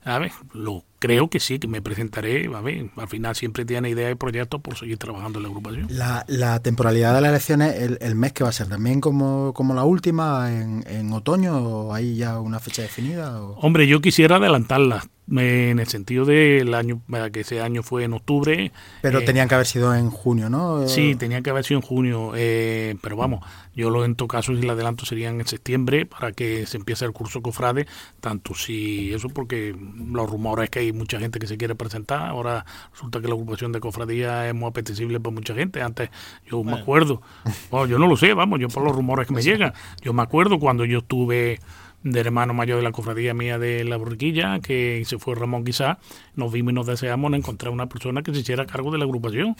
¿Sabes? 0.04 0.32
Lo 0.52 0.84
creo 0.98 1.28
que 1.28 1.40
sí, 1.40 1.58
que 1.58 1.68
me 1.68 1.82
presentaré. 1.82 2.50
A 2.54 2.60
ver, 2.60 2.90
al 2.96 3.08
final 3.08 3.34
siempre 3.34 3.64
tiene 3.64 3.90
ideas 3.90 4.12
y 4.12 4.14
proyectos 4.14 4.60
por 4.60 4.76
seguir 4.76 4.98
trabajando 4.98 5.38
en 5.38 5.44
la 5.44 5.48
agrupación. 5.48 5.86
La, 5.90 6.24
la 6.28 6.60
temporalidad 6.60 7.14
de 7.14 7.20
las 7.20 7.30
elecciones, 7.30 7.74
el, 7.80 7.98
el 8.00 8.14
mes 8.14 8.32
que 8.32 8.44
va 8.44 8.50
a 8.50 8.52
ser, 8.52 8.68
también 8.68 9.00
como, 9.00 9.52
como 9.54 9.74
la 9.74 9.84
última, 9.84 10.52
en, 10.52 10.84
en 10.86 11.12
otoño, 11.12 11.56
o 11.56 11.94
hay 11.94 12.16
ya 12.16 12.40
una 12.40 12.60
fecha 12.60 12.82
definida. 12.82 13.42
O... 13.42 13.58
Hombre, 13.60 13.86
yo 13.86 14.00
quisiera 14.00 14.36
adelantarla 14.36 15.06
en 15.28 15.80
el 15.80 15.88
sentido 15.88 16.24
del 16.24 16.72
año, 16.72 17.02
que 17.32 17.40
ese 17.40 17.60
año 17.60 17.82
fue 17.82 18.04
en 18.04 18.12
octubre. 18.12 18.70
Pero 19.02 19.18
eh, 19.18 19.24
tenían 19.24 19.48
que 19.48 19.56
haber 19.56 19.66
sido 19.66 19.92
en 19.94 20.10
junio, 20.10 20.48
¿no? 20.48 20.86
Sí, 20.86 21.16
tenía 21.16 21.42
que 21.42 21.50
haber 21.50 21.64
sido 21.64 21.80
en 21.80 21.86
junio, 21.86 22.32
eh, 22.36 22.96
pero 23.02 23.16
vamos, 23.16 23.44
yo 23.74 23.90
lo 23.90 24.04
en 24.04 24.14
todo 24.14 24.28
caso 24.28 24.54
si 24.54 24.60
el 24.60 24.70
adelanto 24.70 25.04
sería 25.04 25.28
en 25.28 25.44
septiembre 25.44 26.06
para 26.06 26.30
que 26.30 26.64
se 26.66 26.76
empiece 26.76 27.04
el 27.04 27.12
curso 27.12 27.42
cofrade, 27.42 27.88
tanto 28.20 28.54
si 28.54 29.12
eso 29.12 29.28
porque 29.28 29.74
los 30.12 30.30
rumores 30.30 30.64
es 30.64 30.70
que 30.70 30.78
hay 30.78 30.85
mucha 30.92 31.18
gente 31.18 31.38
que 31.38 31.46
se 31.46 31.56
quiere 31.56 31.74
presentar, 31.74 32.28
ahora 32.28 32.64
resulta 32.92 33.20
que 33.20 33.28
la 33.28 33.34
ocupación 33.34 33.72
de 33.72 33.80
cofradía 33.80 34.48
es 34.48 34.54
muy 34.54 34.68
apetecible 34.68 35.20
para 35.20 35.34
mucha 35.34 35.54
gente, 35.54 35.82
antes 35.82 36.10
yo 36.46 36.62
me 36.64 36.74
acuerdo, 36.74 37.22
bueno, 37.70 37.86
yo 37.86 37.98
no 37.98 38.06
lo 38.06 38.16
sé, 38.16 38.34
vamos, 38.34 38.60
yo 38.60 38.68
por 38.68 38.82
los 38.82 38.94
rumores 38.94 39.26
que 39.26 39.34
me 39.34 39.42
llegan, 39.42 39.72
yo 40.02 40.12
me 40.12 40.22
acuerdo 40.22 40.58
cuando 40.58 40.84
yo 40.84 40.98
estuve 40.98 41.60
del 42.02 42.26
hermano 42.26 42.54
mayor 42.54 42.78
de 42.78 42.84
la 42.84 42.92
cofradía 42.92 43.34
mía 43.34 43.58
de 43.58 43.84
la 43.84 43.96
borriquilla, 43.96 44.60
que 44.60 45.02
se 45.06 45.18
fue 45.18 45.34
Ramón 45.34 45.64
quizá, 45.64 45.98
nos 46.34 46.52
vimos 46.52 46.72
y 46.72 46.74
nos 46.74 46.86
deseamos 46.86 47.28
en 47.30 47.36
encontrar 47.36 47.72
una 47.72 47.86
persona 47.86 48.22
que 48.22 48.32
se 48.32 48.40
hiciera 48.40 48.66
cargo 48.66 48.90
de 48.90 48.98
la 48.98 49.04
agrupación, 49.04 49.56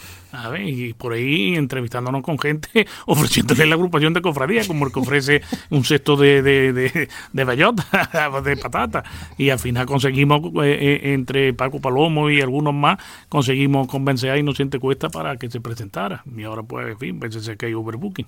ver, 0.51 0.63
y 0.63 0.93
por 0.93 1.13
ahí 1.13 1.55
entrevistándonos 1.55 2.23
con 2.23 2.39
gente, 2.39 2.87
ofreciéndole 3.07 3.67
la 3.67 3.75
agrupación 3.75 4.15
de 4.15 4.23
cofradía, 4.23 4.67
como 4.67 4.87
el 4.87 4.93
que 4.93 5.01
ofrece 5.01 5.43
un 5.71 5.85
cesto 5.85 6.17
de, 6.17 6.43
de, 6.43 6.73
de, 6.73 7.09
de 7.33 7.45
bellota, 7.45 7.85
de 8.45 8.57
patata, 8.57 9.05
y 9.37 9.51
al 9.51 9.59
final 9.59 9.87
conseguimos, 9.87 10.41
eh, 10.65 10.79
eh, 10.81 11.15
entre 11.15 11.53
Paco 11.53 11.81
Palomo 11.81 12.31
y 12.31 12.41
algunos 12.41 12.75
más, 12.75 12.99
conseguimos 13.29 13.89
convencer 13.89 14.31
a 14.31 14.39
Inocente 14.39 14.79
Cuesta 14.79 15.09
para 15.09 15.37
que 15.37 15.51
se 15.51 15.61
presentara, 15.61 16.23
y 16.37 16.45
ahora 16.45 16.63
pues, 16.63 16.89
en 16.89 16.99
fin, 16.99 17.19
parece 17.19 17.57
que 17.57 17.67
hay 17.67 17.75
overbooking. 17.75 18.27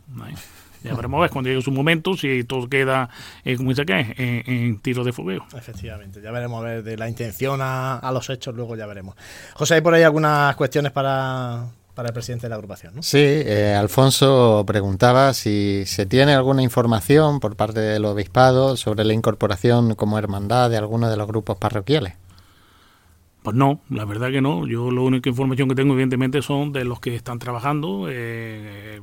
Ya 0.82 0.94
veremos 0.94 1.18
a 1.18 1.22
ver 1.22 1.30
cuando 1.30 1.50
llegue 1.50 1.62
su 1.62 1.72
momento 1.72 2.16
si 2.16 2.44
todo 2.44 2.68
queda, 2.68 3.10
eh, 3.44 3.56
como 3.56 3.70
dice 3.70 3.84
que, 3.84 4.14
en, 4.16 4.52
en 4.52 4.78
tiro 4.78 5.04
de 5.04 5.12
fogueo. 5.12 5.44
Efectivamente, 5.56 6.20
ya 6.22 6.30
veremos 6.30 6.60
a 6.62 6.64
ver 6.64 6.82
de 6.82 6.96
la 6.96 7.08
intención 7.08 7.60
a, 7.60 7.98
a 7.98 8.12
los 8.12 8.30
hechos, 8.30 8.54
luego 8.54 8.76
ya 8.76 8.86
veremos. 8.86 9.16
José, 9.54 9.74
hay 9.74 9.80
por 9.80 9.94
ahí 9.94 10.02
algunas 10.02 10.54
cuestiones 10.56 10.92
para, 10.92 11.66
para 11.94 12.08
el 12.08 12.14
presidente 12.14 12.46
de 12.46 12.50
la 12.50 12.54
agrupación, 12.56 12.94
¿no? 12.94 13.02
Sí, 13.02 13.18
eh, 13.18 13.74
Alfonso 13.74 14.64
preguntaba 14.66 15.34
si 15.34 15.82
se 15.86 16.06
tiene 16.06 16.34
alguna 16.34 16.62
información 16.62 17.40
por 17.40 17.56
parte 17.56 17.80
del 17.80 18.04
obispado 18.04 18.76
sobre 18.76 19.04
la 19.04 19.14
incorporación 19.14 19.94
como 19.96 20.18
hermandad 20.18 20.70
de 20.70 20.76
alguno 20.76 21.10
de 21.10 21.16
los 21.16 21.26
grupos 21.26 21.58
parroquiales. 21.58 22.14
Pues 23.42 23.56
no, 23.56 23.80
la 23.88 24.04
verdad 24.04 24.30
que 24.30 24.40
no. 24.40 24.66
Yo 24.66 24.90
la 24.90 25.00
única 25.00 25.30
información 25.30 25.68
que 25.68 25.74
tengo, 25.74 25.94
evidentemente, 25.94 26.42
son 26.42 26.72
de 26.72 26.84
los 26.84 27.00
que 27.00 27.14
están 27.14 27.38
trabajando, 27.38 28.06
eh, 28.10 29.00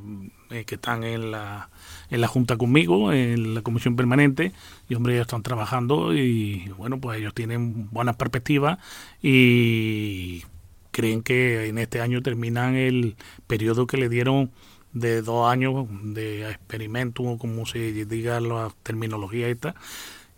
eh, 0.50 0.64
que 0.64 0.76
están 0.76 1.04
en 1.04 1.30
la, 1.30 1.70
en 2.10 2.20
la 2.20 2.28
Junta 2.28 2.56
conmigo, 2.56 3.12
en 3.12 3.54
la 3.54 3.62
Comisión 3.62 3.96
Permanente, 3.96 4.52
y 4.88 4.94
hombre, 4.94 5.14
ellos 5.14 5.26
están 5.26 5.42
trabajando 5.42 6.14
y, 6.14 6.68
bueno, 6.76 7.00
pues 7.00 7.18
ellos 7.18 7.34
tienen 7.34 7.90
buenas 7.90 8.16
perspectivas 8.16 8.78
y 9.22 10.44
creen 10.92 11.22
que 11.22 11.66
en 11.66 11.78
este 11.78 12.00
año 12.00 12.22
terminan 12.22 12.74
el 12.74 13.16
periodo 13.46 13.86
que 13.86 13.96
le 13.96 14.08
dieron 14.08 14.50
de 14.92 15.20
dos 15.20 15.50
años 15.50 15.86
de 16.02 16.48
experimento, 16.48 17.36
como 17.38 17.66
se 17.66 18.06
diga 18.06 18.40
la 18.40 18.72
terminología 18.82 19.48
esta, 19.48 19.74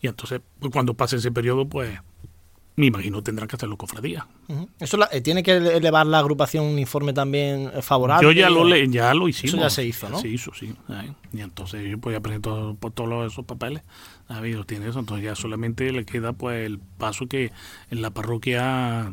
y 0.00 0.08
entonces 0.08 0.40
pues, 0.58 0.72
cuando 0.72 0.94
pase 0.94 1.16
ese 1.16 1.30
periodo, 1.30 1.68
pues 1.68 2.00
me 2.78 2.86
imagino 2.86 3.22
tendrán 3.22 3.48
que 3.48 3.56
hacerlo 3.56 3.76
cofradías. 3.76 4.24
Eso 4.78 4.98
eh, 5.10 5.20
tiene 5.20 5.42
que 5.42 5.56
elevar 5.56 6.06
la 6.06 6.20
agrupación 6.20 6.64
un 6.64 6.78
informe 6.78 7.12
también 7.12 7.70
eh, 7.74 7.82
favorable. 7.82 8.26
Yo 8.26 8.32
ya 8.32 8.48
lo 8.48 8.64
le, 8.64 8.88
ya 8.88 9.12
lo 9.14 9.28
hicimos. 9.28 9.54
Eso 9.54 9.62
ya 9.62 9.70
se 9.70 9.84
hizo, 9.84 10.08
¿no? 10.08 10.20
Se 10.20 10.28
hizo, 10.28 10.52
sí. 10.54 10.72
Y 11.32 11.40
entonces 11.40 11.90
yo 11.90 11.98
pues 11.98 12.14
ya 12.14 12.20
presento 12.20 12.76
por 12.78 12.92
todos 12.92 13.32
esos 13.32 13.44
papeles. 13.44 13.82
A 14.28 14.40
ver, 14.40 14.64
tiene 14.64 14.88
eso. 14.88 15.00
Entonces 15.00 15.24
ya 15.24 15.34
solamente 15.34 15.90
le 15.90 16.04
queda 16.04 16.32
pues 16.32 16.64
el 16.64 16.78
paso 16.78 17.26
que 17.26 17.50
en 17.90 18.00
la 18.00 18.10
parroquia 18.10 19.10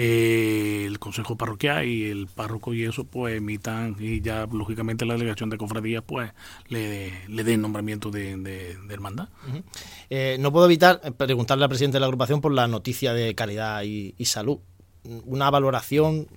eh, 0.00 0.84
el 0.86 1.00
consejo 1.00 1.36
parroquial 1.36 1.84
y 1.84 2.04
el 2.08 2.28
párroco 2.28 2.72
y 2.72 2.84
eso 2.84 3.02
pues 3.02 3.36
emitan 3.36 3.96
y 3.98 4.20
ya 4.20 4.46
lógicamente 4.46 5.04
la 5.04 5.14
delegación 5.14 5.50
de 5.50 5.58
cofradías 5.58 6.04
pues 6.06 6.30
le, 6.68 7.26
le 7.26 7.42
dé 7.42 7.56
nombramiento 7.56 8.12
de, 8.12 8.76
hermandad. 8.90 9.28
Eh, 10.08 10.36
no 10.38 10.52
puedo 10.52 10.66
evitar 10.66 11.00
preguntarle 11.16 11.64
al 11.64 11.68
presidente 11.68 11.96
de 11.96 12.00
la 12.00 12.06
agrupación 12.06 12.40
por 12.40 12.52
la 12.52 12.68
noticia 12.68 13.12
de 13.12 13.34
calidad 13.34 13.82
y, 13.82 14.14
salud. 14.24 14.58
Una 15.24 15.50
valoración, 15.50 16.28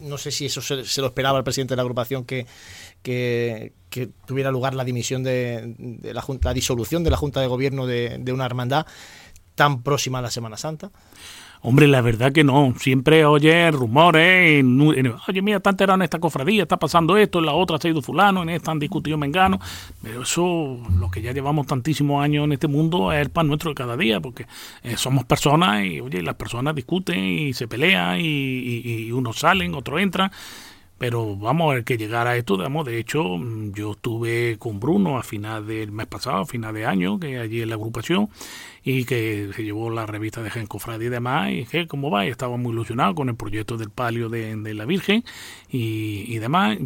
no 0.00 0.18
sé 0.18 0.32
si 0.32 0.46
eso 0.46 0.60
se, 0.60 1.00
lo 1.00 1.06
esperaba 1.06 1.38
el 1.38 1.44
presidente 1.44 1.74
de 1.74 1.76
la 1.76 1.82
agrupación 1.82 2.24
que, 2.24 2.48
que, 3.00 3.72
tuviera 4.26 4.50
lugar 4.50 4.74
la 4.74 4.82
dimisión 4.82 5.22
de, 5.22 6.00
la, 6.02 6.24
la 6.42 6.52
disolución 6.52 7.04
de 7.04 7.10
la 7.10 7.16
Junta 7.16 7.40
de 7.40 7.46
Gobierno 7.46 7.86
de 7.86 8.32
una 8.32 8.44
hermandad 8.44 8.86
tan 9.54 9.84
próxima 9.84 10.18
a 10.18 10.22
la 10.22 10.30
Semana 10.32 10.56
Santa. 10.56 10.90
Hombre, 11.64 11.86
la 11.86 12.00
verdad 12.00 12.32
que 12.32 12.42
no. 12.42 12.74
Siempre 12.76 13.24
oye 13.24 13.70
rumores. 13.70 14.64
oye, 15.28 15.42
mira, 15.42 15.58
está 15.58 15.70
enterado 15.70 15.94
en 15.94 16.02
esta 16.02 16.18
cofradía, 16.18 16.62
está 16.62 16.76
pasando 16.76 17.16
esto, 17.16 17.38
en 17.38 17.46
la 17.46 17.52
otra 17.52 17.78
se 17.78 17.86
ha 17.86 17.90
ido 17.92 18.02
fulano, 18.02 18.42
en 18.42 18.48
esta 18.48 18.72
han 18.72 18.80
discutido 18.80 19.16
mengano. 19.16 19.60
Pero 20.02 20.22
eso, 20.22 20.78
lo 20.98 21.08
que 21.08 21.22
ya 21.22 21.32
llevamos 21.32 21.68
tantísimos 21.68 22.22
años 22.22 22.44
en 22.44 22.52
este 22.52 22.66
mundo, 22.66 23.12
es 23.12 23.20
el 23.20 23.30
pan 23.30 23.46
nuestro 23.46 23.70
de 23.70 23.74
cada 23.76 23.96
día, 23.96 24.20
porque 24.20 24.46
eh, 24.82 24.96
somos 24.96 25.24
personas 25.24 25.84
y, 25.84 26.00
oye, 26.00 26.20
las 26.20 26.34
personas 26.34 26.74
discuten 26.74 27.20
y 27.20 27.52
se 27.52 27.68
pelean 27.68 28.18
y, 28.20 28.24
y 28.24 29.12
unos 29.12 29.38
salen, 29.38 29.74
otros 29.74 30.00
entran 30.00 30.32
pero 31.02 31.34
vamos 31.34 31.68
a 31.68 31.74
ver 31.74 31.84
que 31.84 31.98
llegar 31.98 32.28
a 32.28 32.36
esto, 32.36 32.56
digamos, 32.56 32.86
de 32.86 32.96
hecho, 32.96 33.36
yo 33.74 33.90
estuve 33.90 34.56
con 34.60 34.78
Bruno 34.78 35.18
a 35.18 35.24
final 35.24 35.66
del 35.66 35.90
mes 35.90 36.06
pasado, 36.06 36.42
a 36.42 36.46
final 36.46 36.72
de 36.72 36.86
año, 36.86 37.18
que 37.18 37.40
allí 37.40 37.60
en 37.60 37.70
la 37.70 37.74
agrupación, 37.74 38.28
y 38.84 39.04
que 39.04 39.50
se 39.54 39.64
llevó 39.64 39.90
la 39.90 40.06
revista 40.06 40.42
de 40.42 40.50
Gen 40.50 40.68
Cofradía 40.68 41.08
y 41.08 41.10
demás, 41.10 41.50
y 41.50 41.64
que 41.64 41.88
cómo 41.88 42.08
va, 42.08 42.24
y 42.24 42.28
estaba 42.28 42.56
muy 42.56 42.72
ilusionado 42.72 43.16
con 43.16 43.28
el 43.28 43.34
proyecto 43.34 43.76
del 43.76 43.90
palio 43.90 44.28
de, 44.28 44.74
la 44.74 44.84
Virgen 44.84 45.24
y, 45.68 46.24
y, 46.28 46.38
demás. 46.38 46.78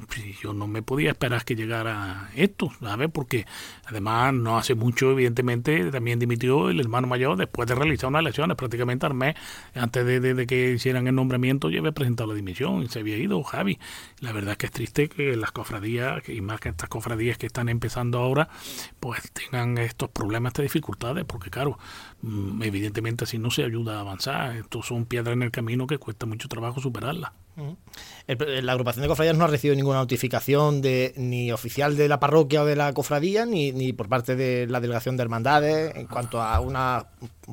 Yo 0.43 0.55
no 0.55 0.67
me 0.67 0.81
podía 0.83 1.11
esperar 1.11 1.45
que 1.45 1.55
llegara 1.55 2.31
esto, 2.35 2.71
¿sabes? 2.81 3.11
Porque 3.13 3.47
además 3.87 4.33
no 4.33 4.57
hace 4.59 4.75
mucho, 4.75 5.13
evidentemente, 5.13 5.91
también 5.91 6.19
dimitió 6.19 6.71
el 6.71 6.81
hermano 6.81 7.07
mayor 7.07 7.37
después 7.37 7.69
de 7.69 7.75
realizar 7.75 8.09
unas 8.09 8.21
elecciones, 8.21 8.57
prácticamente 8.57 9.05
al 9.07 9.15
mes, 9.15 9.37
antes 9.75 10.07
de, 10.07 10.47
que 10.47 10.73
hicieran 10.73 11.07
el 11.07 11.15
nombramiento, 11.15 11.71
ya 11.71 11.81
había 11.81 11.93
presentado 11.93 12.31
la 12.31 12.37
dimisión 12.37 12.83
y 12.83 12.89
se 12.89 13.01
había 13.01 13.19
ido 13.19 13.43
Javi. 13.43 13.79
La 14.21 14.33
verdad 14.33 14.53
es 14.53 14.59
que 14.59 14.67
es 14.67 14.73
triste 14.73 15.09
que 15.09 15.37
las 15.37 15.53
cofradías, 15.53 16.29
y 16.29 16.41
más 16.41 16.61
que 16.61 16.71
estas 16.71 16.89
cofradías 16.89 17.39
que 17.39 17.47
están 17.47 17.69
empezando 17.69 18.19
ahora, 18.19 18.49
pues 19.01 19.31
tengan 19.33 19.79
estos 19.79 20.11
problemas, 20.11 20.51
estas 20.51 20.65
dificultades, 20.65 21.25
porque 21.25 21.51
claro, 21.51 21.79
evidentemente 22.23 23.25
así 23.25 23.39
no 23.39 23.51
se 23.51 23.65
ayuda 23.65 23.99
a 23.99 24.01
avanzar. 24.01 24.57
Estos 24.57 24.87
son 24.87 25.05
piedras 25.05 25.35
en 25.35 25.43
el 25.43 25.51
camino 25.51 25.87
que 25.87 25.99
cuesta 25.99 26.27
mucho 26.27 26.49
trabajo 26.49 26.81
superarlas. 26.81 27.33
La 28.27 28.73
agrupación 28.73 29.03
de 29.03 29.09
cofradías 29.09 29.37
no 29.37 29.45
ha 29.45 29.47
recibido 29.47 29.77
ninguna 29.77 29.99
notificación 29.99 30.83
de 30.83 31.15
ni 31.17 31.51
oficial 31.53 31.97
de 31.97 32.07
la 32.07 32.21
parroquia 32.21 32.63
o 32.63 32.67
de 32.67 32.77
la 32.77 32.93
cofradía, 32.93 33.47
ni, 33.47 33.73
ni 33.73 33.95
por 33.95 34.09
parte 34.09 34.37
de 34.37 34.67
la 34.67 34.81
delegación 34.81 35.17
de 35.17 35.23
hermandades 35.23 35.97
en 35.97 36.07
cuanto 36.07 36.43
a 36.43 36.61
una 36.61 37.07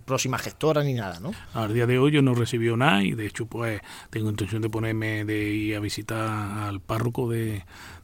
próxima 0.05 0.37
gestora 0.37 0.83
ni 0.83 0.93
nada, 0.93 1.19
¿no? 1.21 1.31
Al 1.53 1.73
día 1.73 1.85
de 1.85 1.99
hoy 1.99 2.11
yo 2.11 2.21
no 2.21 2.35
recibió 2.35 2.75
nada 2.75 3.01
y 3.01 3.11
de 3.11 3.27
hecho 3.27 3.45
pues 3.45 3.79
tengo 4.09 4.29
intención 4.29 4.61
de 4.61 4.69
ponerme 4.69 5.23
de 5.23 5.49
ir 5.49 5.75
a 5.77 5.79
visitar 5.79 6.19
al 6.19 6.81
párroco 6.81 7.29
de, 7.29 7.63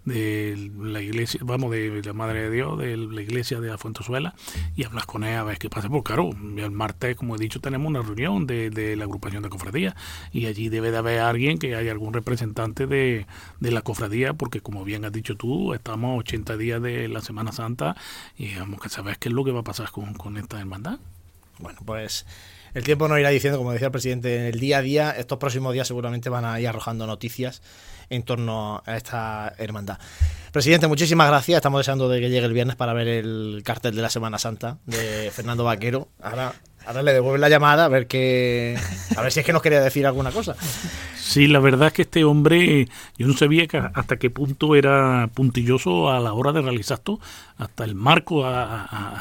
de 0.09 0.71
la 0.77 1.01
iglesia, 1.01 1.39
vamos, 1.43 1.71
de 1.71 2.01
la 2.03 2.13
Madre 2.13 2.43
de 2.43 2.51
Dios, 2.51 2.77
de 2.77 2.97
la 2.97 3.21
iglesia 3.21 3.61
de 3.61 3.69
la 3.69 3.77
Fuentezuela, 3.77 4.35
y 4.75 4.83
hablas 4.83 5.05
con 5.05 5.23
ella 5.23 5.41
a 5.41 5.43
ver 5.43 5.57
qué 5.57 5.69
pasa. 5.69 5.87
Porque 5.87 6.13
claro, 6.13 6.31
el 6.31 6.71
martes, 6.71 7.15
como 7.15 7.35
he 7.35 7.39
dicho, 7.39 7.61
tenemos 7.61 7.87
una 7.87 8.01
reunión 8.01 8.45
de, 8.45 8.69
de 8.69 8.95
la 8.95 9.05
agrupación 9.05 9.43
de 9.43 9.49
cofradía, 9.49 9.95
y 10.33 10.47
allí 10.47 10.69
debe 10.69 10.91
de 10.91 10.97
haber 10.97 11.19
alguien 11.21 11.57
que 11.57 11.75
haya 11.75 11.91
algún 11.91 12.13
representante 12.13 12.87
de, 12.87 13.25
de 13.59 13.71
la 13.71 13.81
cofradía, 13.81 14.33
porque 14.33 14.61
como 14.61 14.83
bien 14.83 15.05
has 15.05 15.11
dicho 15.11 15.35
tú, 15.35 15.73
estamos 15.73 16.19
80 16.19 16.57
días 16.57 16.81
de 16.81 17.07
la 17.07 17.21
Semana 17.21 17.51
Santa, 17.51 17.95
y 18.37 18.55
vamos 18.55 18.81
que 18.81 18.89
saber 18.89 19.17
qué 19.17 19.29
es 19.29 19.35
lo 19.35 19.43
que 19.45 19.51
va 19.51 19.61
a 19.61 19.63
pasar 19.63 19.91
con, 19.91 20.13
con 20.13 20.37
esta 20.37 20.59
hermandad. 20.59 20.99
Bueno, 21.59 21.79
pues 21.85 22.25
el 22.73 22.83
tiempo 22.83 23.07
nos 23.07 23.19
irá 23.19 23.29
diciendo, 23.29 23.57
como 23.57 23.71
decía 23.71 23.87
el 23.87 23.91
presidente, 23.91 24.35
en 24.35 24.45
el 24.45 24.59
día 24.59 24.79
a 24.79 24.81
día, 24.81 25.11
estos 25.11 25.37
próximos 25.37 25.73
días 25.73 25.87
seguramente 25.87 26.29
van 26.29 26.45
a 26.45 26.59
ir 26.59 26.67
arrojando 26.67 27.05
noticias 27.07 27.61
en 28.09 28.23
torno 28.23 28.81
a 28.85 28.97
esta 28.97 29.53
hermandad. 29.57 29.99
Presidente, 30.51 30.87
muchísimas 30.87 31.27
gracias. 31.27 31.57
Estamos 31.57 31.79
deseando 31.79 32.09
de 32.09 32.19
que 32.19 32.29
llegue 32.29 32.45
el 32.45 32.53
viernes 32.53 32.75
para 32.75 32.93
ver 32.93 33.07
el 33.07 33.61
cartel 33.63 33.95
de 33.95 34.01
la 34.01 34.09
Semana 34.09 34.39
Santa 34.39 34.77
de 34.85 35.29
Fernando 35.31 35.63
Vaquero. 35.63 36.07
Ahora, 36.21 36.53
ahora 36.85 37.03
le 37.03 37.13
devuelven 37.13 37.41
la 37.41 37.49
llamada 37.49 37.85
a 37.85 37.87
ver 37.87 38.07
que 38.07 38.77
a 39.15 39.21
ver 39.21 39.31
si 39.31 39.41
es 39.41 39.45
que 39.45 39.53
nos 39.53 39.61
quería 39.61 39.81
decir 39.81 40.07
alguna 40.07 40.31
cosa. 40.31 40.55
Sí, 41.15 41.47
la 41.47 41.59
verdad 41.59 41.87
es 41.87 41.93
que 41.93 42.01
este 42.01 42.23
hombre, 42.23 42.87
yo 43.15 43.27
no 43.27 43.37
sabía 43.37 43.67
hasta 43.93 44.17
qué 44.17 44.31
punto 44.31 44.75
era 44.75 45.29
puntilloso 45.31 46.09
a 46.09 46.19
la 46.19 46.33
hora 46.33 46.51
de 46.51 46.61
realizar 46.61 46.97
esto, 46.97 47.19
hasta 47.59 47.83
el 47.83 47.93
marco 47.93 48.45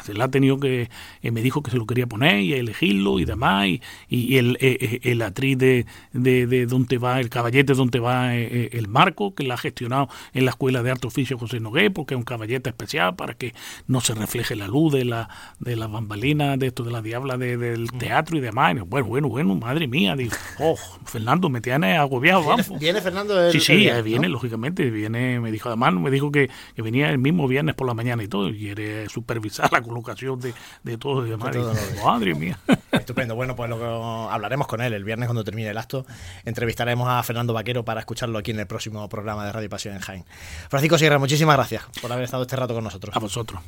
se 0.04 0.14
le 0.14 0.22
ha 0.22 0.28
tenido 0.28 0.58
que, 0.58 0.88
eh, 1.22 1.30
me 1.32 1.42
dijo 1.42 1.62
que 1.62 1.72
se 1.72 1.76
lo 1.76 1.86
quería 1.86 2.06
poner 2.06 2.40
y 2.40 2.54
elegirlo 2.54 3.18
y 3.18 3.24
demás, 3.24 3.66
y, 4.08 4.36
el, 4.36 4.56
eh, 4.60 4.78
eh, 4.80 5.00
el, 5.02 5.22
atriz 5.22 5.58
de, 5.58 5.86
de, 6.12 6.66
donde 6.66 6.98
va, 6.98 7.20
el 7.20 7.30
caballete 7.30 7.74
donde 7.74 7.98
va 7.98 8.34
el 8.36 8.88
marco, 8.88 9.34
que 9.34 9.42
la 9.42 9.54
ha 9.54 9.58
gestionado 9.58 10.08
en 10.32 10.44
la 10.44 10.52
Escuela 10.52 10.84
de 10.84 10.92
Arte 10.92 11.08
Oficio 11.08 11.36
José 11.36 11.58
Nogué, 11.58 11.90
porque 11.90 12.14
es 12.14 12.18
un 12.18 12.24
caballete 12.24 12.70
especial 12.70 13.16
para 13.16 13.34
que 13.34 13.54
no 13.88 14.00
se 14.00 14.14
refleje 14.14 14.54
la 14.54 14.68
luz 14.68 14.92
de 14.92 15.04
la, 15.04 15.28
de 15.58 15.74
la 15.74 15.88
bambalina, 15.88 16.56
de 16.56 16.68
esto 16.68 16.84
de 16.84 16.92
la 16.92 17.02
diabla 17.02 17.36
del 17.36 17.90
teatro 17.98 18.36
y 18.36 18.40
demás. 18.40 18.76
Bueno, 18.86 19.08
bueno, 19.08 19.28
bueno, 19.28 19.56
madre 19.56 19.88
mía, 19.88 20.14
digo, 20.14 20.36
oh, 20.60 20.76
Fernando, 21.04 21.48
me 21.48 21.60
tiene 21.60 21.96
agobiado, 21.96 22.44
vamos. 22.44 22.78
¿Viene, 22.78 23.00
Fernando? 23.00 23.50
sí, 23.50 23.58
sí, 23.58 23.88
viene, 24.04 24.28
lógicamente, 24.28 24.90
viene, 24.90 25.40
me 25.40 25.50
dijo, 25.50 25.68
además, 25.68 25.94
me 25.94 26.10
dijo 26.10 26.30
que, 26.30 26.48
venía 26.76 27.10
el 27.10 27.18
mismo 27.18 27.48
viernes 27.48 27.74
por 27.74 27.86
la 27.86 27.94
mañana 27.94 28.22
y 28.48 28.58
quiere 28.58 29.08
supervisar 29.08 29.70
la 29.72 29.82
colocación 29.82 30.40
de, 30.40 30.54
de 30.82 30.98
todo 30.98 31.26
y 31.26 31.30
demás. 31.30 31.56
madre 32.04 32.34
mía. 32.34 32.58
Estupendo, 32.92 33.34
bueno, 33.34 33.54
pues 33.56 33.70
lo 33.70 34.30
hablaremos 34.30 34.66
con 34.66 34.80
él 34.80 34.92
el 34.92 35.04
viernes 35.04 35.26
cuando 35.28 35.44
termine 35.44 35.70
el 35.70 35.78
acto. 35.78 36.06
Entrevistaremos 36.44 37.08
a 37.08 37.22
Fernando 37.22 37.52
Vaquero 37.52 37.84
para 37.84 38.00
escucharlo 38.00 38.38
aquí 38.38 38.50
en 38.50 38.60
el 38.60 38.66
próximo 38.66 39.08
programa 39.08 39.44
de 39.46 39.52
Radio 39.52 39.68
Pasión 39.68 39.94
en 39.94 40.00
Jaén. 40.00 40.24
Francisco 40.68 40.98
Sierra, 40.98 41.18
muchísimas 41.18 41.56
gracias 41.56 41.84
por 42.00 42.12
haber 42.12 42.24
estado 42.24 42.42
este 42.42 42.56
rato 42.56 42.74
con 42.74 42.84
nosotros. 42.84 43.14
A 43.16 43.18
vosotros. 43.18 43.60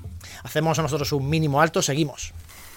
Hacemos 0.43 0.79
a 0.79 0.83
nosotros 0.83 1.13
un 1.13 1.29
mínimo 1.29 1.61
alto, 1.61 1.83
seguimos. 1.83 2.33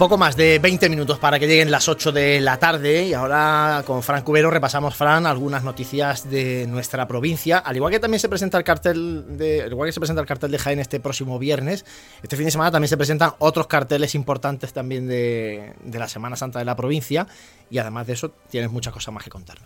Poco 0.00 0.16
más 0.16 0.34
de 0.34 0.58
20 0.58 0.88
minutos 0.88 1.18
para 1.18 1.38
que 1.38 1.46
lleguen 1.46 1.70
las 1.70 1.86
8 1.86 2.10
de 2.10 2.40
la 2.40 2.58
tarde 2.58 3.04
y 3.04 3.12
ahora 3.12 3.82
con 3.86 4.02
Fran 4.02 4.22
Cubero 4.22 4.50
repasamos, 4.50 4.96
Fran, 4.96 5.26
algunas 5.26 5.62
noticias 5.62 6.30
de 6.30 6.66
nuestra 6.66 7.06
provincia. 7.06 7.58
Al 7.58 7.76
igual 7.76 7.92
que 7.92 8.00
también 8.00 8.18
se 8.18 8.30
presenta 8.30 8.56
el 8.56 8.64
cartel 8.64 9.36
de, 9.36 9.60
al 9.60 9.72
igual 9.72 9.88
que 9.88 9.92
se 9.92 10.00
presenta 10.00 10.22
el 10.22 10.26
cartel 10.26 10.52
de 10.52 10.58
Jaén 10.58 10.78
este 10.78 11.00
próximo 11.00 11.38
viernes, 11.38 11.84
este 12.22 12.34
fin 12.34 12.46
de 12.46 12.50
semana 12.50 12.70
también 12.70 12.88
se 12.88 12.96
presentan 12.96 13.32
otros 13.40 13.66
carteles 13.66 14.14
importantes 14.14 14.72
también 14.72 15.06
de, 15.06 15.74
de 15.84 15.98
la 15.98 16.08
Semana 16.08 16.34
Santa 16.34 16.60
de 16.60 16.64
la 16.64 16.76
provincia 16.76 17.26
y 17.70 17.76
además 17.76 18.06
de 18.06 18.14
eso 18.14 18.30
tienes 18.48 18.70
muchas 18.70 18.94
cosas 18.94 19.12
más 19.12 19.22
que 19.22 19.28
contar. 19.28 19.58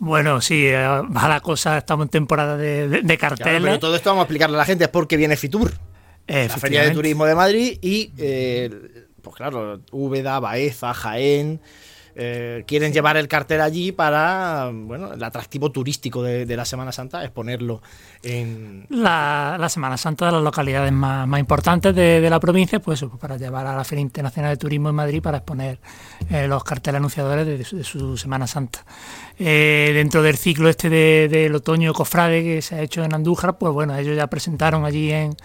Bueno, 0.00 0.40
sí, 0.40 0.66
eh, 0.66 0.76
va 0.76 1.28
la 1.28 1.38
cosa, 1.40 1.78
estamos 1.78 2.06
en 2.06 2.10
temporada 2.10 2.56
de, 2.56 2.88
de, 2.88 3.02
de 3.02 3.16
carteles. 3.16 3.60
Claro, 3.60 3.62
pero 3.62 3.78
todo 3.78 3.94
esto 3.94 4.10
vamos 4.10 4.22
a 4.22 4.24
explicarle 4.24 4.56
a 4.56 4.58
la 4.58 4.64
gente, 4.64 4.82
es 4.82 4.90
porque 4.90 5.16
viene 5.16 5.36
Fitur, 5.36 5.72
la 6.26 6.48
Feria 6.48 6.82
de 6.82 6.90
Turismo 6.90 7.26
de 7.26 7.36
Madrid 7.36 7.78
y... 7.80 8.10
Eh, 8.18 9.04
pues 9.22 9.36
claro, 9.36 9.80
Úbeda, 9.90 10.40
Baeza, 10.40 10.94
Jaén, 10.94 11.60
eh, 12.20 12.64
quieren 12.66 12.92
llevar 12.92 13.16
el 13.16 13.28
cartel 13.28 13.60
allí 13.60 13.92
para, 13.92 14.72
bueno, 14.72 15.12
el 15.12 15.22
atractivo 15.22 15.70
turístico 15.70 16.20
de, 16.20 16.46
de 16.46 16.56
la 16.56 16.64
Semana 16.64 16.90
Santa 16.90 17.22
es 17.22 17.30
ponerlo 17.30 17.80
en... 18.24 18.86
La, 18.88 19.56
la, 19.56 19.68
Semana 19.68 19.96
Santa 19.96 20.26
de 20.26 20.32
las 20.32 20.42
localidades 20.42 20.90
más, 20.90 21.28
más 21.28 21.38
importantes 21.38 21.94
de, 21.94 22.20
de, 22.20 22.28
la 22.28 22.40
provincia, 22.40 22.80
pues 22.80 23.04
para 23.20 23.36
llevar 23.36 23.68
a 23.68 23.76
la 23.76 23.84
Feria 23.84 24.02
Internacional 24.02 24.50
de 24.50 24.56
Turismo 24.56 24.88
en 24.88 24.96
Madrid 24.96 25.22
para 25.22 25.38
exponer 25.38 25.78
eh, 26.28 26.48
los 26.48 26.64
carteles 26.64 26.98
anunciadores 26.98 27.46
de, 27.46 27.58
de, 27.58 27.64
su, 27.64 27.76
de 27.76 27.84
su, 27.84 28.16
Semana 28.16 28.48
Santa. 28.48 28.84
Eh, 29.38 29.92
dentro 29.94 30.20
del 30.20 30.36
ciclo 30.36 30.68
este 30.68 30.90
del 30.90 31.54
otoño 31.54 31.92
cofrade 31.92 32.42
que 32.42 32.62
se 32.62 32.74
ha 32.74 32.82
hecho 32.82 33.04
en 33.04 33.14
Andújar, 33.14 33.58
pues 33.58 33.72
bueno, 33.72 33.96
ellos 33.96 34.16
ya 34.16 34.26
presentaron 34.26 34.84
allí 34.84 35.12
en 35.12 35.36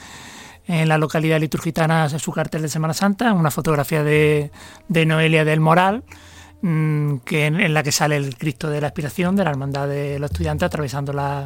en 0.68 0.88
la 0.88 0.98
localidad 0.98 1.40
liturgitana 1.40 2.08
su 2.10 2.32
cartel 2.32 2.62
de 2.62 2.70
Semana 2.70 2.94
Santa, 2.94 3.34
una 3.34 3.52
fotografía 3.52 4.04
de, 4.04 4.52
de 4.88 5.06
Noelia 5.06 5.44
del 5.44 5.60
Moral, 5.60 6.04
mmm, 6.62 7.18
que 7.26 7.46
en, 7.46 7.74
la 7.74 7.84
que 7.84 7.92
sale 7.92 8.18
el 8.18 8.38
Cristo 8.38 8.70
de 8.70 8.82
la 8.82 8.88
Aspiración 8.88 9.36
de 9.36 9.44
la 9.44 9.50
Hermandad 9.50 9.88
de 9.88 10.20
los 10.20 10.32
Estudiantes 10.32 10.68
atravesando 10.68 11.12
la, 11.12 11.46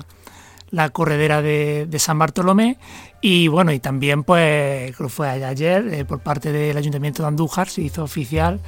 la 0.69 0.89
corredera 0.89 1.41
de, 1.41 1.87
San 1.97 2.19
Bartolomé. 2.19 2.77
Y 3.21 3.47
bueno, 3.47 3.71
y 3.71 3.79
también 3.79 4.23
pues 4.23 4.95
creo 4.95 5.09
fue 5.09 5.29
ayer 5.29 5.87
eh, 5.91 6.05
por 6.05 6.19
parte 6.19 6.51
del 6.51 6.77
Ayuntamiento 6.77 7.23
de 7.23 7.29
Andújar 7.29 7.69
se 7.69 7.81
hizo 7.81 8.03
oficial 8.03 8.59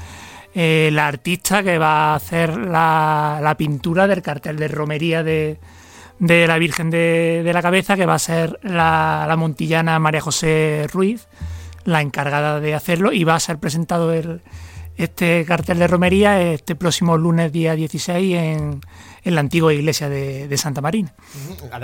eh, 0.55 0.89
la 0.91 1.07
artista 1.07 1.61
que 1.61 1.77
va 1.77 2.13
a 2.13 2.15
hacer 2.15 2.57
la, 2.57 3.39
la 3.41 3.55
pintura 3.55 4.07
del 4.07 4.23
cartel 4.23 4.57
de 4.57 4.67
romería 4.67 5.21
de, 5.21 5.59
de 6.19 6.47
la 6.47 6.57
Virgen 6.57 6.89
de, 6.89 7.41
de, 7.43 7.53
la 7.53 7.61
Cabeza, 7.61 7.95
que 7.95 8.05
va 8.05 8.15
a 8.15 8.19
ser 8.19 8.59
la, 8.61 9.25
la, 9.27 9.35
montillana 9.35 9.99
María 9.99 10.21
José 10.21 10.85
Ruiz, 10.91 11.27
la 11.85 12.01
encargada 12.01 12.59
de 12.59 12.75
hacerlo, 12.75 13.11
y 13.11 13.23
va 13.23 13.35
a 13.35 13.39
ser 13.39 13.57
presentado 13.57 14.13
el, 14.13 14.41
este 14.99 15.45
cartel 15.45 15.79
de 15.79 15.87
romería 15.87 16.41
este 16.41 16.75
próximo 16.75 17.17
lunes 17.17 17.53
día 17.53 17.73
16 17.73 18.35
en, 18.35 18.81
en 19.23 19.35
la 19.35 19.39
antigua 19.39 19.73
iglesia 19.73 20.09
de, 20.09 20.49
de, 20.49 20.57
Santa 20.57 20.81
Marina. 20.81 21.13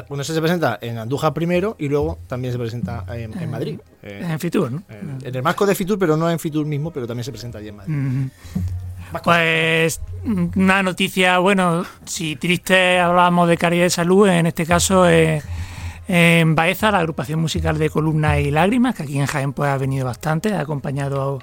Bueno, 0.09 0.21
eso 0.21 0.33
se 0.33 0.41
presenta 0.41 0.77
en 0.81 0.97
Andújar 0.97 1.33
primero 1.33 1.77
y 1.79 1.87
luego 1.87 2.19
también 2.27 2.51
se 2.51 2.59
presenta 2.59 3.05
en, 3.15 3.37
en 3.39 3.49
Madrid. 3.49 3.79
Eh, 4.03 4.21
en 4.21 4.37
Fitur, 4.37 4.69
¿no? 4.69 4.83
En, 4.89 5.17
en, 5.23 5.33
el 5.33 5.41
marco 5.41 5.65
de 5.65 5.75
Fitur, 5.75 5.97
pero 5.97 6.17
no 6.17 6.29
en 6.29 6.39
Fitur 6.39 6.65
mismo, 6.65 6.91
pero 6.91 7.07
también 7.07 7.23
se 7.23 7.31
presenta 7.31 7.59
allí 7.59 7.69
en 7.69 7.75
Madrid. 7.77 7.95
Uh 7.95 7.97
-huh. 7.97 8.29
Pues 9.23 10.01
una 10.25 10.83
noticia, 10.83 11.37
bueno, 11.39 11.85
si 12.05 12.35
triste 12.35 12.99
hablábamos 12.99 13.47
de 13.47 13.57
caridad 13.57 13.83
de 13.83 13.89
salud, 13.89 14.27
en 14.27 14.47
este 14.47 14.65
caso 14.65 15.07
eh, 15.07 15.41
en 16.07 16.55
Baeza, 16.55 16.91
la 16.91 16.99
agrupación 16.99 17.39
musical 17.39 17.77
de 17.77 17.89
Columnas 17.89 18.39
y 18.39 18.51
Lágrimas, 18.51 18.95
que 18.95 19.03
aquí 19.03 19.19
en 19.19 19.25
Jaén 19.25 19.53
pues 19.53 19.69
ha 19.69 19.77
venido 19.77 20.05
bastante, 20.05 20.53
ha 20.53 20.61
acompañado 20.61 21.39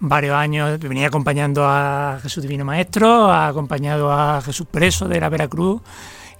varios 0.00 0.36
años, 0.36 0.78
venía 0.78 1.08
acompañando 1.08 1.64
a 1.66 2.18
Jesús 2.22 2.42
Divino 2.42 2.64
Maestro, 2.64 3.30
ha 3.30 3.48
acompañado 3.48 4.12
a 4.12 4.40
Jesús 4.40 4.66
Preso 4.70 5.08
de 5.08 5.20
la 5.20 5.28
Veracruz 5.28 5.82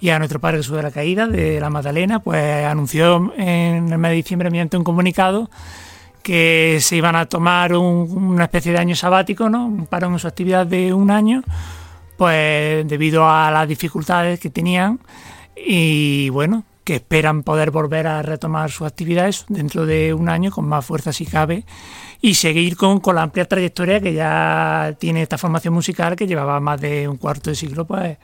y 0.01 0.11
a 0.11 0.19
nuestro 0.19 0.41
Padre 0.41 0.59
Jesús 0.59 0.77
de 0.77 0.83
la 0.83 0.91
Caída 0.91 1.27
de 1.27 1.61
la 1.61 1.71
Magdalena, 1.71 2.21
pues 2.21 2.65
anunció 2.65 3.33
en 3.37 3.93
el 3.93 3.99
mes 3.99 4.11
de 4.11 4.17
diciembre 4.17 4.51
mediante 4.51 4.77
un 4.77 4.85
comunicado 4.85 5.51
que 6.29 6.77
se 6.83 6.95
iban 6.95 7.17
a 7.17 7.25
tomar 7.25 7.73
un, 7.73 8.07
una 8.11 8.45
especie 8.45 8.71
de 8.71 8.77
año 8.77 8.95
sabático, 8.95 9.49
¿no? 9.49 9.65
Un 9.65 9.87
parón 9.87 10.13
en 10.13 10.19
su 10.19 10.29
actividad 10.29 10.67
de 10.67 10.93
un 10.93 11.11
año, 11.11 11.43
pues 12.19 12.87
debido 12.87 13.27
a 13.27 13.51
las 13.51 13.67
dificultades 13.67 14.39
que 14.39 14.51
tenían 14.51 15.01
y 15.57 16.29
bueno, 16.29 16.65
que 16.85 16.97
esperan 16.97 17.45
poder 17.45 17.71
volver 17.71 18.07
a 18.07 18.21
retomar 18.21 18.71
sus 18.71 18.87
actividades 18.87 19.47
dentro 19.49 19.87
de 19.87 20.13
un 20.13 20.29
año 20.29 20.51
con 20.51 20.69
más 20.69 20.85
fuerza 20.85 21.15
si 21.15 21.25
cabe 21.25 21.65
y 22.21 22.35
seguir 22.35 22.77
con, 22.77 23.01
con 23.01 23.15
la 23.15 23.23
amplia 23.23 23.47
trayectoria 23.47 23.99
que 23.99 24.13
ya 24.13 24.95
tiene 24.99 25.23
esta 25.23 25.39
formación 25.39 25.73
musical 25.73 26.15
que 26.15 26.27
llevaba 26.27 26.61
más 26.61 26.79
de 26.79 27.09
un 27.09 27.17
cuarto 27.17 27.49
de 27.49 27.57
siglo 27.57 27.87
pues 27.87 28.19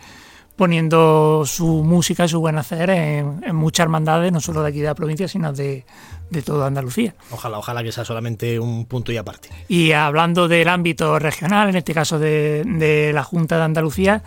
poniendo 0.56 1.44
su 1.46 1.82
música 1.82 2.26
y 2.26 2.28
su 2.28 2.38
buen 2.38 2.58
hacer 2.58 2.90
en, 2.90 3.42
en, 3.44 3.56
muchas 3.56 3.84
hermandades, 3.84 4.30
no 4.30 4.40
solo 4.40 4.62
de 4.62 4.68
aquí 4.68 4.80
de 4.80 4.86
la 4.86 4.94
provincia, 4.94 5.26
sino 5.26 5.52
de, 5.52 5.84
de 6.30 6.42
toda 6.42 6.66
Andalucía. 6.66 7.14
Ojalá, 7.30 7.58
ojalá 7.58 7.82
que 7.82 7.92
sea 7.92 8.04
solamente 8.04 8.58
un 8.58 8.86
punto 8.86 9.12
y 9.12 9.16
aparte. 9.16 9.50
Y 9.68 9.92
hablando 9.92 10.48
del 10.48 10.68
ámbito 10.68 11.18
regional, 11.18 11.68
en 11.68 11.76
este 11.76 11.94
caso 11.94 12.18
de, 12.18 12.64
de 12.64 13.12
la 13.12 13.24
Junta 13.24 13.56
de 13.56 13.64
Andalucía, 13.64 14.22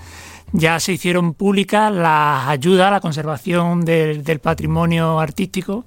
ya 0.52 0.80
se 0.80 0.94
hicieron 0.94 1.34
públicas 1.34 1.92
las 1.92 2.48
ayudas 2.48 2.88
a 2.88 2.92
la 2.92 3.02
conservación 3.02 3.84
del, 3.84 4.24
del 4.24 4.40
patrimonio 4.40 5.20
artístico 5.20 5.86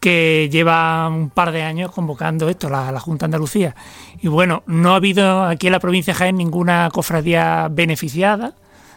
que 0.00 0.48
lleva 0.50 1.08
un 1.08 1.30
par 1.30 1.52
de 1.52 1.62
años 1.62 1.92
convocando 1.92 2.48
esto, 2.48 2.68
la, 2.68 2.90
la, 2.90 2.98
Junta 2.98 3.24
de 3.24 3.26
Andalucía. 3.26 3.76
Y 4.20 4.28
bueno, 4.28 4.64
no 4.66 4.94
ha 4.94 4.96
habido 4.96 5.44
aquí 5.44 5.68
en 5.68 5.72
la 5.72 5.78
provincia 5.78 6.12
de 6.12 6.18
Jaén 6.18 6.36
ninguna 6.36 6.88
cofradía 6.92 7.68
beneficiada, 7.70 8.54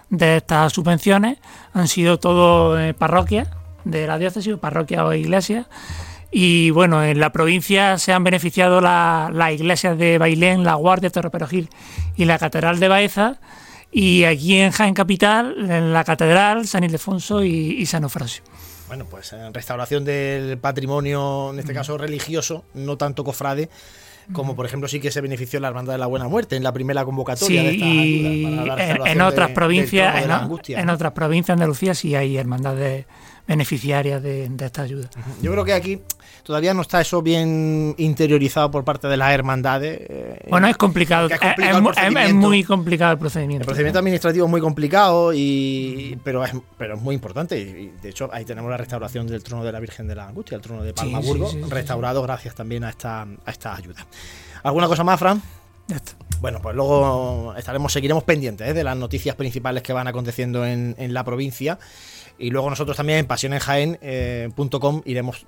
de 0.10 0.38
estas 0.38 0.74
subvenciones 0.74 1.38
han 1.74 1.88
sido 1.88 2.20
todo 2.20 2.80
eh, 2.80 2.94
parroquias 2.94 3.50
de 3.84 4.08
la 4.08 4.18
diócesis, 4.18 4.56
parroquias 4.58 5.02
o 5.02 5.14
iglesias. 5.14 5.68
Y 6.38 6.70
bueno, 6.72 7.02
en 7.02 7.22
la 7.22 7.32
provincia 7.32 7.98
se 7.98 8.12
han 8.12 8.26
beneficiado 8.26 8.82
las 8.82 9.34
la 9.34 9.54
iglesias 9.54 9.98
de 9.98 10.18
Bailén, 10.18 10.66
La 10.66 10.74
Guardia, 10.74 11.10
Torreperogil 11.10 11.70
y 12.18 12.26
la 12.26 12.38
Catedral 12.38 12.78
de 12.82 12.90
Baeza. 12.90 13.40
Y 13.90 14.26
aquí 14.26 14.58
en 14.58 14.72
Jaén 14.72 14.94
Capital, 14.94 15.56
en 15.72 15.94
la 15.94 16.04
Catedral, 16.04 16.68
San 16.68 16.84
Ildefonso 16.84 17.42
y, 17.42 17.78
y 17.80 17.86
San 17.86 18.04
Eufrasio. 18.04 18.44
Bueno, 18.90 19.06
pues 19.06 19.32
en 19.32 19.54
restauración 19.54 20.04
del 20.04 20.58
patrimonio, 20.58 21.52
en 21.54 21.60
este 21.60 21.74
caso 21.74 21.98
religioso, 21.98 22.66
no 22.74 22.98
tanto 22.98 23.24
cofrade, 23.24 23.70
como 24.34 24.58
por 24.58 24.66
ejemplo 24.66 24.90
sí 24.90 25.00
que 25.00 25.12
se 25.12 25.22
benefició 25.22 25.62
la 25.62 25.70
Hermandad 25.70 25.94
de 25.94 26.00
la 26.00 26.08
Buena 26.08 26.28
Muerte 26.28 26.58
en 26.58 26.64
la 26.64 26.74
primera 26.74 27.06
convocatoria 27.06 27.62
sí, 27.62 27.68
de 27.68 27.74
esta 27.74 27.86
ayuda 27.86 28.84
en, 28.84 29.08
en, 29.08 29.22
otras 29.22 29.50
de, 29.50 29.54
provincias 29.54 30.24
en, 30.24 30.80
en, 30.80 30.90
otras 30.90 31.12
provincias 31.12 31.58
de 31.58 31.64
Andalucía 31.64 31.94
sí 31.94 32.16
hay 32.16 32.38
hermandades 32.38 33.06
beneficiarias 33.48 34.22
de, 34.24 34.50
de, 34.50 34.66
esta 34.66 34.82
ayuda. 34.82 35.10
Yo 35.42 35.52
creo 35.52 35.64
que 35.64 35.74
aquí 35.74 36.02
todavía 36.44 36.74
no 36.74 36.82
está 36.82 37.02
eso 37.02 37.22
bien 37.22 37.94
interiorizado 37.98 38.72
por 38.72 38.84
parte 38.84 39.08
de 39.08 39.18
las 39.18 39.32
hermandades. 39.32 40.00
Eh, 40.10 40.48
bueno, 40.50 40.68
es 40.68 40.78
complicado, 40.78 41.28
es, 41.30 41.40
complicado 41.40 41.92
es, 41.92 42.30
es, 42.30 42.34
muy 42.34 42.64
complicado 42.64 43.14
el 43.14 43.20
procedimiento. 43.20 43.64
El 43.64 43.66
procedimiento 43.66 44.00
administrativo 44.00 44.46
es 44.46 44.52
muy 44.52 44.62
complicado, 44.62 45.32
y, 45.34 46.20
pero, 46.24 46.44
es, 46.44 46.54
pero 46.78 46.96
es 46.96 47.02
muy 47.02 47.16
importante. 47.16 47.60
Y 47.60 47.94
de 48.02 48.10
hecho, 48.10 48.30
ahí 48.34 48.46
tenemos 48.46 48.70
la 48.70 48.78
restauración 48.78 49.28
del 49.28 49.44
trono 49.44 49.64
de 49.64 49.72
la 49.72 49.80
Virgen 49.80 50.08
de 50.08 50.16
la 50.16 50.28
Angustia, 50.28 50.56
el 50.56 50.62
trono 50.62 50.84
de 50.84 50.94
Palmaburgo, 50.94 51.50
sí, 51.50 51.58
sí, 51.58 51.64
sí, 51.64 51.70
restaurado 51.70 52.24
gracias 52.24 52.56
también 52.56 52.84
a 52.84 52.90
esta, 52.90 53.22
a 53.22 53.52
esta 53.52 53.76
ayuda. 53.76 54.06
¿Alguna 54.64 54.88
cosa 54.88 55.04
más, 55.04 55.20
Fran? 55.20 55.42
Ya 55.88 55.98
está. 55.98 56.14
Bueno, 56.42 56.60
pues 56.62 56.76
luego 56.76 57.54
estaremos, 57.56 57.94
seguiremos 57.94 58.24
pendientes 58.24 58.68
¿eh? 58.68 58.74
de 58.74 58.84
las 58.84 58.98
noticias 58.98 59.36
principales 59.36 59.84
que 59.84 59.94
van 59.94 60.08
aconteciendo 60.08 60.66
en, 60.66 60.96
en 60.98 61.14
la 61.14 61.24
provincia. 61.24 61.78
Y 62.38 62.50
luego 62.50 62.70
nosotros 62.70 62.98
también 62.98 63.20
en 63.20 63.26
pasionenjaen.com 63.28 65.02
iremos 65.06 65.46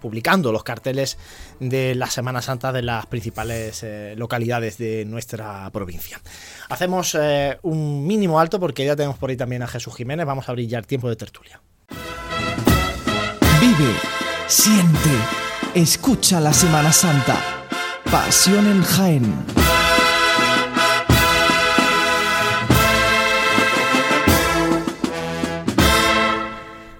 publicando 0.00 0.52
los 0.52 0.62
carteles 0.62 1.18
de 1.58 1.94
la 1.94 2.06
Semana 2.06 2.42
Santa 2.42 2.72
de 2.72 2.82
las 2.82 3.06
principales 3.06 3.82
eh, 3.82 4.14
localidades 4.16 4.78
de 4.78 5.04
nuestra 5.04 5.68
provincia. 5.70 6.20
Hacemos 6.68 7.16
eh, 7.20 7.58
un 7.62 8.06
mínimo 8.06 8.40
alto 8.40 8.58
porque 8.58 8.84
ya 8.84 8.96
tenemos 8.96 9.18
por 9.18 9.30
ahí 9.30 9.36
también 9.36 9.62
a 9.62 9.66
Jesús 9.66 9.94
Jiménez. 9.94 10.26
Vamos 10.26 10.48
a 10.48 10.52
brillar 10.52 10.86
tiempo 10.86 11.08
de 11.08 11.16
tertulia. 11.16 11.60
Vive, 13.60 13.92
siente, 14.46 15.10
escucha 15.74 16.40
la 16.40 16.52
Semana 16.52 16.92
Santa. 16.92 17.38
Pasión 18.10 18.66
en 18.66 18.82
Jaén. 18.82 19.79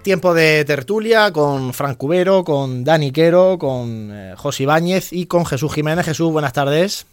Tiempo 0.03 0.33
de 0.33 0.65
tertulia 0.65 1.31
con 1.31 1.75
Fran 1.75 1.95
Cubero, 1.95 2.43
con 2.43 2.85
Dani 2.85 3.13
Quero, 3.13 3.59
con 3.59 4.11
eh, 4.11 4.35
José 4.35 4.63
Ibáñez 4.63 5.13
y 5.13 5.27
con 5.27 5.45
Jesús 5.45 5.75
Jiménez. 5.75 6.07
Jesús, 6.07 6.33
buenas 6.33 6.55
tardes. 6.55 7.07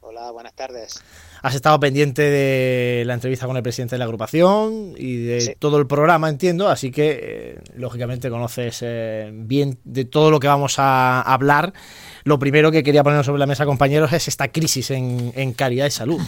Hola, 0.00 0.28
buenas 0.32 0.52
tardes. 0.52 1.00
Has 1.40 1.54
estado 1.54 1.78
pendiente 1.78 2.22
de 2.22 3.04
la 3.06 3.14
entrevista 3.14 3.46
con 3.46 3.56
el 3.56 3.62
presidente 3.62 3.94
de 3.94 4.00
la 4.00 4.06
agrupación 4.06 4.94
y 4.96 5.18
de 5.18 5.56
todo 5.56 5.78
el 5.78 5.86
programa, 5.86 6.28
entiendo, 6.28 6.68
así 6.68 6.90
que 6.90 7.20
eh, 7.22 7.58
lógicamente 7.76 8.28
conoces 8.28 8.80
eh, 8.82 9.30
bien 9.32 9.78
de 9.84 10.04
todo 10.04 10.32
lo 10.32 10.40
que 10.40 10.48
vamos 10.48 10.80
a 10.80 11.22
hablar. 11.22 11.72
Lo 12.24 12.40
primero 12.40 12.72
que 12.72 12.82
quería 12.82 13.04
poner 13.04 13.24
sobre 13.24 13.38
la 13.38 13.46
mesa, 13.46 13.66
compañeros, 13.66 14.12
es 14.12 14.26
esta 14.26 14.48
crisis 14.48 14.90
en, 14.90 15.32
en 15.36 15.52
calidad 15.52 15.84
de 15.84 15.92
salud. 15.92 16.20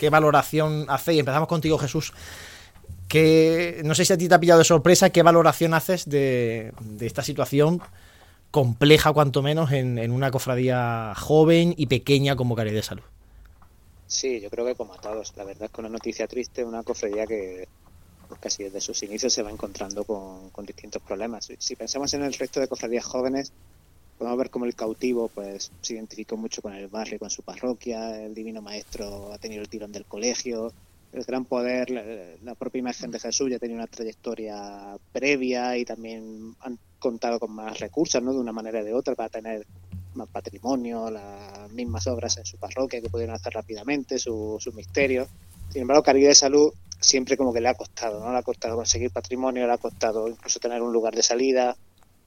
¿Qué 0.00 0.10
valoración 0.10 0.86
hacéis? 0.88 1.20
Empezamos 1.20 1.46
contigo, 1.46 1.78
Jesús. 1.78 2.12
Que, 3.12 3.82
no 3.84 3.94
sé 3.94 4.06
si 4.06 4.14
a 4.14 4.16
ti 4.16 4.26
te 4.26 4.34
ha 4.34 4.40
pillado 4.40 4.60
de 4.60 4.64
sorpresa, 4.64 5.10
¿qué 5.10 5.22
valoración 5.22 5.74
haces 5.74 6.08
de, 6.08 6.72
esta 6.98 7.22
situación 7.22 7.82
compleja, 8.50 9.12
cuanto 9.12 9.42
menos, 9.42 9.70
en, 9.70 10.10
una 10.10 10.30
cofradía 10.30 11.12
joven 11.14 11.74
y 11.76 11.88
pequeña 11.88 12.36
como 12.36 12.56
Caridad 12.56 12.76
de 12.76 12.82
Salud? 12.82 13.02
Sí, 14.06 14.40
yo 14.40 14.48
creo 14.48 14.64
que 14.64 14.74
como 14.76 14.94
a 14.94 14.96
todos. 14.96 15.34
La 15.36 15.44
verdad 15.44 15.64
es 15.64 15.70
que 15.70 15.80
una 15.82 15.90
noticia 15.90 16.26
triste, 16.26 16.64
una 16.64 16.84
cofradía 16.84 17.26
que 17.26 17.68
pues, 18.28 18.40
casi 18.40 18.62
desde 18.62 18.80
sus 18.80 19.02
inicios 19.02 19.30
se 19.30 19.42
va 19.42 19.50
encontrando 19.50 20.04
con, 20.04 20.64
distintos 20.64 21.02
problemas. 21.02 21.52
Si 21.58 21.76
pensamos 21.76 22.14
en 22.14 22.22
el 22.22 22.32
resto 22.32 22.60
de 22.60 22.68
cofradías 22.68 23.04
jóvenes, 23.04 23.52
podemos 24.16 24.38
ver 24.38 24.48
cómo 24.48 24.64
el 24.64 24.74
cautivo 24.74 25.28
pues 25.28 25.70
se 25.82 25.92
identificó 25.92 26.38
mucho 26.38 26.62
con 26.62 26.72
el 26.72 26.88
barrio, 26.88 27.18
con 27.18 27.28
su 27.28 27.42
parroquia, 27.42 28.24
el 28.24 28.34
divino 28.34 28.62
maestro 28.62 29.34
ha 29.34 29.36
tenido 29.36 29.60
el 29.60 29.68
tirón 29.68 29.92
del 29.92 30.06
colegio, 30.06 30.72
el 31.12 31.24
gran 31.24 31.44
poder, 31.44 31.90
la, 31.90 32.54
propia 32.54 32.78
imagen 32.78 33.10
de 33.10 33.20
Jesús 33.20 33.50
ya 33.50 33.58
tenía 33.58 33.76
una 33.76 33.86
trayectoria 33.86 34.96
previa 35.12 35.76
y 35.76 35.84
también 35.84 36.56
han 36.60 36.78
contado 36.98 37.38
con 37.38 37.52
más 37.52 37.78
recursos, 37.80 38.22
¿no? 38.22 38.32
De 38.32 38.38
una 38.38 38.52
manera 38.52 38.80
o 38.80 38.84
de 38.84 38.94
otra 38.94 39.14
para 39.14 39.28
tener 39.28 39.66
más 40.14 40.28
patrimonio, 40.28 41.10
las 41.10 41.70
mismas 41.72 42.06
obras 42.06 42.38
en 42.38 42.46
su 42.46 42.56
parroquia 42.56 43.00
que 43.00 43.10
pudieron 43.10 43.34
hacer 43.34 43.52
rápidamente, 43.52 44.18
sus 44.18 44.62
su 44.62 44.72
misterios. 44.72 45.28
Sin 45.70 45.82
embargo, 45.82 46.02
Caridad 46.02 46.30
de 46.30 46.34
Salud 46.34 46.72
siempre 46.98 47.36
como 47.36 47.52
que 47.52 47.60
le 47.60 47.68
ha 47.68 47.74
costado, 47.74 48.20
¿no? 48.20 48.32
Le 48.32 48.38
ha 48.38 48.42
costado 48.42 48.76
conseguir 48.76 49.10
patrimonio, 49.10 49.66
le 49.66 49.72
ha 49.72 49.78
costado 49.78 50.28
incluso 50.28 50.60
tener 50.60 50.80
un 50.80 50.92
lugar 50.92 51.14
de 51.14 51.22
salida, 51.22 51.76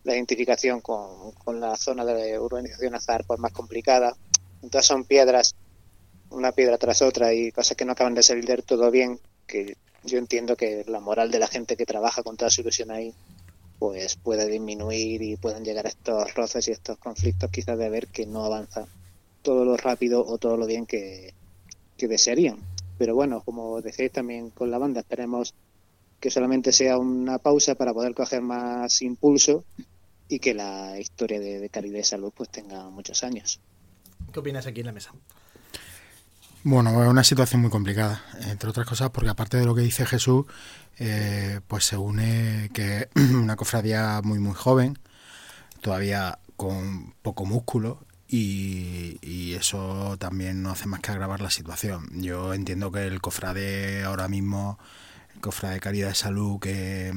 la 0.04 0.14
identificación 0.14 0.82
con, 0.82 1.32
con 1.32 1.60
la 1.60 1.76
zona 1.76 2.06
de 2.06 2.38
urbanización 2.38 2.94
azar 2.94 3.24
pues 3.26 3.40
más 3.40 3.52
complicada. 3.52 4.16
Entonces 4.62 4.88
son 4.88 5.06
piedras 5.06 5.56
una 6.36 6.52
piedra 6.52 6.78
tras 6.78 7.02
otra 7.02 7.34
y 7.34 7.52
cosas 7.52 7.78
que 7.78 7.86
no 7.86 7.94
acaban 7.94 8.14
de 8.14 8.22
salir 8.22 8.62
todo 8.64 8.92
bien, 8.92 9.20
que 9.48 9.78
yo 10.04 10.18
entiendo 10.18 10.56
que 10.56 10.84
la 10.88 11.00
moral 11.00 11.32
de 11.32 11.40
la 11.40 11.48
gente 11.48 11.78
que 11.78 11.86
trabaja 11.86 12.24
con 12.24 12.36
toda 12.36 12.52
su 12.52 12.62
ilusión 12.62 12.92
ahí, 12.92 13.14
pues 13.80 14.18
puede 14.18 14.48
disminuir 14.48 15.22
y 15.22 15.38
pueden 15.38 15.64
llegar 15.64 15.86
estos 15.88 16.34
roces 16.34 16.68
y 16.68 16.72
estos 16.72 16.98
conflictos 16.98 17.50
quizás 17.50 17.78
de 17.78 17.90
ver 17.90 18.08
que 18.08 18.26
no 18.26 18.46
avanza 18.46 18.86
todo 19.42 19.64
lo 19.64 19.78
rápido 19.78 20.26
o 20.26 20.38
todo 20.38 20.58
lo 20.58 20.66
bien 20.66 20.86
que, 20.86 21.34
que 21.98 22.08
desearían. 22.08 22.58
Pero 22.98 23.16
bueno, 23.16 23.42
como 23.44 23.82
decíais 23.82 24.12
también 24.12 24.50
con 24.50 24.72
la 24.72 24.78
banda, 24.78 25.02
esperemos 25.02 25.54
que 26.20 26.30
solamente 26.30 26.72
sea 26.72 26.98
una 26.98 27.38
pausa 27.38 27.76
para 27.76 27.94
poder 27.94 28.14
coger 28.14 28.42
más 28.42 29.02
impulso 29.02 29.64
y 30.28 30.40
que 30.40 30.54
la 30.54 31.00
historia 31.00 31.40
de, 31.40 31.60
de 31.60 31.70
Caridad 31.70 31.98
de 31.98 32.04
Salud 32.04 32.34
pues 32.36 32.50
tenga 32.50 32.90
muchos 32.90 33.24
años. 33.24 33.60
¿Qué 34.34 34.40
opinas 34.40 34.66
aquí 34.66 34.82
en 34.82 34.88
la 34.88 34.92
mesa? 34.92 35.14
Bueno, 36.68 36.90
es 37.04 37.08
una 37.08 37.24
situación 37.24 37.62
muy 37.62 37.70
complicada, 37.70 38.24
entre 38.42 38.72
otras 38.72 38.88
cosas 38.88 39.12
porque 39.12 39.30
aparte 39.30 39.58
de 39.58 39.66
lo 39.66 39.76
que 39.76 39.84
dice 39.84 40.04
Jesús, 40.04 40.48
eh, 40.98 41.60
pues 41.68 41.86
se 41.86 41.96
une 41.96 42.72
que 42.74 43.08
una 43.40 43.56
cofradía 43.56 44.20
muy 44.24 44.40
muy 44.40 44.56
joven, 44.56 44.98
todavía 45.82 46.40
con 46.56 47.14
poco 47.22 47.46
músculo 47.46 48.00
y, 48.28 49.20
y, 49.22 49.54
eso 49.54 50.18
también 50.18 50.64
no 50.64 50.72
hace 50.72 50.88
más 50.88 51.02
que 51.02 51.12
agravar 51.12 51.40
la 51.40 51.52
situación. 51.52 52.10
Yo 52.14 52.56
entiendo 52.56 52.92
que 52.92 53.06
el 53.06 53.22
cofrade 53.22 54.04
ahora 54.04 54.28
mismo 54.28 54.80
cofra 55.42 55.70
de 55.72 55.80
caridad 55.80 56.10
de 56.10 56.16
salud 56.16 56.60
que, 56.60 57.14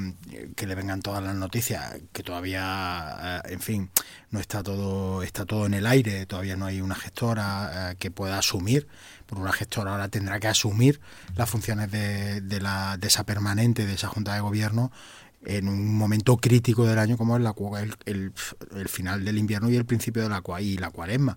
le 0.67 0.75
vengan 0.75 1.03
todas 1.03 1.23
las 1.23 1.35
noticias, 1.35 1.97
que 2.13 2.23
todavía, 2.23 3.43
eh, 3.45 3.53
en 3.53 3.61
fin, 3.61 3.91
no 4.31 4.41
está 4.41 4.63
todo, 4.63 5.23
está 5.23 5.45
todo 5.47 5.67
en 5.67 5.75
el 5.75 5.87
aire, 5.87 6.27
todavía 6.27 6.57
no 6.57 6.67
hay 6.67 6.81
una 6.81 6.95
gestora 6.95 7.93
eh, 7.93 7.97
que 7.97 8.11
pueda 8.11 8.39
asumir, 8.39 8.87
por 9.27 9.39
una 9.39 9.53
gestora 9.53 9.93
ahora 9.93 10.09
tendrá 10.09 10.41
que 10.41 10.49
asumir 10.49 11.01
las 11.37 11.49
funciones 11.49 11.91
de, 11.91 12.41
de 12.41 13.07
esa 13.07 13.25
permanente, 13.25 13.87
de 13.87 13.95
esa 13.95 14.09
Junta 14.09 14.35
de 14.35 14.41
Gobierno, 14.41 14.91
en 15.45 15.69
un 15.69 15.95
momento 15.95 16.37
crítico 16.37 16.85
del 16.87 16.99
año 16.99 17.17
como 17.17 17.37
es 17.37 17.43
la, 17.43 17.55
el, 18.07 18.33
el, 18.75 18.89
final 18.89 19.25
del 19.25 19.39
invierno 19.39 19.71
y 19.71 19.77
el 19.77 19.87
principio 19.87 20.23
de 20.23 20.29
la, 20.29 20.43
y 20.61 20.79
la 20.79 20.91
cuaresma. 20.91 21.37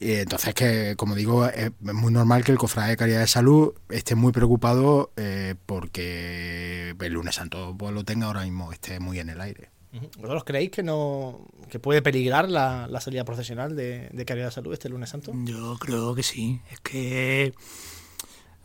Eh, 0.00 0.20
entonces, 0.20 0.54
que 0.54 0.94
como 0.96 1.14
digo, 1.14 1.46
es 1.46 1.72
muy 1.80 2.12
normal 2.12 2.44
que 2.44 2.52
el 2.52 2.58
cofrade 2.58 2.90
de 2.90 2.96
calidad 2.96 3.20
de 3.20 3.26
salud 3.26 3.74
esté 3.88 4.14
muy 4.14 4.32
preocupado 4.32 5.12
eh, 5.16 5.56
porque 5.66 6.94
el 6.98 7.12
lunes 7.12 7.34
santo 7.34 7.74
pues, 7.76 7.92
lo 7.92 8.04
tenga 8.04 8.26
ahora 8.26 8.42
mismo, 8.42 8.72
esté 8.72 9.00
muy 9.00 9.18
en 9.18 9.30
el 9.30 9.40
aire. 9.40 9.70
¿Vosotros 10.18 10.44
creéis 10.44 10.70
que 10.70 10.82
no 10.82 11.48
que 11.70 11.80
puede 11.80 12.02
peligrar 12.02 12.48
la, 12.48 12.88
salida 13.00 13.24
profesional 13.24 13.74
de, 13.74 14.08
de 14.12 14.24
calidad 14.24 14.46
de 14.46 14.52
salud 14.52 14.72
este 14.72 14.88
lunes 14.88 15.08
santo? 15.08 15.32
Yo 15.44 15.76
creo 15.80 16.14
que 16.14 16.22
sí. 16.22 16.60
Es 16.70 16.78
que 16.80 17.54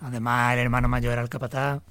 además 0.01 0.53
el 0.53 0.59
hermano 0.59 0.87
mayor 0.87 1.13
era 1.13 1.21
el 1.21 1.29
capataz. 1.29 1.81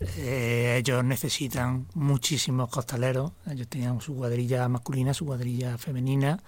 Eh, 0.00 0.76
ellos 0.78 1.04
necesitan 1.04 1.88
muchísimos 1.92 2.70
costaleros. 2.70 3.32
Ellos 3.50 3.68
tenían 3.68 4.00
su 4.00 4.14
cuadrilla 4.14 4.66
masculina, 4.68 5.12
su 5.12 5.26
cuadrilla 5.26 5.76
femenina. 5.76 6.40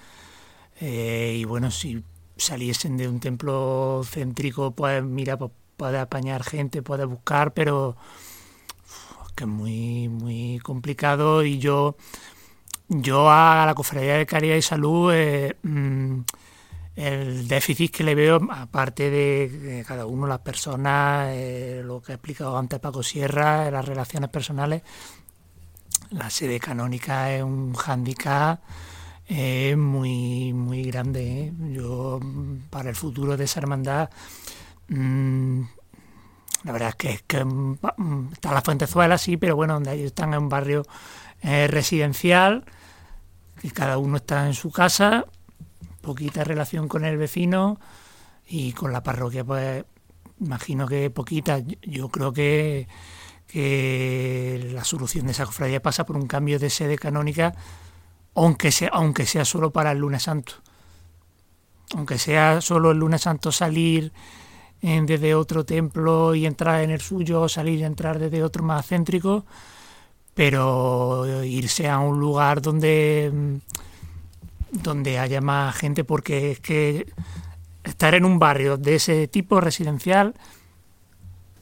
y 0.81 1.45
bueno, 1.45 1.71
si 1.71 2.03
saliesen 2.41 2.97
de 2.97 3.09
un 3.09 3.21
templo 3.21 4.03
céntrico, 4.05 4.73
pues 4.73 5.03
mira, 5.03 5.37
pues 5.39 5.53
puede 5.77 5.99
apañar 5.99 6.43
gente, 6.45 6.83
puede 6.83 7.05
buscar, 7.05 7.55
pero 7.55 7.97
que 9.35 9.45
es 9.45 9.51
muy, 9.51 10.09
muy 10.09 10.59
complicado. 10.59 11.43
Y 11.45 11.59
yo, 11.59 11.97
yo 12.89 13.31
a 13.31 13.65
la 13.67 13.75
Cofradía 13.75 14.17
de 14.17 14.27
Caridad 14.27 14.57
y 14.57 14.63
Salud, 14.63 15.13
eh, 15.15 15.57
mm, 15.63 16.21
el 16.97 17.49
déficit 17.49 17.95
que 17.97 18.05
le 18.05 18.15
veo, 18.15 18.41
aparte 18.51 19.11
de, 19.11 19.85
cada 19.87 20.07
uno, 20.07 20.27
las 20.27 20.41
personas, 20.41 21.29
eh, 21.31 21.83
lo 21.85 22.03
que 22.03 22.13
ha 22.13 22.15
explicado 22.17 22.59
antes 22.59 22.81
Paco 22.81 23.03
Sierra, 23.03 23.71
las 23.71 23.85
relaciones 23.85 24.29
personales, 24.31 24.83
la 26.11 26.29
sede 26.29 26.61
canónica 26.61 27.33
es 27.33 27.43
un 27.43 27.73
hándicap 27.75 28.61
es 29.31 29.77
muy, 29.77 30.53
muy 30.53 30.83
grande. 30.83 31.45
¿eh? 31.45 31.53
Yo, 31.71 32.19
para 32.69 32.91
el 32.91 32.97
futuro 32.97 33.37
de 33.37 33.45
esa 33.45 33.61
hermandad, 33.61 34.11
mm, 34.89 35.63
la 36.65 36.73
verdad 36.73 36.89
es 36.91 36.95
que, 36.97 37.11
es 37.11 37.23
que 37.23 37.45
mm, 37.45 37.79
está 38.33 38.53
la 38.53 38.61
Fuentezuela, 38.61 39.19
sí, 39.19 39.37
pero 39.37 39.55
bueno, 39.55 39.75
donde 39.75 40.05
están 40.05 40.35
en 40.35 40.41
un 40.41 40.49
barrio 40.49 40.83
eh, 41.43 41.69
residencial, 41.69 42.65
que 43.61 43.71
cada 43.71 43.99
uno 43.99 44.17
está 44.17 44.47
en 44.49 44.55
su 44.55 44.73
casa, 44.73 45.27
poquita 46.01 46.43
relación 46.43 46.89
con 46.89 47.05
el 47.05 47.17
vecino 47.17 47.79
y 48.49 48.73
con 48.73 48.93
la 48.93 49.03
parroquia, 49.05 49.45
pues 49.45 49.85
imagino 50.41 50.89
que 50.89 51.09
poquita. 51.11 51.61
Yo 51.83 52.09
creo 52.09 52.33
que, 52.33 52.89
que 53.47 54.71
la 54.73 54.83
solución 54.83 55.27
de 55.27 55.33
esa 55.33 55.47
cofradía 55.47 55.81
pasa 55.81 56.05
por 56.05 56.17
un 56.17 56.27
cambio 56.27 56.59
de 56.59 56.71
sede 56.71 56.99
canónica 56.99 57.55
aunque 58.35 58.73
sea, 58.73 58.91
aunque 58.93 59.27
sea 59.27 59.45
solo 59.45 59.71
para 59.71 59.93
el 59.93 59.99
lunes 59.99 60.25
santo. 60.25 60.55
Aunque 61.95 62.19
sea 62.19 62.61
solo 62.61 62.93
el 62.93 62.99
lunes 62.99 63.23
santo 63.23 63.51
salir 63.51 64.13
eh, 64.83 65.03
desde 65.05 65.35
otro 65.35 65.65
templo 65.65 66.35
y 66.35 66.47
entrar 66.47 66.83
en 66.83 66.91
el 66.91 67.01
suyo, 67.01 67.49
salir 67.49 67.81
y 67.81 67.85
entrar 67.85 68.19
desde 68.19 68.43
otro 68.43 68.63
más 68.63 68.87
céntrico, 68.87 69.45
pero 70.35 71.43
irse 71.45 71.89
a 71.89 71.99
un 71.99 72.21
lugar 72.21 72.63
donde, 72.63 73.31
mm, 73.33 73.57
donde 74.83 75.19
haya 75.19 75.41
más 75.41 75.77
gente, 75.77 76.05
porque 76.05 76.53
es 76.53 76.61
que 76.61 77.13
estar 77.85 78.15
en 78.15 78.25
un 78.25 78.39
barrio 78.39 78.77
de 78.77 78.95
ese 78.97 79.29
tipo 79.29 79.61
residencial 79.61 80.35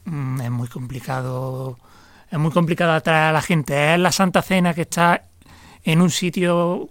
mm, 0.05 0.41
es 0.41 0.51
muy 0.51 0.67
complicado. 0.67 1.77
Es 2.31 2.37
muy 2.37 2.51
complicado 2.51 2.93
atraer 2.93 3.29
a 3.29 3.31
la 3.31 3.41
gente. 3.41 3.95
Es 3.95 3.99
la 3.99 4.11
Santa 4.11 4.41
Cena 4.43 4.73
que 4.73 4.83
está 4.83 5.28
en 5.91 6.01
un 6.01 6.11
sitio 6.11 6.89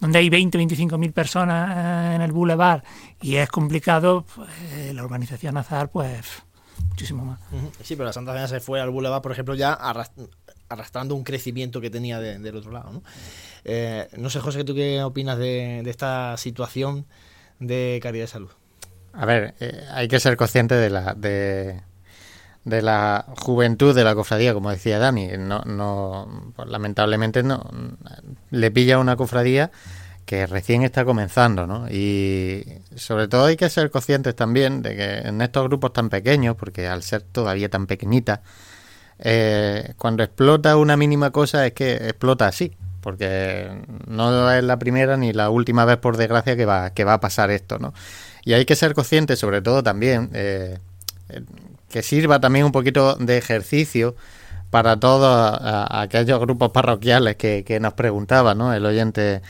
donde 0.00 0.18
hay 0.18 0.28
20, 0.28 0.58
25 0.58 0.98
mil 0.98 1.12
personas 1.12 1.70
eh, 1.76 2.16
en 2.16 2.22
el 2.22 2.32
boulevard 2.32 2.82
y 3.20 3.36
es 3.36 3.48
complicado, 3.48 4.24
pues, 4.34 4.94
la 4.94 5.04
urbanización 5.04 5.56
Azar, 5.56 5.90
pues 5.90 6.42
muchísimo 6.88 7.24
más. 7.24 7.38
Sí, 7.82 7.94
pero 7.94 8.06
la 8.06 8.12
Santa 8.12 8.32
Cena 8.32 8.48
se 8.48 8.60
fue 8.60 8.80
al 8.80 8.90
boulevard, 8.90 9.22
por 9.22 9.30
ejemplo, 9.30 9.54
ya 9.54 9.78
arrastrando 10.68 11.14
un 11.14 11.22
crecimiento 11.22 11.80
que 11.80 11.88
tenía 11.88 12.18
del 12.18 12.56
otro 12.56 12.72
lado. 12.72 12.92
¿no? 12.92 13.02
Eh, 13.64 14.08
no 14.16 14.28
sé, 14.28 14.40
José, 14.40 14.64
¿tú 14.64 14.74
qué 14.74 15.02
opinas 15.02 15.38
de, 15.38 15.80
esta 15.86 16.36
situación 16.36 17.06
de 17.60 18.00
calidad 18.02 18.24
de 18.24 18.28
salud? 18.28 18.50
A 19.12 19.24
ver, 19.24 19.54
eh, 19.60 19.84
hay 19.92 20.08
que 20.08 20.18
ser 20.18 20.36
consciente 20.36 20.74
de 20.74 20.90
la, 20.90 21.14
de, 21.14 21.80
de 22.64 22.82
la 22.82 23.26
juventud 23.40 23.94
de 23.94 24.04
la 24.04 24.14
cofradía, 24.14 24.54
como 24.54 24.70
decía 24.70 24.98
Dani. 24.98 25.30
No, 25.38 25.60
no, 25.60 26.52
pues, 26.56 26.68
lamentablemente 26.68 27.42
no 27.42 27.68
le 28.50 28.70
pilla 28.70 28.98
una 28.98 29.16
cofradía 29.16 29.70
que 30.24 30.46
recién 30.46 30.82
está 30.82 31.04
comenzando, 31.04 31.66
¿no? 31.66 31.88
Y 31.90 32.64
sobre 32.94 33.28
todo 33.28 33.46
hay 33.46 33.56
que 33.56 33.68
ser 33.68 33.90
conscientes 33.90 34.36
también 34.36 34.82
de 34.82 34.96
que 34.96 35.18
en 35.28 35.40
estos 35.42 35.64
grupos 35.66 35.92
tan 35.92 36.08
pequeños, 36.08 36.56
porque 36.56 36.86
al 36.86 37.02
ser 37.02 37.22
todavía 37.22 37.68
tan 37.68 37.86
pequeñita, 37.86 38.42
eh, 39.18 39.94
cuando 39.98 40.22
explota 40.22 40.76
una 40.76 40.96
mínima 40.96 41.30
cosa 41.30 41.66
es 41.66 41.72
que 41.72 41.94
explota 41.94 42.46
así, 42.46 42.76
porque 43.00 43.82
no 44.06 44.50
es 44.52 44.62
la 44.62 44.78
primera 44.78 45.16
ni 45.16 45.32
la 45.32 45.50
última 45.50 45.84
vez, 45.84 45.96
por 45.98 46.16
desgracia, 46.16 46.56
que 46.56 46.66
va, 46.66 46.90
que 46.90 47.04
va 47.04 47.14
a 47.14 47.20
pasar 47.20 47.50
esto, 47.50 47.78
¿no? 47.78 47.92
Y 48.44 48.52
hay 48.54 48.64
que 48.64 48.76
ser 48.76 48.94
conscientes, 48.94 49.38
sobre 49.38 49.60
todo 49.60 49.82
también, 49.82 50.30
eh, 50.34 50.78
que 51.92 52.02
sirva 52.02 52.40
también 52.40 52.64
un 52.64 52.72
poquito 52.72 53.14
de 53.14 53.38
ejercicio 53.38 54.16
para 54.70 54.98
todos 54.98 55.58
aquellos 55.62 56.40
grupos 56.40 56.70
parroquiales 56.70 57.36
que, 57.36 57.78
nos 57.80 57.92
preguntaba, 57.92 58.54
¿no? 58.54 58.72
El 58.72 58.86
oyente 58.86 59.42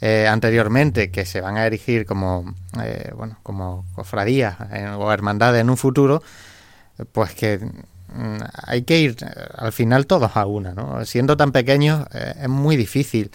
eh, 0.00 0.28
anteriormente 0.28 1.10
que 1.10 1.26
se 1.26 1.40
van 1.40 1.56
a 1.56 1.66
erigir 1.66 2.06
como, 2.06 2.54
eh, 2.82 3.10
bueno, 3.16 3.38
como 3.42 3.84
cofradías 3.94 4.56
o 4.96 5.12
hermandades 5.12 5.60
en 5.60 5.70
un 5.70 5.76
futuro, 5.76 6.22
pues 7.10 7.34
que 7.34 7.58
mm, 7.58 8.36
hay 8.68 8.82
que 8.82 9.00
ir 9.00 9.16
eh, 9.20 9.26
al 9.56 9.72
final 9.72 10.06
todos 10.06 10.36
a 10.36 10.46
una, 10.46 10.72
¿no? 10.74 11.04
Siendo 11.04 11.36
tan 11.36 11.50
pequeños 11.50 12.06
es 12.14 12.48
muy 12.48 12.76
difícil 12.76 13.32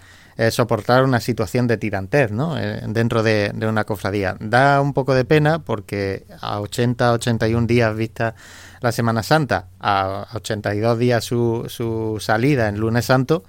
soportar 0.51 1.03
una 1.03 1.19
situación 1.19 1.67
de 1.67 1.77
tirantez, 1.77 2.31
¿no? 2.31 2.55
dentro 2.55 3.23
de, 3.23 3.51
de, 3.53 3.67
una 3.67 3.83
cofradía. 3.83 4.35
Da 4.39 4.81
un 4.81 4.93
poco 4.93 5.13
de 5.13 5.25
pena 5.25 5.59
porque 5.59 6.25
a 6.41 6.59
80, 6.59 7.11
81 7.13 7.67
días 7.67 7.95
vista 7.95 8.35
la 8.81 8.91
Semana 8.91 9.23
Santa, 9.23 9.67
a 9.79 10.27
82 10.33 10.97
días 10.97 11.23
su, 11.23 11.65
su 11.67 12.17
salida 12.19 12.67
en 12.67 12.79
lunes 12.79 13.05
santo, 13.05 13.43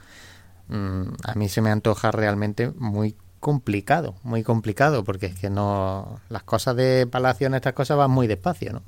Mm, 0.68 1.14
a 1.24 1.35
mí 1.35 1.49
se 1.49 1.61
me 1.61 1.70
antoja 1.70 2.11
realmente 2.11 2.72
muy 2.78 3.16
complicado, 3.41 4.14
muy 4.22 4.43
complicado, 4.43 5.05
porque 5.05 5.26
es 5.26 5.39
que 5.39 5.51
no 5.51 6.20
las 6.30 6.43
cosas 6.45 6.76
de 6.76 7.07
Palacio 7.07 7.47
en 7.47 7.55
estas 7.55 7.74
cosas 7.74 7.99
van 7.99 8.11
muy 8.11 8.26
despacio, 8.26 8.72
¿no? 8.72 8.82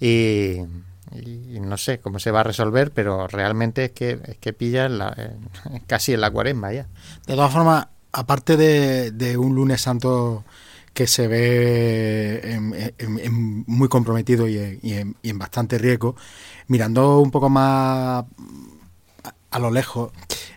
Y, 0.00 0.62
no 1.60 1.76
sé 1.76 2.00
cómo 2.00 2.18
se 2.18 2.30
va 2.30 2.40
a 2.40 2.44
resolver, 2.44 2.90
pero 2.92 3.26
realmente 3.26 3.86
es 3.86 3.90
que 3.92 4.20
es 4.24 4.38
que 4.38 4.52
pilla 4.52 4.88
casi 5.86 6.12
en 6.14 6.20
la 6.20 6.30
cuaresma 6.30 6.72
ya. 6.72 6.86
De 7.26 7.34
todas 7.34 7.52
formas, 7.52 7.88
aparte 8.12 8.56
de, 8.56 9.36
un 9.36 9.54
lunes 9.54 9.80
santo 9.80 10.44
que 10.94 11.06
se 11.06 11.26
ve 11.26 12.60
muy 13.66 13.88
comprometido 13.88 14.46
y, 14.46 14.58
en, 14.58 15.16
y 15.22 15.30
en 15.30 15.38
bastante 15.38 15.78
riesgo, 15.78 16.16
mirando 16.68 17.20
un 17.20 17.30
poco 17.30 17.48
más 17.48 18.24
a 19.50 19.58
lo 19.58 19.70
lejos, 19.70 20.12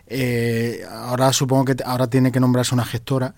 eh, 0.06 0.84
ahora 0.90 1.32
supongo 1.32 1.64
que 1.66 1.76
ahora 1.84 2.08
tiene 2.08 2.32
que 2.32 2.40
nombrarse 2.40 2.74
una 2.74 2.84
gestora 2.84 3.34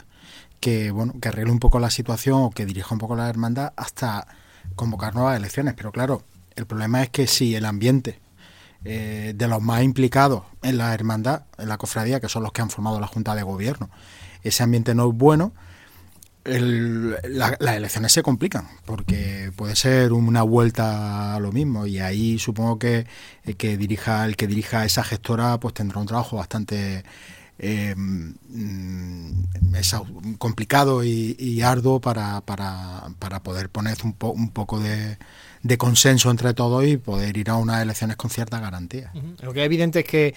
que 0.61 0.91
bueno 0.91 1.15
que 1.21 1.29
arregle 1.29 1.53
un 1.53 1.61
poco 1.61 1.79
la 1.79 1.91
situación 1.91 2.43
o 2.43 2.51
que 2.51 2.67
dirija 2.67 2.95
un 2.95 2.99
poco 2.99 3.17
la 3.17 3.29
hermandad 3.29 3.73
hasta 3.77 4.27
convocar 4.75 5.15
nuevas 5.15 5.37
elecciones. 5.37 5.75
Pero 5.75 5.93
claro, 5.93 6.23
el 6.59 6.67
problema 6.67 7.03
es 7.03 7.11
que 7.11 7.27
si 7.27 7.55
el 7.55 7.65
ambiente 7.65 8.19
eh, 8.85 9.33
de 9.35 9.49
los 9.49 9.63
más 9.63 9.83
implicados 9.83 10.43
en 10.63 10.77
la 10.77 10.93
hermandad, 10.93 11.45
en 11.57 11.69
la 11.69 11.79
cofradía, 11.79 12.21
que 12.21 12.29
son 12.29 12.43
los 12.43 12.53
que 12.53 12.63
han 12.63 12.71
formado 12.71 12.99
la 12.99 13.07
Junta 13.07 13.35
de 13.37 13.43
Gobierno, 13.43 13.91
ese 14.43 14.65
ambiente 14.65 14.95
no 14.95 15.09
es 15.09 15.17
bueno, 15.17 15.53
las 16.45 17.77
elecciones 17.77 18.13
se 18.13 18.23
complican 18.23 18.67
porque 18.87 19.53
puede 19.55 19.77
ser 19.77 20.13
una 20.13 20.43
vuelta 20.43 21.35
a 21.35 21.41
lo 21.41 21.53
mismo 21.53 21.87
y 21.87 21.99
ahí 21.99 22.39
supongo 22.39 22.79
que 22.79 23.07
dirija 23.45 24.25
el 24.25 24.35
que 24.35 24.47
dirija 24.47 24.87
esa 24.87 25.05
gestora 25.05 25.61
pues 25.61 25.75
tendrá 25.75 26.01
un 26.01 26.07
trabajo 26.07 26.39
bastante 26.39 27.05
eh, 27.59 27.95
mm, 27.97 29.43
complicado 30.39 31.05
y, 31.05 31.61
arduo 31.61 32.01
para, 32.01 32.41
poder 33.43 33.69
poner 33.69 33.99
un 34.05 34.15
poco 34.51 34.81
de, 34.81 35.19
de, 35.63 35.79
consenso 35.79 36.31
entre 36.31 36.55
todos 36.55 36.85
y 36.87 36.97
poder 36.97 37.37
ir 37.37 37.51
a 37.51 37.57
unas 37.57 37.83
elecciones 37.83 38.17
con 38.17 38.31
cierta 38.31 38.61
garantía. 38.61 39.13
Lo 39.43 39.53
que 39.53 39.61
es 39.61 39.67
evidente 39.67 40.01
es 40.01 40.05
que 40.05 40.35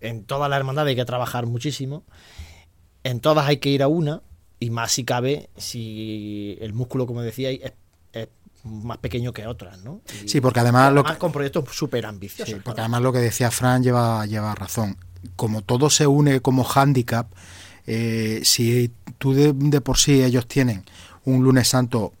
en 0.00 0.24
toda 0.24 0.48
la 0.48 0.56
hermandad 0.56 0.86
hay 0.86 0.96
que 0.96 1.04
trabajar 1.04 1.46
muchísimo, 1.46 2.04
en 3.04 3.20
todas 3.20 3.46
hay 3.46 3.58
que 3.58 3.70
ir 3.70 3.82
a 3.82 3.88
una 3.88 4.22
y 4.58 4.70
más 4.70 4.92
si 4.92 5.04
cabe 5.04 5.50
si 5.56 6.58
el 6.60 6.72
músculo, 6.72 7.06
como 7.06 7.22
decía, 7.22 7.50
es, 7.50 7.72
más 8.62 8.98
pequeño 8.98 9.32
que 9.32 9.46
otras, 9.46 9.82
¿no? 9.82 10.02
sí, 10.26 10.40
porque 10.40 10.60
además... 10.60 10.92
lo 10.92 11.02
con 11.18 11.32
proyectos 11.32 11.64
súper 11.74 12.04
ambiciosos. 12.04 12.54
Sí, 12.54 12.60
porque 12.62 12.82
además 12.82 13.00
lo 13.00 13.10
que 13.10 13.18
decía 13.18 13.50
Fran 13.50 13.82
lleva, 13.82 14.26
lleva 14.26 14.54
razón. 14.54 14.98
Como 15.34 15.62
todo 15.62 15.88
se 15.88 16.06
une 16.06 16.40
como 16.40 16.62
hándicap, 16.64 17.32
eh, 17.86 18.40
si 18.44 18.92
tú 19.16 19.32
de, 19.32 19.52
de 19.54 19.80
por 19.80 19.96
sí 19.96 20.22
ellos 20.22 20.46
tienen 20.46 20.84
un 21.24 21.42
lunes 21.42 21.68
santo 21.68 22.12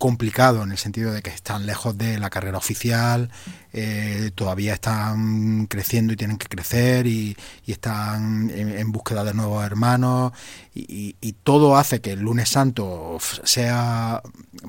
complicado 0.00 0.62
en 0.62 0.72
el 0.72 0.78
sentido 0.78 1.12
de 1.12 1.20
que 1.20 1.28
están 1.28 1.66
lejos 1.66 1.98
de 1.98 2.18
la 2.18 2.30
carrera 2.30 2.56
oficial, 2.56 3.30
eh, 3.74 4.30
todavía 4.34 4.72
están 4.72 5.66
creciendo 5.66 6.14
y 6.14 6.16
tienen 6.16 6.38
que 6.38 6.48
crecer 6.48 7.06
y, 7.06 7.36
están 7.66 8.50
en, 8.50 8.90
búsqueda 8.90 9.22
de 9.24 9.34
nuevos 9.34 9.64
hermanos 9.64 10.32
y, 10.74 11.14
todo 11.44 11.76
hace 11.76 12.00
que 12.00 12.12
el 12.12 12.20
lunes 12.20 12.48
santo 12.48 13.18
sea 13.44 14.22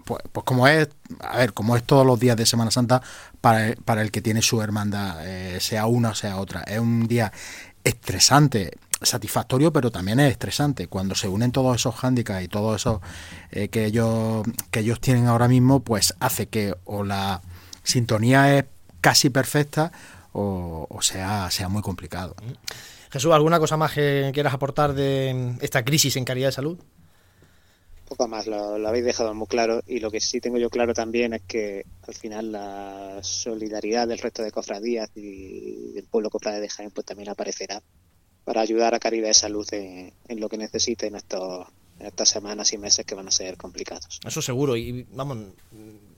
pues, 0.06 0.22
pues, 0.32 0.44
como 0.46 0.68
es 0.68 0.90
a 1.20 1.38
ver 1.38 1.54
como 1.54 1.76
es 1.76 1.84
todos 1.84 2.06
los 2.06 2.20
días 2.20 2.38
de 2.38 2.46
Semana 2.46 2.70
Santa 2.70 3.02
para, 3.40 3.74
para 3.86 4.02
el 4.02 4.12
que 4.12 4.22
tiene 4.22 4.42
su 4.42 4.62
hermandad 4.62 5.26
eh, 5.28 5.60
sea 5.60 5.88
una 5.88 6.10
o 6.10 6.16
sea 6.16 6.38
otra. 6.38 6.62
Es 6.62 6.80
un 6.80 7.08
día 7.08 7.32
estresante 7.84 8.78
satisfactorio, 9.02 9.74
pero 9.74 9.92
también 9.92 10.20
es 10.20 10.32
estresante. 10.32 10.88
Cuando 10.88 11.16
se 11.16 11.28
unen 11.28 11.52
todos 11.52 11.76
esos 11.76 11.96
hándicaps 11.96 12.44
y 12.44 12.48
todo 12.48 12.76
eso 12.76 13.02
eh, 13.52 13.70
que 13.70 13.86
ellos 13.86 14.46
que 14.70 14.82
ellos 14.82 15.00
tienen 15.00 15.28
ahora 15.28 15.48
mismo, 15.48 15.82
pues 15.82 16.16
hace 16.20 16.48
que 16.48 16.76
o 16.86 17.04
la 17.04 17.42
sintonía 17.84 18.58
es 18.58 18.66
casi 19.02 19.30
perfecta 19.30 19.92
o, 20.34 21.00
sea, 21.02 21.50
sea 21.52 21.68
muy 21.68 21.82
complicado. 21.82 22.36
Jesús, 23.12 23.34
¿alguna 23.34 23.60
cosa 23.60 23.78
más 23.78 23.92
que 23.94 24.32
quieras 24.34 24.54
aportar 24.54 24.94
de 24.94 25.56
esta 25.62 25.84
crisis 25.84 26.16
en 26.16 26.26
calidad 26.26 26.48
de 26.50 26.54
salud? 26.54 26.80
Poco 28.08 28.28
más, 28.28 28.48
lo, 28.48 28.88
habéis 28.88 29.06
dejado 29.06 29.34
muy 29.34 29.48
claro 29.48 29.82
y 29.88 30.00
lo 30.00 30.12
que 30.12 30.20
sí 30.20 30.42
tengo 30.42 30.58
yo 30.58 30.70
claro 30.70 30.94
también 30.94 31.34
es 31.34 31.42
que 31.44 31.86
al 32.08 32.14
final 32.14 32.52
la 32.52 33.20
solidaridad 33.22 34.08
del 34.08 34.20
resto 34.20 34.44
de 34.44 34.52
cofradías 34.52 35.10
y 35.16 35.94
del 35.94 36.06
pueblo 36.06 36.30
cofrade 36.30 36.60
de 36.60 36.70
Jaén 36.70 36.92
pues 36.92 37.06
también 37.06 37.30
aparecerá 37.30 37.82
para 38.52 38.64
ayudar 38.64 38.94
a 38.94 39.00
Caridad 39.00 39.30
de 39.30 39.34
Salud 39.34 39.66
en, 39.72 40.12
lo 40.28 40.50
que 40.50 40.58
necesite 40.58 41.08
en, 41.08 41.16
estos, 41.16 41.68
estas 42.00 42.28
semanas 42.28 42.74
y 42.74 42.78
meses 42.78 43.06
que 43.06 43.16
van 43.16 43.30
a 43.30 43.32
ser 43.32 43.56
complicados. 43.56 44.20
Eso 44.26 44.42
seguro, 44.42 44.76
y 44.76 45.08
vamos, 45.14 45.38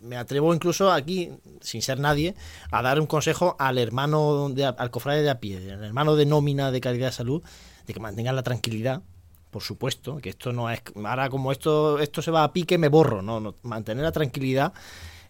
me 0.02 0.18
atrevo 0.18 0.52
incluso 0.52 0.92
aquí, 0.92 1.30
sin 1.62 1.84
ser 1.84 2.00
nadie, 2.00 2.34
a 2.72 2.82
dar 2.82 3.00
un 3.00 3.06
consejo 3.06 3.56
al 3.60 3.78
hermano, 3.78 4.50
de, 4.50 4.66
al 4.66 4.90
cofrade 4.90 5.22
de 5.22 5.30
a 5.30 5.40
pie, 5.40 5.74
al 5.74 5.84
hermano 5.84 6.16
de 6.16 6.26
nómina 6.26 6.72
de 6.72 6.82
Caridad 6.82 7.10
de 7.10 7.12
Salud, 7.12 7.44
de 7.86 7.94
que 7.94 8.00
mantengan 8.00 8.36
la 8.36 8.42
tranquilidad, 8.42 9.04
por 9.52 9.62
supuesto, 9.62 10.18
que 10.18 10.30
esto 10.30 10.52
no 10.54 10.72
es, 10.72 10.82
ahora 10.96 11.30
como 11.30 11.52
esto, 11.52 12.00
esto 12.00 12.24
se 12.24 12.32
va 12.32 12.44
a 12.44 12.52
pique, 12.52 12.80
me 12.80 12.88
borro, 12.88 13.22
no, 13.22 13.42
no 13.42 13.54
mantener 13.62 14.04
la 14.04 14.12
tranquilidad, 14.12 14.74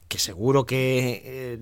que 0.07 0.19
seguro 0.19 0.65
que... 0.65 1.21
Eh, 1.25 1.59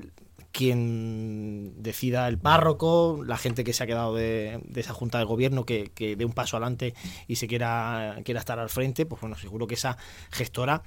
quien 0.51 1.81
decida 1.81 2.27
el 2.27 2.37
párroco, 2.37 3.23
la 3.25 3.37
gente 3.37 3.63
que 3.63 3.73
se 3.73 3.83
ha 3.83 3.87
quedado 3.87 4.15
de, 4.15 4.61
esa 4.75 4.93
junta 4.93 5.17
de 5.17 5.25
gobierno 5.25 5.65
que, 5.65 5.91
dé 5.95 6.25
un 6.25 6.33
paso 6.33 6.57
adelante 6.57 6.93
y 7.27 7.37
se 7.37 7.47
quiera, 7.47 8.17
quiera 8.25 8.39
estar 8.39 8.59
al 8.59 8.69
frente, 8.69 9.05
pues 9.05 9.21
bueno, 9.21 9.37
seguro 9.37 9.67
que 9.67 9.75
esa 9.75 9.97
gestora 10.31 10.83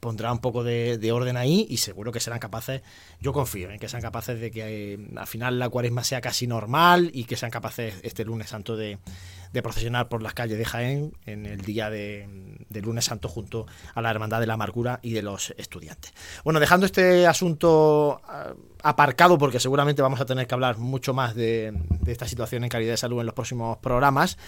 pondrá 0.00 0.32
un 0.32 0.38
poco 0.38 0.62
de, 0.62 1.12
orden 1.12 1.36
ahí 1.36 1.66
y 1.68 1.78
seguro 1.78 2.12
que 2.12 2.20
serán 2.20 2.38
capaces, 2.38 2.82
yo 3.20 3.32
confío 3.32 3.70
en 3.70 3.78
que 3.78 3.88
sean 3.88 4.02
capaces 4.02 4.40
de 4.40 4.50
que 4.50 4.94
eh, 4.94 4.98
al 5.16 5.26
final 5.26 5.58
la 5.58 5.68
cuaresma 5.68 6.04
sea 6.04 6.20
casi 6.20 6.46
normal 6.46 7.10
y 7.12 7.24
que 7.24 7.36
sean 7.36 7.50
capaces 7.50 7.94
este 8.02 8.24
lunes 8.24 8.50
santo 8.50 8.76
de, 8.76 8.98
de 9.54 9.62
procesionar 9.62 10.08
por 10.08 10.20
las 10.20 10.34
calles 10.34 10.58
de 10.58 10.64
Jaén 10.64 11.12
en 11.26 11.46
el 11.46 11.60
día 11.60 11.88
de, 11.88 12.28
lunes 12.82 13.04
santo 13.04 13.28
junto 13.28 13.66
a 13.94 14.02
la 14.02 14.10
Hermandad 14.10 14.40
de 14.40 14.48
la 14.48 14.54
Amargura 14.54 14.98
y 15.00 15.12
de 15.12 15.22
los 15.22 15.54
estudiantes. 15.56 16.12
Bueno, 16.42 16.58
dejando 16.58 16.86
este 16.86 17.28
asunto 17.28 18.20
ah, 18.26 18.52
aparcado 18.82 19.38
porque 19.38 19.60
seguramente 19.60 20.02
vamos 20.02 20.20
a 20.20 20.26
tener 20.26 20.48
que 20.48 20.54
hablar 20.54 20.78
mucho 20.78 21.14
más 21.14 21.36
de, 21.36 21.72
esta 22.04 22.26
situación 22.26 22.64
en 22.64 22.68
calidad 22.68 22.94
de 22.94 22.96
salud 22.96 23.20
en 23.20 23.26
los 23.26 23.34
próximos 23.34 23.78
programas. 23.78 24.38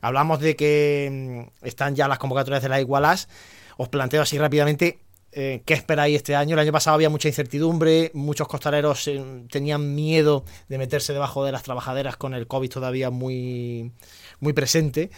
Hablamos 0.00 0.40
de 0.40 0.56
que 0.56 1.46
mm, 1.62 1.64
están 1.64 1.94
ya 1.94 2.08
las 2.08 2.18
convocatorias 2.18 2.60
de 2.60 2.68
la 2.68 2.80
Igualas 2.80 3.28
os 3.76 3.88
planteo 3.88 4.22
así 4.22 4.38
rápidamente 4.38 4.98
eh, 5.30 5.62
¿Qué 5.66 5.74
esperáis 5.74 6.16
este 6.16 6.34
año? 6.34 6.54
El 6.54 6.60
año 6.60 6.72
pasado 6.72 6.94
había 6.94 7.10
mucha 7.10 7.28
incertidumbre, 7.28 8.10
muchos 8.14 8.48
costaleros 8.48 9.06
eh, 9.08 9.22
tenían 9.50 9.94
miedo 9.94 10.44
de 10.68 10.78
meterse 10.78 11.12
debajo 11.12 11.44
de 11.44 11.52
las 11.52 11.62
trabajaderas 11.62 12.16
con 12.16 12.32
el 12.32 12.46
COVID 12.46 12.70
todavía 12.70 13.10
muy, 13.10 13.92
muy 14.40 14.52
presente. 14.52 15.10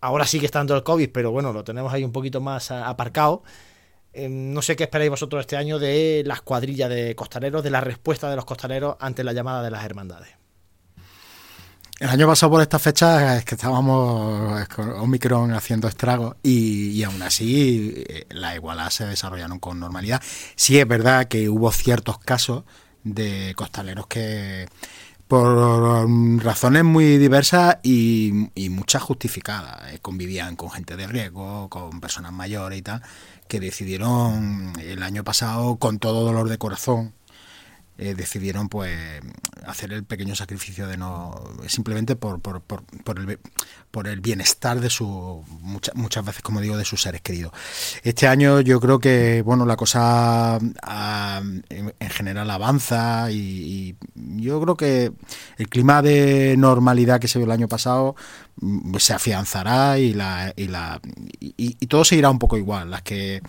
Ahora 0.00 0.26
sigue 0.26 0.46
estando 0.46 0.74
el 0.76 0.82
COVID, 0.82 1.10
pero 1.10 1.30
bueno, 1.30 1.52
lo 1.52 1.64
tenemos 1.64 1.92
ahí 1.92 2.04
un 2.04 2.12
poquito 2.12 2.40
más 2.40 2.70
aparcado. 2.70 3.42
Eh, 4.12 4.28
no 4.28 4.62
sé 4.62 4.76
qué 4.76 4.84
esperáis 4.84 5.10
vosotros 5.10 5.40
este 5.40 5.56
año 5.56 5.78
de 5.78 6.22
las 6.24 6.40
cuadrillas 6.42 6.88
de 6.88 7.14
costaleros, 7.14 7.62
de 7.62 7.70
la 7.70 7.80
respuesta 7.80 8.30
de 8.30 8.36
los 8.36 8.44
costaleros 8.44 8.96
ante 8.98 9.22
la 9.24 9.32
llamada 9.32 9.62
de 9.62 9.70
las 9.70 9.84
hermandades. 9.84 10.30
El 11.98 12.10
año 12.10 12.26
pasado 12.26 12.52
por 12.52 12.60
esta 12.60 12.78
fecha 12.78 13.38
es 13.38 13.44
que 13.46 13.54
estábamos 13.54 14.68
con 14.68 14.90
Omicron 14.90 15.54
haciendo 15.54 15.88
estragos 15.88 16.36
y, 16.42 17.02
aún 17.04 17.22
así 17.22 18.04
eh, 18.06 18.26
las 18.30 18.54
igualas 18.54 18.92
se 18.92 19.06
desarrollaron 19.06 19.58
con 19.58 19.80
normalidad. 19.80 20.22
Sí 20.56 20.78
es 20.78 20.86
verdad 20.86 21.26
que 21.26 21.48
hubo 21.48 21.72
ciertos 21.72 22.18
casos 22.18 22.64
de 23.02 23.54
costaleros 23.56 24.08
que 24.08 24.66
por 25.28 26.08
razones 26.44 26.84
muy 26.84 27.18
diversas 27.18 27.78
y, 27.82 28.50
muchas 28.70 29.02
justificadas, 29.02 29.92
eh, 29.92 29.98
convivían 30.00 30.56
con 30.56 30.70
gente 30.70 30.96
de 30.96 31.06
riesgo, 31.06 31.68
con 31.68 32.00
personas 32.00 32.32
mayores 32.32 32.78
y 32.78 32.82
tal, 32.82 33.02
que 33.48 33.60
decidieron 33.60 34.72
el 34.80 35.02
año 35.02 35.24
pasado 35.24 35.76
con 35.76 35.98
todo 35.98 36.24
dolor 36.24 36.48
de 36.48 36.58
corazón 36.58 37.15
eh, 37.98 38.14
decidieron 38.14 38.68
pues 38.68 39.22
hacer 39.66 39.92
el 39.92 40.04
pequeño 40.04 40.36
sacrificio 40.36 40.86
de 40.86 40.98
no 40.98 41.34
simplemente 41.66 42.14
por, 42.14 42.40
por, 42.40 42.60
por, 42.60 42.82
por 42.84 43.18
el, 43.18 43.38
por 43.90 44.06
el 44.06 44.20
bienestar 44.20 44.80
de 44.80 44.90
su 44.90 45.42
muchas 45.60 45.94
muchas 45.94 46.24
veces 46.24 46.42
como 46.42 46.60
digo 46.60 46.76
de 46.76 46.84
sus 46.84 47.00
seres 47.00 47.22
queridos. 47.22 47.52
Este 48.02 48.28
año 48.28 48.60
yo 48.60 48.80
creo 48.80 48.98
que 48.98 49.42
bueno 49.42 49.64
la 49.64 49.76
cosa 49.76 50.58
ah, 50.82 51.42
en, 51.70 51.94
en, 51.98 52.10
general 52.10 52.50
avanza 52.50 53.30
y, 53.30 53.36
y, 53.36 53.96
yo 54.42 54.60
creo 54.60 54.76
que 54.76 55.12
el 55.56 55.68
clima 55.68 56.02
de 56.02 56.54
normalidad 56.58 57.18
que 57.18 57.28
se 57.28 57.38
vio 57.38 57.46
el 57.46 57.52
año 57.52 57.68
pasado 57.68 58.14
mm, 58.56 58.96
se 58.96 59.14
afianzará 59.14 59.98
y 59.98 60.12
la 60.12 60.52
y 60.54 60.68
la 60.68 61.00
y, 61.40 61.54
y 61.56 61.86
todo 61.86 62.04
seguirá 62.04 62.28
un 62.30 62.38
poco 62.38 62.58
igual. 62.58 62.90
Las 62.90 63.02
que 63.02 63.42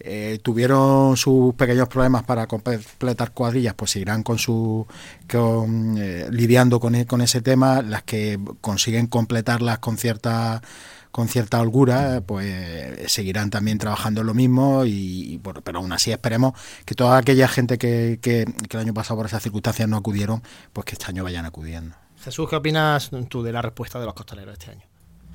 eh, 0.00 0.38
tuvieron 0.42 1.16
sus 1.16 1.54
pequeños 1.54 1.88
problemas 1.88 2.24
para 2.24 2.46
completar 2.46 3.32
cuadrillas, 3.32 3.74
pues 3.74 3.92
seguirán 3.92 4.22
con 4.22 4.38
su 4.38 4.86
con, 5.30 5.96
eh, 5.98 6.26
lidiando 6.30 6.80
con, 6.80 6.94
e, 6.94 7.06
con 7.06 7.20
ese 7.20 7.40
tema. 7.40 7.82
Las 7.82 8.02
que 8.02 8.38
consiguen 8.60 9.06
completarlas 9.06 9.78
con 9.78 9.96
cierta 9.96 10.62
con 11.10 11.28
cierta 11.28 11.60
holgura, 11.60 12.22
pues 12.26 13.10
seguirán 13.12 13.48
también 13.48 13.78
trabajando 13.78 14.22
en 14.22 14.26
lo 14.26 14.34
mismo 14.34 14.84
y, 14.84 15.38
bueno, 15.44 15.60
pero 15.62 15.78
aún 15.78 15.92
así 15.92 16.10
esperemos 16.10 16.54
que 16.84 16.96
toda 16.96 17.18
aquella 17.18 17.46
gente 17.46 17.78
que, 17.78 18.18
que, 18.20 18.44
que 18.68 18.76
el 18.76 18.82
año 18.82 18.94
pasado 18.94 19.18
por 19.18 19.26
esas 19.26 19.40
circunstancias 19.40 19.88
no 19.88 19.96
acudieron, 19.96 20.42
pues 20.72 20.84
que 20.86 20.94
este 20.94 21.06
año 21.06 21.22
vayan 21.22 21.44
acudiendo. 21.44 21.94
Jesús, 22.24 22.48
¿qué 22.48 22.56
opinas 22.56 23.10
tú 23.28 23.42
de 23.42 23.52
la 23.52 23.60
respuesta 23.62 24.00
de 24.00 24.06
los 24.06 24.14
costaleros 24.14 24.54
este 24.54 24.70
año? 24.70 24.82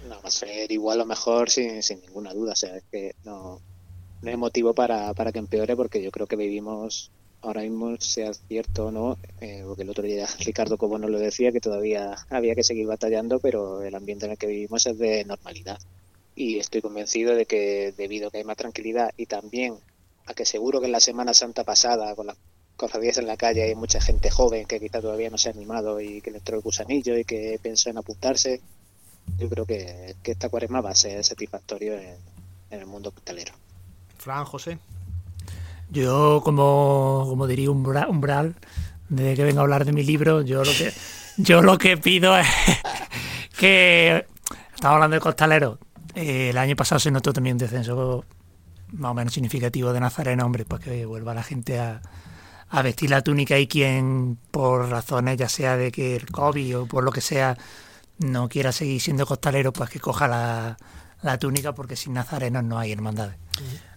No, 0.10 0.16
va 0.16 0.28
a 0.28 0.32
ser 0.32 0.72
igual 0.72 0.99
o 1.01 1.05
mejor 1.05 1.49
sin, 1.49 1.84
sin 1.84 2.01
ninguna 2.01 2.34
duda. 2.34 2.53
O 2.53 2.55
sea, 2.55 2.76
es 2.76 2.84
que 2.91 3.16
no, 3.24 3.62
no 4.22 4.30
hay 4.30 4.38
motivo 4.38 4.74
para, 4.74 5.13
para 5.13 5.32
que 5.32 5.39
empeore 5.39 5.76
porque 5.76 6.01
yo 6.01 6.11
creo 6.11 6.28
que 6.28 6.36
vivimos 6.36 7.11
ahora 7.41 7.61
mismo, 7.61 7.95
sea 7.99 8.34
cierto 8.34 8.88
o 8.88 8.91
no, 8.91 9.17
eh, 9.39 9.63
porque 9.65 9.84
el 9.84 9.89
otro 9.89 10.03
día 10.03 10.28
Ricardo 10.39 10.78
como 10.78 10.97
nos 10.97 11.09
lo 11.09 11.20
decía, 11.20 11.51
que 11.51 11.61
todavía 11.61 12.15
había 12.30 12.55
que 12.55 12.63
seguir 12.63 12.88
batallando, 12.88 13.39
pero 13.39 13.82
el 13.84 13.95
ambiente 13.95 14.26
en 14.26 14.32
el 14.32 14.38
que 14.38 14.47
vivimos 14.47 14.86
es 14.86 14.97
de 14.97 15.24
normalidad. 15.26 15.80
Y 16.36 16.57
estoy 16.57 16.82
convencido 16.82 17.36
de 17.36 17.45
que 17.45 17.93
debido 17.97 18.28
a 18.28 18.32
que 18.32 18.38
hay 18.38 18.43
más 18.43 18.57
tranquilidad 18.57 19.11
y 19.17 19.26
también 19.26 19.76
a 20.26 20.34
que 20.34 20.45
seguro 20.45 20.80
que 20.80 20.86
en 20.86 20.91
la 20.91 20.99
Semana 20.99 21.34
Santa 21.34 21.63
pasada, 21.63 22.15
con 22.15 22.28
las 22.28 22.38
cofradías 22.78 23.17
en 23.17 23.28
la 23.28 23.36
calle, 23.36 23.63
hay 23.63 23.76
mucha 23.76 23.99
gente 23.99 24.30
joven 24.30 24.65
que 24.65 24.80
quizá 24.80 25.01
todavía 25.01 25.30
no 25.30 25.38
se 25.38 25.49
ha 25.49 25.51
animado 25.51 25.99
y 25.99 26.22
que 26.22 26.32
le 26.32 26.38
entró 26.38 26.55
el 26.55 26.61
gusanillo 26.61 27.17
y 27.17 27.26
que 27.26 27.59
pensó 27.61 27.89
en 27.89 27.97
apuntarse, 27.97 28.61
yo 29.38 29.49
creo 29.49 29.65
que, 29.65 30.15
que 30.24 30.32
esta 30.32 30.49
cuaresma 30.49 30.82
va 30.82 30.91
a 30.91 30.95
ser 30.95 31.24
satisfactorio 31.24 31.95
en, 31.95 32.15
en 32.72 32.80
el 32.80 32.86
mundo 32.86 33.11
costalero. 33.11 33.53
Fran, 34.20 34.45
José. 34.45 34.80
Yo, 35.89 36.41
como, 36.43 37.26
como 37.28 37.47
diría 37.47 37.72
umbral, 37.72 38.09
umbral, 38.09 38.55
de 39.07 39.36
que 39.36 39.43
venga 39.43 39.61
a 39.61 39.63
hablar 39.63 39.86
de 39.86 39.93
mi 39.93 40.03
libro, 40.03 40.41
yo 40.41 40.63
lo 40.63 40.72
que, 40.72 40.93
yo 41.38 41.61
lo 41.61 41.78
que 41.78 41.97
pido 41.97 42.38
es 42.38 42.47
que, 43.57 44.28
estamos 44.76 44.95
hablando 44.95 45.15
de 45.15 45.22
costalero, 45.22 45.80
eh, 46.15 46.49
el 46.49 46.57
año 46.57 46.76
pasado 46.76 46.99
se 46.99 47.11
notó 47.11 47.34
también 47.34 47.55
un 47.55 47.59
descenso 47.59 48.26
más 48.91 49.11
o 49.11 49.13
menos 49.13 49.34
significativo 49.34 49.93
de 49.93 49.99
Nazareno, 49.99 50.45
hombre, 50.45 50.65
pues 50.65 50.82
que 50.82 51.05
vuelva 51.05 51.34
la 51.34 51.43
gente 51.43 51.80
a, 51.80 52.01
a 52.70 52.82
vestir 52.82 53.09
la 53.09 53.22
túnica 53.22 53.57
y 53.57 53.67
quien, 53.67 54.38
por 54.51 54.89
razones 54.89 55.38
ya 55.38 55.47
sea 55.47 55.78
de 55.78 55.91
que 55.91 56.15
el 56.17 56.26
COVID 56.28 56.80
o 56.80 56.86
por 56.88 57.03
lo 57.03 57.11
que 57.11 57.22
sea, 57.22 57.57
no 58.20 58.49
quiera 58.49 58.74
seguir 58.74 58.99
siendo 58.99 59.26
costalero, 59.26 59.72
pues 59.72 59.89
que 59.89 59.99
coja 59.99 60.28
la, 60.28 60.78
la 61.22 61.38
túnica 61.38 61.74
porque 61.74 61.95
sin 61.95 62.13
nazarenos 62.13 62.63
no 62.63 62.80
hay 62.80 62.91
hermandades. 62.91 63.36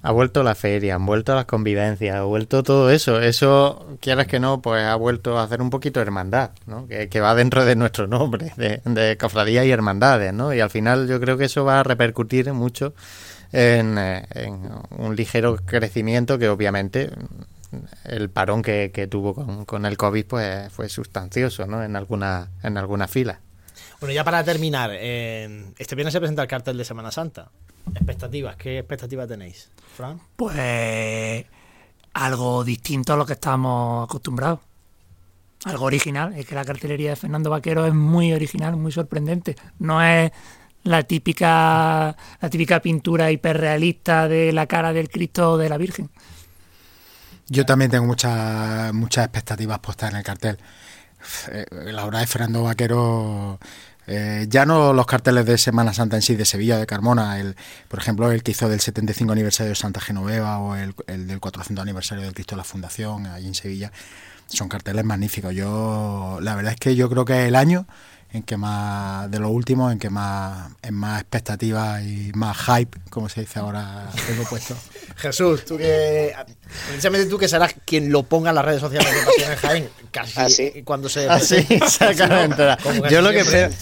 Ha 0.03 0.11
vuelto 0.11 0.43
la 0.43 0.57
feria, 0.57 0.97
han 0.97 1.07
vuelto 1.07 1.35
las 1.35 1.45
convivencias, 1.45 2.17
ha 2.17 2.23
vuelto 2.23 2.65
todo 2.65 2.91
eso. 2.91 3.21
Eso, 3.21 3.97
quieras 4.01 4.27
que 4.27 4.41
no, 4.41 4.61
pues 4.61 4.83
ha 4.83 4.97
vuelto 4.97 5.39
a 5.39 5.45
hacer 5.45 5.63
un 5.63 5.71
poquito 5.71 6.01
hermandad, 6.01 6.51
¿no? 6.67 6.89
Que, 6.89 7.21
va 7.21 7.35
dentro 7.37 7.65
de 7.65 7.77
nuestro 7.77 8.09
nombre, 8.09 8.53
de, 8.57 9.17
cofradías 9.19 9.65
y 9.67 9.71
hermandades, 9.71 10.35
¿no? 10.35 10.53
Y 10.53 10.61
al 10.61 10.71
final 10.71 11.07
yo 11.07 11.21
creo 11.21 11.39
que 11.39 11.45
eso 11.45 11.65
va 11.65 11.81
a 11.81 11.83
repercutir 11.85 12.53
mucho 12.53 12.95
en, 13.53 13.99
en 13.99 14.71
un 14.91 15.15
ligero 15.15 15.57
crecimiento 15.65 16.39
que 16.39 16.49
obviamente 16.49 17.11
el 18.05 18.31
parón 18.31 18.63
que, 18.63 18.91
que 18.93 19.07
tuvo 19.07 19.35
con, 19.35 19.65
con, 19.65 19.87
el 19.87 19.97
COVID 19.97 20.27
pues 20.27 20.73
fue 20.73 20.89
sustancioso, 20.89 21.67
¿no? 21.67 21.85
En 21.85 21.95
alguna, 21.95 22.49
en 22.65 22.77
alguna 22.77 23.07
fila. 23.07 23.41
Bueno, 24.03 24.15
ya 24.15 24.25
para 24.25 24.43
terminar, 24.43 24.91
eh, 24.95 25.65
este 25.79 25.95
viernes 25.95 26.13
se 26.13 26.19
presenta 26.19 26.43
el 26.43 26.49
cartel 26.49 26.77
de 26.77 26.85
Semana 26.85 27.13
Santa. 27.13 27.53
Expectativas, 27.95 28.57
¿qué 28.57 28.81
expectativas 28.81 29.29
tenéis, 29.29 29.71
Fran? 29.97 30.21
Pues 30.35 31.47
algo 32.13 32.65
distinto 32.65 33.13
a 33.13 33.17
lo 33.17 33.25
que 33.25 33.35
estamos 33.35 34.09
acostumbrados. 34.09 34.59
Algo 35.67 35.85
original, 35.85 36.35
es 36.37 36.47
que 36.47 36.57
la 36.57 36.65
cartelería 36.65 37.11
de 37.11 37.17
Fernando 37.17 37.49
Vaquero 37.49 37.87
es 37.87 37.95
muy 37.95 38.33
original, 38.33 38.75
muy 38.75 38.91
sorprendente. 38.91 39.55
No 39.79 40.03
es 40.03 40.33
la 40.83 41.05
típica 41.05 42.17
la 42.41 42.51
típica 42.51 42.83
pintura 42.83 43.31
hiperrealista 43.31 44.27
de 44.27 44.53
la 44.53 44.67
cara 44.67 44.93
del 44.93 45.11
Cristo 45.11 45.53
o 45.53 45.59
de 45.59 45.69
la 45.69 45.79
Virgen. 45.79 46.11
Yo 47.47 47.65
también 47.65 47.93
tengo 47.93 48.07
muchas 48.07 48.93
muchas 48.93 49.27
expectativas 49.27 49.79
puestas 49.79 50.11
en 50.11 50.17
el 50.17 50.25
cartel. 50.25 50.59
La 51.71 52.05
obra 52.05 52.19
de 52.19 52.27
Fernando 52.27 52.65
Vaquero 52.65 53.61
eh, 54.07 54.47
ya 54.49 54.67
no 54.67 54.93
los 54.93 55.07
carteles 55.07 55.47
de 55.47 55.59
Semana 55.59 55.95
Santa 55.95 56.17
en 56.17 56.23
sí, 56.23 56.35
de 56.35 56.45
Sevilla, 56.45 56.79
de 56.79 56.87
Carmona, 56.87 57.39
el, 57.39 57.57
por 57.89 58.01
ejemplo, 58.01 58.31
el 58.33 58.43
que 58.43 58.51
hizo 58.51 58.69
del 58.69 58.81
75 58.81 59.33
aniversario 59.33 59.71
de 59.71 59.77
Santa 59.77 60.01
Genoveva 60.01 60.59
o 60.59 60.75
el, 60.77 60.95
el 61.07 61.27
del 61.27 61.41
400 61.41 61.83
aniversario 61.83 62.25
del 62.25 62.35
Cristo 62.35 62.55
de 62.55 62.59
la 62.59 62.65
Fundación, 62.65 63.27
allí 63.27 63.47
en 63.47 63.55
Sevilla, 63.55 63.93
son 64.47 64.69
carteles 64.69 65.05
magníficos. 65.05 65.55
Yo, 65.55 66.39
la 66.43 66.55
verdad 66.55 66.73
es 66.73 66.79
que 66.79 66.95
yo 66.97 67.09
creo 67.09 67.25
que 67.25 67.47
el 67.47 67.57
año 67.57 67.87
en 68.33 68.43
que 68.43 68.57
más, 68.57 69.31
de 69.31 69.39
los 69.39 69.51
últimos, 69.51 69.93
en 69.93 69.99
que 69.99 70.09
más, 70.09 70.71
en 70.83 70.95
más 70.95 71.21
expectativas 71.21 72.03
y 72.03 72.33
más 72.35 72.57
hype, 72.57 72.99
como 73.11 73.29
se 73.29 73.43
dice 73.43 73.59
ahora, 73.59 74.09
tengo 74.27 74.45
puesto. 74.45 74.75
Jesús, 75.17 75.65
tú 75.67 75.77
que, 75.77 76.35
precisamente 76.89 77.29
tú 77.29 77.37
que 77.37 77.47
serás 77.47 77.75
quien 77.85 78.11
lo 78.11 78.23
ponga 78.23 78.49
en 78.49 78.57
las 78.57 78.65
redes 78.65 78.81
sociales 78.81 79.13
de 79.15 79.25
Pasión 79.25 79.53
en 79.53 79.59
Jaén, 79.59 79.89
casi 80.11 80.41
¿Ah, 80.41 80.49
sí? 80.49 80.83
cuando 80.83 81.11
se... 81.11 81.29
Ah, 81.29 81.41
sí, 81.41 81.57
exactamente. 81.69 82.63
yo, 83.11 83.21
lo 83.21 83.31
que 83.31 83.41
espero, 83.41 83.75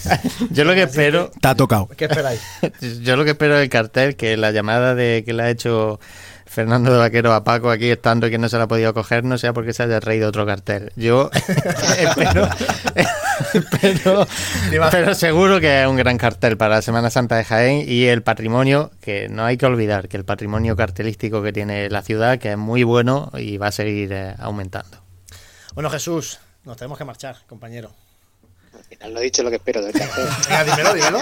yo 0.49 0.65
lo 0.65 0.73
que 0.73 0.83
espero... 0.83 1.31
Te 1.39 1.47
ha 1.47 1.55
tocado. 1.55 1.87
¿Qué 1.95 2.05
esperáis? 2.05 2.41
Yo 3.01 3.15
lo 3.15 3.23
que 3.23 3.31
espero 3.31 3.57
del 3.57 3.69
cartel, 3.69 4.15
que 4.15 4.35
la 4.37 4.51
llamada 4.51 4.95
de 4.95 5.23
que 5.25 5.33
le 5.33 5.43
ha 5.43 5.49
hecho... 5.49 5.99
Fernando 6.51 6.91
de 6.91 6.97
Vaquero 6.97 7.31
a 7.31 7.45
Paco 7.45 7.69
aquí 7.69 7.89
estando 7.89 8.27
y 8.27 8.31
que 8.31 8.37
no 8.37 8.49
se 8.49 8.57
la 8.57 8.63
ha 8.63 8.67
podido 8.67 8.93
coger, 8.93 9.23
no 9.23 9.37
sea 9.37 9.53
porque 9.53 9.71
se 9.71 9.83
haya 9.83 10.01
reído 10.01 10.27
otro 10.27 10.45
cartel. 10.45 10.91
Yo 10.97 11.31
espero, 11.33 12.49
pero, 13.81 14.27
pero 14.91 15.15
seguro 15.15 15.59
que 15.59 15.81
es 15.81 15.87
un 15.87 15.95
gran 15.95 16.17
cartel 16.17 16.57
para 16.57 16.75
la 16.75 16.81
Semana 16.81 17.09
Santa 17.09 17.37
de 17.37 17.43
Jaén 17.43 17.85
y 17.87 18.05
el 18.05 18.23
patrimonio, 18.23 18.91
que 19.01 19.29
no 19.29 19.45
hay 19.45 19.57
que 19.57 19.65
olvidar, 19.65 20.07
que 20.07 20.17
el 20.17 20.25
patrimonio 20.25 20.75
cartelístico 20.75 21.41
que 21.41 21.53
tiene 21.53 21.89
la 21.89 22.01
ciudad, 22.01 22.39
que 22.39 22.51
es 22.51 22.57
muy 22.57 22.83
bueno 22.83 23.31
y 23.37 23.57
va 23.57 23.67
a 23.67 23.71
seguir 23.71 24.11
eh, 24.13 24.35
aumentando. 24.39 24.97
Bueno, 25.73 25.89
Jesús, 25.89 26.39
nos 26.63 26.77
tenemos 26.77 26.97
que 26.97 27.05
marchar, 27.05 27.37
compañero. 27.47 27.91
Al 28.73 28.83
final 28.83 29.13
no 29.13 29.19
he 29.19 29.23
dicho 29.23 29.43
lo 29.43 29.49
que 29.49 29.57
espero 29.57 29.81
del 29.81 29.93
cartel. 29.97 30.25
Venga, 30.47 30.63
dímelo, 30.63 30.93
dímelo. 30.93 31.19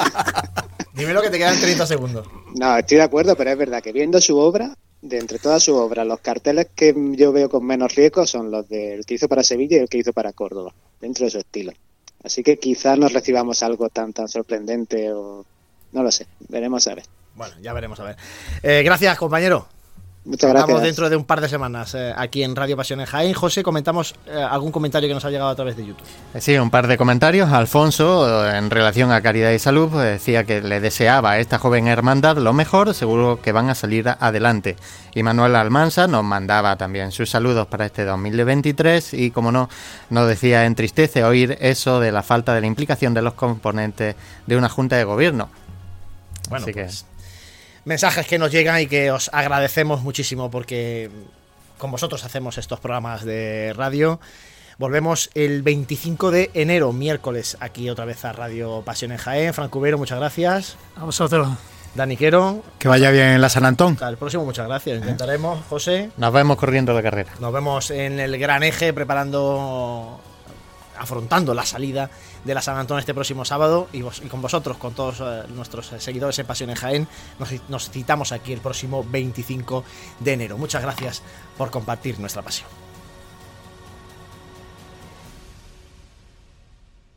dímelo 0.93 1.21
que 1.21 1.29
te 1.29 1.37
quedan 1.37 1.59
30 1.59 1.85
segundos. 1.85 2.27
No, 2.55 2.77
estoy 2.77 2.97
de 2.97 3.03
acuerdo, 3.03 3.35
pero 3.35 3.51
es 3.51 3.57
verdad 3.57 3.81
que 3.81 3.91
viendo 3.91 4.19
su 4.21 4.37
obra, 4.37 4.73
de 5.01 5.17
entre 5.17 5.39
todas 5.39 5.63
sus 5.63 5.75
obras, 5.75 6.05
los 6.05 6.19
carteles 6.19 6.67
que 6.75 6.93
yo 7.15 7.31
veo 7.31 7.49
con 7.49 7.65
menos 7.65 7.95
riesgo 7.95 8.25
son 8.25 8.51
los 8.51 8.67
del 8.67 9.05
que 9.05 9.15
hizo 9.15 9.29
para 9.29 9.43
Sevilla 9.43 9.77
y 9.77 9.81
el 9.81 9.89
que 9.89 9.99
hizo 9.99 10.13
para 10.13 10.33
Córdoba, 10.33 10.73
dentro 10.99 11.25
de 11.25 11.31
su 11.31 11.37
estilo. 11.39 11.71
Así 12.23 12.43
que 12.43 12.57
quizás 12.59 12.97
nos 12.97 13.13
recibamos 13.13 13.63
algo 13.63 13.89
tan 13.89 14.13
tan 14.13 14.27
sorprendente 14.27 15.11
o 15.13 15.45
no 15.91 16.03
lo 16.03 16.11
sé, 16.11 16.27
veremos 16.49 16.87
a 16.87 16.95
ver. 16.95 17.05
Bueno, 17.35 17.55
ya 17.61 17.73
veremos 17.73 17.99
a 17.99 18.03
ver. 18.03 18.17
Eh, 18.63 18.83
gracias, 18.83 19.17
compañero. 19.17 19.67
Muchas 20.29 20.51
gracias. 20.53 20.81
dentro 20.83 21.09
de 21.09 21.15
un 21.15 21.23
par 21.25 21.41
de 21.41 21.49
semanas 21.49 21.95
eh, 21.95 22.13
aquí 22.15 22.43
en 22.43 22.55
Radio 22.55 22.77
Pasión 22.77 22.99
en 22.99 23.07
Jaén. 23.07 23.33
José, 23.33 23.63
comentamos 23.63 24.13
eh, 24.27 24.33
algún 24.39 24.71
comentario 24.71 25.09
que 25.09 25.15
nos 25.15 25.25
ha 25.25 25.31
llegado 25.31 25.49
a 25.49 25.55
través 25.55 25.75
de 25.75 25.87
YouTube. 25.87 26.05
Eh, 26.35 26.39
Sí, 26.39 26.55
un 26.57 26.69
par 26.69 26.85
de 26.85 26.97
comentarios. 26.97 27.51
Alfonso, 27.51 28.47
en 28.47 28.69
relación 28.69 29.11
a 29.11 29.21
Caridad 29.21 29.49
y 29.49 29.57
Salud, 29.57 29.89
decía 29.99 30.43
que 30.43 30.61
le 30.61 30.79
deseaba 30.79 31.31
a 31.31 31.39
esta 31.39 31.57
joven 31.57 31.87
hermandad 31.87 32.37
lo 32.37 32.53
mejor, 32.53 32.93
seguro 32.93 33.41
que 33.41 33.51
van 33.51 33.71
a 33.71 33.75
salir 33.75 34.07
adelante. 34.07 34.75
Y 35.15 35.23
Manuel 35.23 35.55
Almanza 35.55 36.05
nos 36.07 36.23
mandaba 36.23 36.75
también 36.75 37.11
sus 37.11 37.31
saludos 37.31 37.65
para 37.65 37.87
este 37.87 38.05
2023 38.05 39.15
y, 39.15 39.31
como 39.31 39.51
no, 39.51 39.67
nos 40.11 40.27
decía, 40.27 40.65
entristece 40.65 41.23
oír 41.23 41.57
eso 41.59 41.99
de 41.99 42.11
la 42.11 42.21
falta 42.21 42.53
de 42.53 42.61
la 42.61 42.67
implicación 42.67 43.15
de 43.15 43.23
los 43.23 43.33
componentes 43.33 44.15
de 44.45 44.57
una 44.57 44.69
junta 44.69 44.95
de 44.95 45.05
gobierno. 45.05 45.49
Bueno, 46.49 46.65
Así 46.65 46.73
que- 46.73 46.83
pues, 46.83 47.05
mensajes 47.89 48.27
que 48.27 48.37
nos 48.37 48.51
llegan 48.51 48.79
y 48.79 48.85
que 48.85 49.11
os 49.11 49.31
agradecemos 49.33 50.03
muchísimo 50.03 50.51
porque 50.51 51.09
con 51.79 51.89
vosotros 51.89 52.23
hacemos 52.23 52.59
estos 52.59 52.79
programas 52.79 53.25
de 53.25 53.73
radio. 53.75 54.19
Volvemos 54.77 55.31
el 55.33 55.63
25 55.63 56.29
de 56.29 56.51
enero, 56.53 56.93
miércoles, 56.93 57.57
aquí 57.59 57.89
otra 57.89 58.05
vez 58.05 58.23
a 58.25 58.31
Radio 58.31 58.83
Pasión 58.85 59.11
en 59.11 59.17
Jaén. 59.17 59.55
Franco 59.55 59.79
Cubero, 59.79 59.97
muchas 59.97 60.19
gracias. 60.19 60.77
A 60.95 61.03
vosotros. 61.03 61.49
Dani 61.95 62.15
Quero, 62.15 62.61
Que 62.77 62.87
vaya 62.87 63.09
bien 63.09 63.29
en 63.29 63.41
la 63.41 63.49
San 63.49 63.65
Antón. 63.65 63.93
hasta 63.93 64.07
el 64.07 64.17
próximo, 64.17 64.45
muchas 64.45 64.67
gracias. 64.67 64.99
Intentaremos, 64.99 65.59
José. 65.67 66.11
Nos 66.17 66.31
vemos 66.31 66.57
corriendo 66.57 66.95
de 66.95 67.01
carrera. 67.01 67.31
Nos 67.39 67.51
vemos 67.51 67.89
en 67.89 68.19
el 68.19 68.37
gran 68.37 68.61
eje 68.61 68.93
preparando, 68.93 70.21
afrontando 70.95 71.55
la 71.55 71.65
salida 71.65 72.11
de 72.43 72.53
la 72.53 72.61
San 72.61 72.77
Antón 72.77 72.99
este 72.99 73.13
próximo 73.13 73.45
sábado 73.45 73.87
y, 73.93 74.01
con 74.01 74.41
vosotros, 74.41 74.77
con 74.77 74.93
todos 74.93 75.19
eh, 75.21 75.43
nuestros 75.55 75.91
eh, 75.93 75.99
seguidores 75.99 76.39
en 76.39 76.45
Pasión 76.45 76.69
en 76.69 76.75
Jaén, 76.75 77.07
nos, 77.39 77.49
nos 77.69 77.89
citamos 77.89 78.31
aquí 78.31 78.53
el 78.53 78.61
próximo 78.61 79.05
25 79.09 79.83
de 80.19 80.33
enero. 80.33 80.57
Muchas 80.57 80.81
gracias 80.81 81.21
por 81.57 81.71
compartir 81.71 82.19
nuestra 82.19 82.41
pasión. 82.41 82.88